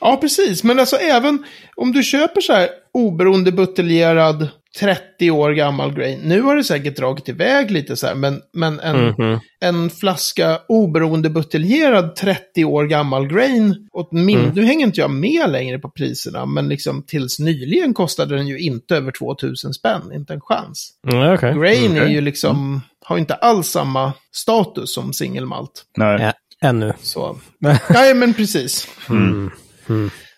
Ja, 0.00 0.16
precis. 0.20 0.64
Men 0.64 0.80
alltså 0.80 0.96
även 0.96 1.44
om 1.76 1.92
du 1.92 2.02
köper 2.02 2.40
så 2.40 2.52
här 2.52 2.68
oberoende 2.94 3.52
buteljerad 3.52 4.48
30 4.80 5.30
år 5.30 5.50
gammal 5.52 5.94
grain. 5.94 6.20
Nu 6.24 6.40
har 6.40 6.56
det 6.56 6.64
säkert 6.64 6.96
dragit 6.96 7.28
iväg 7.28 7.70
lite 7.70 7.96
så 7.96 8.06
här, 8.06 8.14
men, 8.14 8.40
men 8.52 8.80
en, 8.80 9.06
Mhm. 9.18 9.38
en 9.60 9.90
flaska 9.90 10.58
oberoende 10.68 11.30
buteljerad 11.30 12.16
30 12.16 12.64
år 12.64 12.84
gammal 12.84 13.26
grain, 13.26 13.88
åt 13.92 14.12
min, 14.12 14.38
Mm. 14.38 14.50
nu 14.54 14.64
hänger 14.64 14.86
inte 14.86 15.00
jag 15.00 15.10
med 15.10 15.50
längre 15.50 15.78
på 15.78 15.90
priserna, 15.90 16.46
men 16.46 16.68
liksom 16.68 17.02
tills 17.06 17.38
nyligen 17.38 17.94
kostade 17.94 18.36
den 18.36 18.46
ju 18.46 18.58
inte 18.58 18.96
över 18.96 19.12
2000 19.12 19.74
spänn, 19.74 20.12
inte 20.14 20.32
en 20.32 20.40
chans. 20.40 20.90
Mm, 21.12 21.34
okej. 21.34 21.54
Grain 21.54 21.96
är 21.96 22.02
Okej. 22.02 22.12
ju 22.14 22.20
liksom, 22.20 22.80
har 23.04 23.18
inte 23.18 23.34
alls 23.34 23.68
samma 23.68 24.12
status 24.32 24.94
som 24.94 25.12
singelmalt. 25.12 25.84
Nej. 25.96 26.22
Ja, 26.22 26.32
ännu. 26.68 26.92
Så, 27.02 27.38
nej 27.88 28.14
men 28.14 28.34
precis. 28.34 28.88
Mm. 29.08 29.50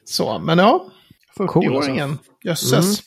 Så, 0.04 0.38
men 0.38 0.58
ja, 0.58 0.86
Cool, 1.36 1.64
40-åringen, 1.64 2.18
jösses. 2.44 3.02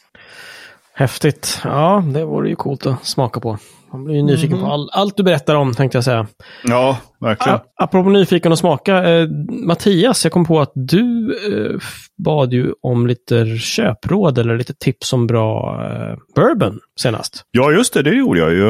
Häftigt. 0.93 1.61
Ja, 1.63 2.03
det 2.13 2.25
vore 2.25 2.49
ju 2.49 2.55
coolt 2.55 2.85
att 2.85 3.05
smaka 3.05 3.39
på. 3.39 3.57
Man 3.91 4.03
blir 4.03 4.15
ju 4.15 4.21
nyfiken 4.23 4.59
på 4.59 4.65
all, 4.65 4.89
allt 4.93 5.17
du 5.17 5.23
berättar 5.23 5.55
om, 5.55 5.73
tänkte 5.73 5.97
jag 5.97 6.03
säga. 6.05 6.27
Ja, 6.63 6.97
verkligen. 7.19 7.55
A- 7.57 7.61
apropå 7.75 8.09
nyfiken 8.09 8.51
att 8.51 8.59
smaka. 8.59 9.09
Eh, 9.09 9.27
Mattias, 9.49 10.23
jag 10.25 10.31
kom 10.33 10.45
på 10.45 10.59
att 10.61 10.71
du 10.75 11.31
eh, 11.71 11.79
bad 12.17 12.53
ju 12.53 12.73
om 12.81 13.07
lite 13.07 13.45
köpråd 13.57 14.37
eller 14.37 14.57
lite 14.57 14.73
tips 14.73 15.13
om 15.13 15.27
bra 15.27 15.81
eh, 15.85 16.17
bourbon 16.35 16.79
senast. 16.99 17.43
Ja, 17.51 17.71
just 17.71 17.93
det. 17.93 18.01
Det 18.01 18.15
gjorde 18.15 18.39
jag 18.39 18.53
ju. 18.53 18.67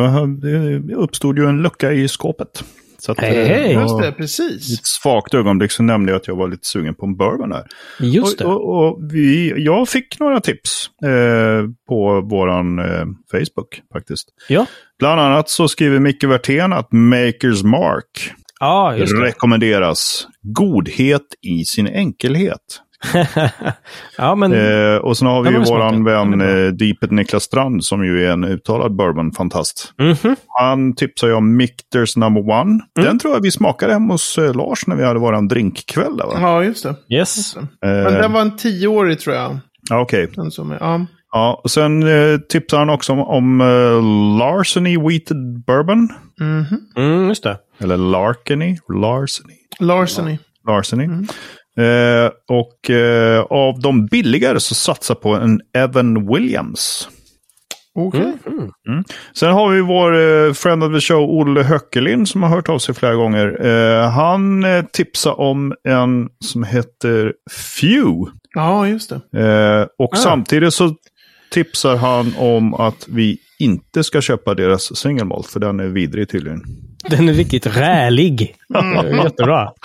Det 0.87 0.95
uppstod 0.95 1.37
ju 1.37 1.45
en 1.45 1.61
lucka 1.61 1.91
i 1.91 2.07
skåpet. 2.07 2.63
Så 2.99 3.11
att, 3.11 3.19
Hej, 3.19 3.37
eh, 3.37 3.71
ja, 3.71 3.81
Just 3.81 3.99
det, 3.99 4.07
I 4.07 4.11
precis. 4.11 4.79
ett 4.79 4.85
svagt 4.85 5.33
ögonblick 5.33 5.71
så 5.71 5.83
nämnde 5.83 6.11
jag 6.11 6.19
att 6.19 6.27
jag 6.27 6.35
var 6.35 6.47
lite 6.47 6.67
sugen 6.67 6.95
på 6.95 7.05
en 7.05 7.17
bourbon 7.17 7.49
där. 7.49 7.63
Just 7.99 8.41
och, 8.41 8.47
det. 8.47 8.53
och, 8.53 8.87
och 8.87 8.99
vi, 9.13 9.53
jag 9.57 9.89
fick 9.89 10.19
några 10.19 10.39
tips 10.39 10.89
eh, 11.03 11.69
på 11.87 12.21
våran 12.21 12.79
eh, 12.79 13.05
Facebook 13.31 13.81
faktiskt. 13.93 14.27
Ja, 14.49 14.65
Bland 14.99 15.21
annat 15.21 15.49
så 15.49 15.67
skriver 15.67 15.99
Micke 15.99 16.23
Werthén 16.23 16.73
att 16.73 16.91
Makers 16.91 17.63
Mark 17.63 18.33
det. 18.59 19.21
rekommenderas. 19.23 20.27
Godhet 20.41 21.25
i 21.41 21.65
sin 21.65 21.87
enkelhet, 21.87 22.81
ja, 24.17 24.35
men 24.35 24.53
Eh, 24.53 24.95
och 24.95 25.17
sen 25.17 25.27
har 25.27 25.41
vi 25.43 25.49
ju 25.49 25.53
men 25.53 25.63
det 25.63 25.71
våran 25.71 25.95
smakar. 25.95 26.25
vän 26.37 26.41
eh, 26.65 26.71
Deepet 26.71 27.11
Niklas 27.11 27.43
Strand 27.43 27.83
som 27.85 28.05
ju 28.05 28.25
är 28.27 28.31
en 28.31 28.43
uttalad 28.43 28.91
bourbon-fantast. 28.95 29.93
mhm. 29.97 30.35
Han 30.47 30.95
tipsar 30.95 31.27
ju 31.27 31.33
om 31.33 31.55
Michters 31.57 32.15
number 32.17 32.41
one. 32.49 32.61
Mm. 32.71 32.79
Den 32.93 33.19
tror 33.19 33.33
jag 33.33 33.41
vi 33.41 33.51
smakade 33.51 33.93
hemma 33.93 34.13
hos 34.13 34.37
eh, 34.37 34.55
Lars 34.55 34.87
när 34.87 34.95
vi 34.95 35.03
hade 35.03 35.19
våran 35.19 35.47
drinkkväll. 35.47 36.17
Va? 36.17 36.37
Ja, 36.41 36.63
just 36.63 36.83
det. 36.83 36.95
yes. 37.15 37.55
Men 37.81 38.05
Eh, 38.05 38.11
den 38.21 38.33
var 38.33 38.41
en 38.41 38.57
tioårig 38.57 39.19
tror 39.19 39.35
jag. 39.35 39.57
ja, 39.89 39.99
Okej. 40.01 40.27
Den 40.35 40.51
som 40.51 40.71
är, 40.71 40.77
ja. 40.79 41.05
Ja, 41.31 41.61
och 41.63 41.71
sen 41.71 42.03
eh, 42.03 42.37
tipsar 42.49 42.77
han 42.79 42.89
också 42.89 43.13
om, 43.13 43.19
om 43.19 43.61
eh, 43.61 44.37
Larceny 44.39 44.97
Wheated 44.97 45.63
Bourbon. 45.67 46.09
Mhm. 46.39 46.79
Mm, 46.97 47.27
just 47.29 47.43
det. 47.43 47.57
Eller 47.79 47.97
Larkeny. 47.97 48.77
Larceny. 48.93 49.53
Larceny. 49.79 50.37
Larceny. 50.67 51.03
Mm. 51.03 51.27
Eh, 51.77 52.31
och 52.49 52.89
eh, 52.89 53.41
av 53.41 53.79
de 53.79 54.05
billigare 54.05 54.59
så 54.59 54.75
satsar 54.75 55.15
på 55.15 55.33
en 55.35 55.61
Evan 55.73 56.27
Williams. 56.33 57.09
Okej. 57.95 58.33
Mm. 58.87 59.03
Sen 59.33 59.51
har 59.53 59.69
vi 59.69 59.81
vår 59.81 60.11
eh, 60.47 60.53
friend 60.53 60.83
of 60.83 60.93
the 60.93 61.01
show, 61.01 61.29
Olle 61.29 61.63
Höckelin, 61.63 62.25
som 62.25 62.43
har 62.43 62.49
hört 62.49 62.69
av 62.69 62.79
sig 62.79 62.95
flera 62.95 63.15
gånger. 63.15 63.65
Eh, 63.65 64.09
han 64.09 64.63
eh, 64.63 64.85
tipsar 64.91 65.39
om 65.39 65.73
en 65.89 66.29
som 66.45 66.63
heter 66.63 67.33
Few. 67.79 68.31
Ja, 68.55 68.87
just 68.87 69.09
det. 69.31 69.39
Eh, 69.41 69.87
och 69.97 70.13
Ah. 70.13 70.17
samtidigt 70.17 70.73
så 70.73 70.95
tipsar 71.51 71.95
han 71.95 72.33
om 72.37 72.73
att 72.73 73.05
vi 73.07 73.37
inte 73.59 74.03
ska 74.03 74.21
köpa 74.21 74.53
deras 74.53 74.95
single 74.97 75.25
malt, 75.25 75.47
för 75.47 75.59
den 75.59 75.79
är 75.79 75.87
vidrig 75.87 76.29
tydligen. 76.29 76.61
Den 77.09 77.29
är 77.29 77.33
riktigt 77.33 77.65
rälig. 77.77 78.55
Mm. 78.75 79.15
Jättebra. 79.17 79.69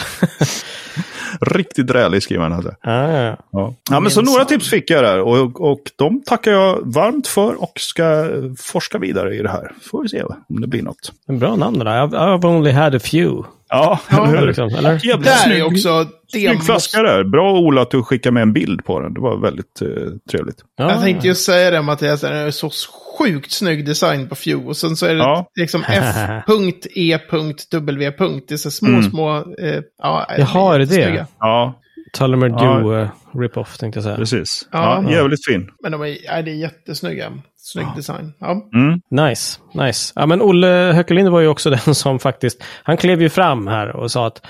Riktigt 1.41 1.91
rälig 1.91 2.23
skriver 2.23 2.43
han. 2.43 2.53
Hade. 2.53 2.77
Ja, 2.83 3.11
ja, 3.11 3.23
ja. 3.23 3.37
Ja. 3.53 3.75
ja, 3.91 4.01
men 4.01 4.11
så 4.11 4.23
några 4.23 4.45
tips 4.45 4.71
fick 4.71 4.91
jag 4.91 5.05
där 5.05 5.21
och, 5.21 5.61
och 5.61 5.81
de 5.97 6.23
tackar 6.27 6.53
jag 6.53 6.95
varmt 6.95 7.27
för 7.27 7.63
och 7.63 7.73
ska 7.77 8.29
forska 8.59 8.99
vidare 8.99 9.35
i 9.37 9.43
det 9.43 9.49
här. 9.51 9.73
Får 9.91 10.03
vi 10.03 10.09
se 10.09 10.23
om 10.23 10.61
det 10.61 10.67
blir 10.67 10.83
något. 10.83 11.13
En 11.27 11.39
bra 11.39 11.57
namn 11.57 11.79
det 11.79 11.85
där. 11.85 12.07
I've, 12.07 12.13
I've 12.13 12.47
only 12.47 12.71
had 12.71 12.95
a 12.95 13.01
few. 13.03 13.43
Ja, 13.73 14.01
Ja, 14.11 14.27
eller 14.29 14.39
hur? 14.41 14.47
Liksom, 14.47 14.69
eller? 14.69 15.07
Jävligt 15.07 15.27
Där 15.27 15.37
snygg, 15.37 15.59
är 15.59 15.67
också... 15.67 16.05
Det 16.05 16.11
snygg 16.39 16.49
måste, 16.49 16.65
flaska 16.67 17.03
där. 17.03 17.25
Bra 17.25 17.53
Ola 17.59 17.83
att 17.83 17.91
du 17.91 18.03
skickade 18.03 18.33
med 18.35 18.43
en 18.43 18.53
bild 18.53 18.85
på 18.85 19.01
den. 19.01 19.15
Det 19.15 19.21
var 19.21 19.41
väldigt 19.43 19.83
eh, 19.83 19.89
trevligt. 20.31 20.57
Ja, 20.77 20.91
jag 20.91 21.01
tänkte 21.03 21.29
ju 21.29 21.35
säga 21.35 21.71
det 21.71 21.83
Mattias, 21.83 22.21
det 22.21 22.29
är 22.29 22.51
så 22.51 22.71
sjukt 23.19 23.53
snygg 23.53 23.87
design 23.87 24.29
på 24.29 24.35
Few. 24.35 24.69
Och 24.69 24.77
sen 24.77 24.97
så 24.97 25.07
är 25.07 25.15
det 25.15 25.21
Ja. 25.21 25.47
liksom 25.61 25.83
F.E.W. 25.89 28.11
Det 28.49 28.55
är 28.55 28.57
så 28.57 28.71
små, 28.71 28.89
Mm. 28.89 29.03
små... 29.11 29.37
Eh, 29.37 29.81
ja, 30.03 30.27
Jaha, 30.39 30.75
är 30.75 30.79
det 30.79 30.85
det? 30.85 31.27
Ja, 31.39 31.79
Tullamore 32.19 32.51
Ja. 32.51 32.57
Dew 32.79 33.03
uh, 33.03 33.09
rip-off 33.41 33.79
tänkte 33.79 33.97
jag 33.99 34.05
säga. 34.05 34.17
precis. 34.17 34.69
Ja. 34.73 35.03
Ja, 35.07 35.13
jävligt 35.13 35.47
fin. 35.47 35.71
Men 35.83 35.93
de 35.93 36.03
är, 36.03 36.17
ja, 36.25 36.43
det 36.43 36.51
är 36.51 36.55
jättesnygga. 36.55 37.33
Snygg 37.65 37.87
design. 37.97 38.33
Ja. 38.39 38.69
Mm. 38.75 39.01
Nice, 39.11 39.61
nice. 39.75 40.13
Ja, 40.17 40.27
men 40.27 40.43
Olle 40.43 40.93
Höckelin 40.95 41.33
var 41.33 41.41
ju 41.41 41.49
också 41.49 41.71
den 41.87 41.95
som 41.95 42.19
faktiskt, 42.19 42.65
han 42.83 42.97
klev 42.97 43.23
ju 43.23 43.29
fram 43.29 43.67
här 43.67 43.97
och 43.97 44.11
sa 44.11 44.27
att, 44.27 44.43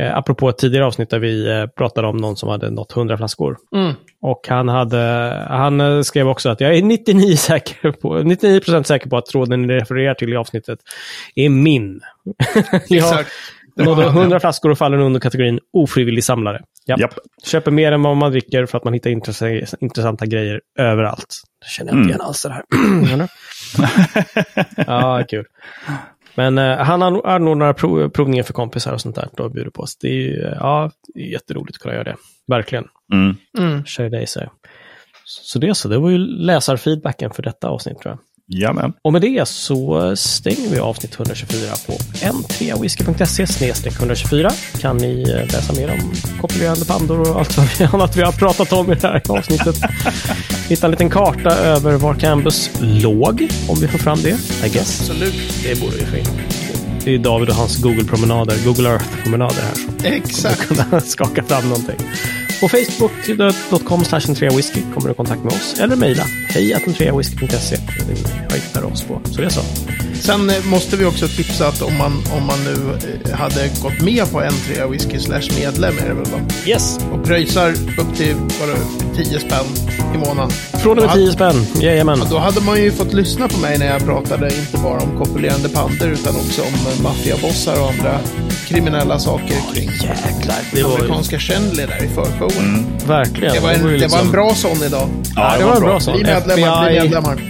eh, 0.00 0.16
apropå 0.16 0.48
ett 0.48 0.58
tidigare 0.58 0.86
avsnitt 0.86 1.10
där 1.10 1.18
vi 1.18 1.50
eh, 1.50 1.66
pratade 1.66 2.08
om 2.08 2.16
någon 2.16 2.36
som 2.36 2.48
hade 2.48 2.70
nått 2.70 2.96
100 2.96 3.16
flaskor. 3.16 3.56
Mm. 3.76 3.94
Och 4.22 4.46
han, 4.48 4.68
hade, 4.68 4.98
han 5.48 5.80
eh, 5.80 6.02
skrev 6.02 6.28
också 6.28 6.48
att 6.48 6.60
jag 6.60 6.76
är 6.76 6.82
99, 6.82 7.36
säker 7.36 7.92
på, 7.92 8.18
99% 8.18 8.82
säker 8.82 9.10
på 9.10 9.16
att 9.16 9.26
tråden 9.26 9.62
ni 9.62 9.74
refererar 9.74 10.14
till 10.14 10.32
i 10.32 10.36
avsnittet 10.36 10.78
är 11.34 11.48
min. 11.48 12.00
Exakt. 12.90 13.30
Nådde 13.76 14.04
han, 14.04 14.16
ja. 14.16 14.20
100 14.20 14.40
flaskor 14.40 14.70
och 14.70 14.78
faller 14.78 14.98
under 14.98 15.20
kategorin 15.20 15.60
ofrivillig 15.72 16.24
samlare. 16.24 16.62
Japp. 16.86 17.00
Japp. 17.00 17.14
Köper 17.44 17.70
mer 17.70 17.92
än 17.92 18.02
vad 18.02 18.16
man 18.16 18.30
dricker 18.30 18.66
för 18.66 18.78
att 18.78 18.84
man 18.84 18.92
hittar 18.94 19.10
intress- 19.10 19.74
intressanta 19.80 20.26
grejer 20.26 20.60
överallt. 20.78 21.36
Det 21.60 21.68
känner 21.70 21.92
jag 21.92 22.00
inte 22.00 22.08
igen 22.08 22.20
alls 22.20 22.42
det 22.42 22.52
här. 22.52 22.64
Ja, 24.86 25.24
kul. 25.28 25.44
Men 26.34 26.58
eh, 26.58 26.76
han 26.78 27.02
an- 27.02 27.20
anordnar 27.24 27.72
prov, 27.72 28.08
provningar 28.08 28.42
för 28.44 28.52
kompisar 28.52 28.92
och 28.92 29.00
sånt 29.00 29.16
där. 29.16 29.28
Då 29.36 29.48
bjuder 29.48 29.70
på 29.70 29.82
oss. 29.82 29.96
Det 29.98 30.08
är 30.08 30.12
ju 30.12 30.42
eh, 30.42 30.56
ja, 30.60 30.90
det 31.14 31.20
är 31.20 31.26
jätteroligt 31.32 31.76
att 31.76 31.82
kunna 31.82 31.94
göra 31.94 32.04
det. 32.04 32.16
Verkligen. 32.48 32.84
Mm. 33.12 33.36
Mm. 33.58 33.84
Kör 33.84 34.08
dig 34.10 34.26
så. 34.26 34.40
Så 35.24 35.58
det 35.58 35.74
så. 35.74 35.88
Det 35.88 35.98
var 35.98 36.10
ju 36.10 36.18
läsarfeedbacken 36.18 37.30
för 37.30 37.42
detta 37.42 37.68
avsnitt 37.68 37.98
tror 38.00 38.12
jag. 38.12 38.18
Jajamän. 38.52 38.92
Och 39.04 39.12
med 39.12 39.22
det 39.22 39.48
så 39.48 40.16
stänger 40.16 40.70
vi 40.70 40.78
avsnitt 40.78 41.14
124 41.14 41.60
på 41.86 41.92
n3whisky.se 41.92 43.88
124. 43.88 44.50
Kan 44.80 44.96
ni 44.96 45.22
eh, 45.22 45.52
läsa 45.52 45.72
mer 45.72 45.92
om 45.92 46.12
kopulerande 46.40 46.84
pandor 46.84 47.30
och 47.30 47.40
allt 47.40 47.58
annat 47.94 48.16
vi 48.16 48.22
har 48.22 48.32
pratat 48.32 48.72
om 48.72 48.92
i 48.92 48.94
det 48.94 49.08
här 49.08 49.22
avsnittet. 49.28 49.76
Hitta 50.68 50.86
en 50.86 50.90
liten 50.90 51.10
karta 51.10 51.50
över 51.50 51.96
var 51.96 52.14
Cambus 52.14 52.70
låg, 52.80 53.48
om 53.68 53.80
vi 53.80 53.88
får 53.88 53.98
fram 53.98 54.18
det. 54.22 54.38
I 54.66 54.68
guess. 54.68 55.00
Absolut. 55.00 55.34
Det 55.62 55.80
borde 55.80 55.96
vi 55.96 56.04
få 56.04 56.16
in. 56.16 56.26
Det 57.04 57.14
är 57.14 57.18
David 57.18 57.48
och 57.48 57.54
hans 57.54 57.82
Google-promenader, 57.82 58.64
Google 58.64 58.88
Earth-promenader 58.88 59.62
här 59.62 60.14
Exakt. 60.14 60.60
kunna 60.68 61.00
skaka 61.00 61.42
fram 61.42 61.68
någonting. 61.68 61.96
På 62.60 62.68
facebook.com 62.68 64.04
whisky 64.56 64.80
kommer 64.94 65.06
du 65.06 65.12
i 65.12 65.14
kontakt 65.14 65.42
med 65.44 65.52
oss 65.52 65.80
eller 65.80 65.96
mejla 65.96 66.24
hej 66.48 66.76
whisky.se. 67.16 67.76
Det 68.48 68.54
hittar 68.54 68.84
oss 68.84 69.02
på. 69.02 69.20
Så 69.24 69.40
det 69.40 69.46
är 69.46 69.50
så. 69.50 69.60
Sen 70.20 70.50
eh, 70.50 70.64
måste 70.64 70.96
vi 70.96 71.04
också 71.04 71.28
tipsa 71.28 71.68
att 71.68 71.82
om 71.82 71.98
man, 71.98 72.12
om 72.36 72.46
man 72.46 72.58
nu 72.64 72.98
eh, 73.24 73.36
hade 73.38 73.68
gått 73.82 74.00
med 74.00 74.30
på 74.32 74.40
N3 74.40 74.90
Whisky 74.90 75.18
slash 75.18 75.42
medlem 75.60 75.98
är 75.98 76.08
det 76.08 76.14
väl 76.14 76.24
va? 76.24 76.40
Yes! 76.66 76.98
Och 77.12 77.24
pröjsar 77.24 77.70
upp 77.70 78.16
till 78.16 78.36
det, 79.16 79.24
10 79.24 79.40
spänn 79.40 79.66
i 80.14 80.18
månaden. 80.18 80.50
Från 80.82 80.98
och 80.98 81.04
med 81.04 81.10
Ja. 81.10 81.14
10 81.14 81.32
spänn. 81.32 81.66
Jajamän. 81.80 82.18
Ja, 82.18 82.26
då 82.30 82.38
hade 82.38 82.60
man 82.60 82.82
ju 82.82 82.92
fått 82.92 83.12
lyssna 83.12 83.48
på 83.48 83.58
mig 83.58 83.78
när 83.78 83.86
jag 83.86 84.04
pratade 84.04 84.46
inte 84.56 84.76
bara 84.76 85.00
om 85.00 85.18
kopulerande 85.18 85.68
pander 85.68 86.08
utan 86.08 86.36
också 86.36 86.62
om 86.62 86.74
eh, 86.92 87.02
maffiabossar 87.02 87.80
och 87.82 87.90
andra 87.90 88.20
kriminella 88.68 89.18
saker 89.18 89.56
kring 89.74 89.90
Jäklar. 89.90 90.56
Det 90.72 90.82
var 90.82 90.94
amerikanska 90.94 91.38
kändler 91.38 91.86
där 91.86 92.04
i 92.04 92.08
förfogen. 92.50 92.86
verkligen. 93.06 93.54
Det, 93.54 93.60
var 93.60 93.70
en, 93.70 93.78
det 93.78 93.84
var 93.84 93.92
en 93.92 93.98
liksom- 94.00 94.30
bra 94.30 94.54
sån 94.54 94.82
idag. 94.82 95.08
Ja, 95.36 95.54
det 95.58 95.64
var 95.64 95.74
en 95.74 95.80
bra 95.80 96.00
sån. 96.00 96.14
Bli 96.14 96.24
medlemmar, 96.24 96.84
bli 96.88 96.96
FBI, 96.96 97.02
medlemmar. 97.02 97.42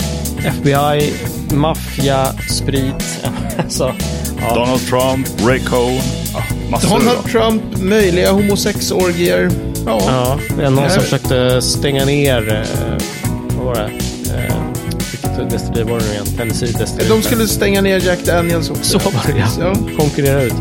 FBI, 0.44 1.12
maffia, 1.56 2.26
sprit. 2.50 3.20
alltså, 3.58 3.94
ja. 4.40 4.54
Donald 4.54 4.80
Trump, 4.86 5.28
Ray 5.46 5.58
Cohn. 5.58 6.00
Ja, 6.70 6.78
Donald 6.82 7.04
bra. 7.04 7.40
Trump, 7.40 7.62
möjliga 7.78 8.32
homosexorgier. 8.32 9.50
Ja. 9.86 10.00
Ja, 10.06 10.38
det 10.56 10.64
är 10.64 10.70
någon 10.70 10.90
som 10.90 11.02
försökte 11.02 11.62
stänga 11.62 12.04
ner, 12.04 12.52
eh, 12.52 12.98
vad 13.56 13.66
var 13.66 13.74
det? 13.74 13.90
Eh, 14.36 14.54
var 15.84 15.98
det 15.98 16.04
nu 16.04 16.12
igen? 16.12 16.26
Tennessee. 16.36 16.74
De 17.08 17.22
skulle 17.22 17.48
stänga 17.48 17.80
ner 17.80 18.00
Jack 18.06 18.18
Daniels 18.24 18.70
också. 18.70 18.98
Så 18.98 19.10
var 19.10 19.22
det 19.26 19.38
ja. 19.38 19.46
Ja. 19.60 19.74
Konkurrera 19.96 20.42
ut. 20.42 20.54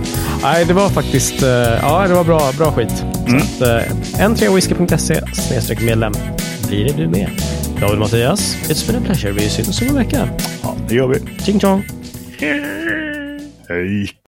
Nej, 0.44 0.66
det 0.66 0.74
var 0.74 0.90
faktiskt, 0.90 1.44
eh, 1.44 1.50
ja 1.82 2.06
det 2.08 2.14
var 2.14 2.24
bra, 2.24 2.52
bra 2.58 2.72
skit. 2.72 3.04
Mm. 3.30 3.42
Så 3.42 3.66
att, 3.66 3.88
eh, 4.18 4.28
n3whisky.se 4.30 5.22
snedstreck 5.36 5.82
medlem. 5.82 6.14
Blir 6.68 6.86
det 6.86 6.94
du 6.94 7.08
med? 7.08 7.30
David 7.80 7.94
och 7.94 8.00
Mattias, 8.00 8.56
it's 8.64 8.88
been 8.88 9.02
a 9.02 9.06
pleasure. 9.06 9.32
Vi 9.32 9.50
syns 9.50 9.82
om 9.82 9.88
en 9.88 9.96
vecka. 9.96 10.30
Ja, 10.64 10.76
det 10.90 10.96
gör 10.96 11.08
vi. 11.08 11.44
Ching 11.44 11.60
chong! 11.60 11.84
Hej. 13.70 14.20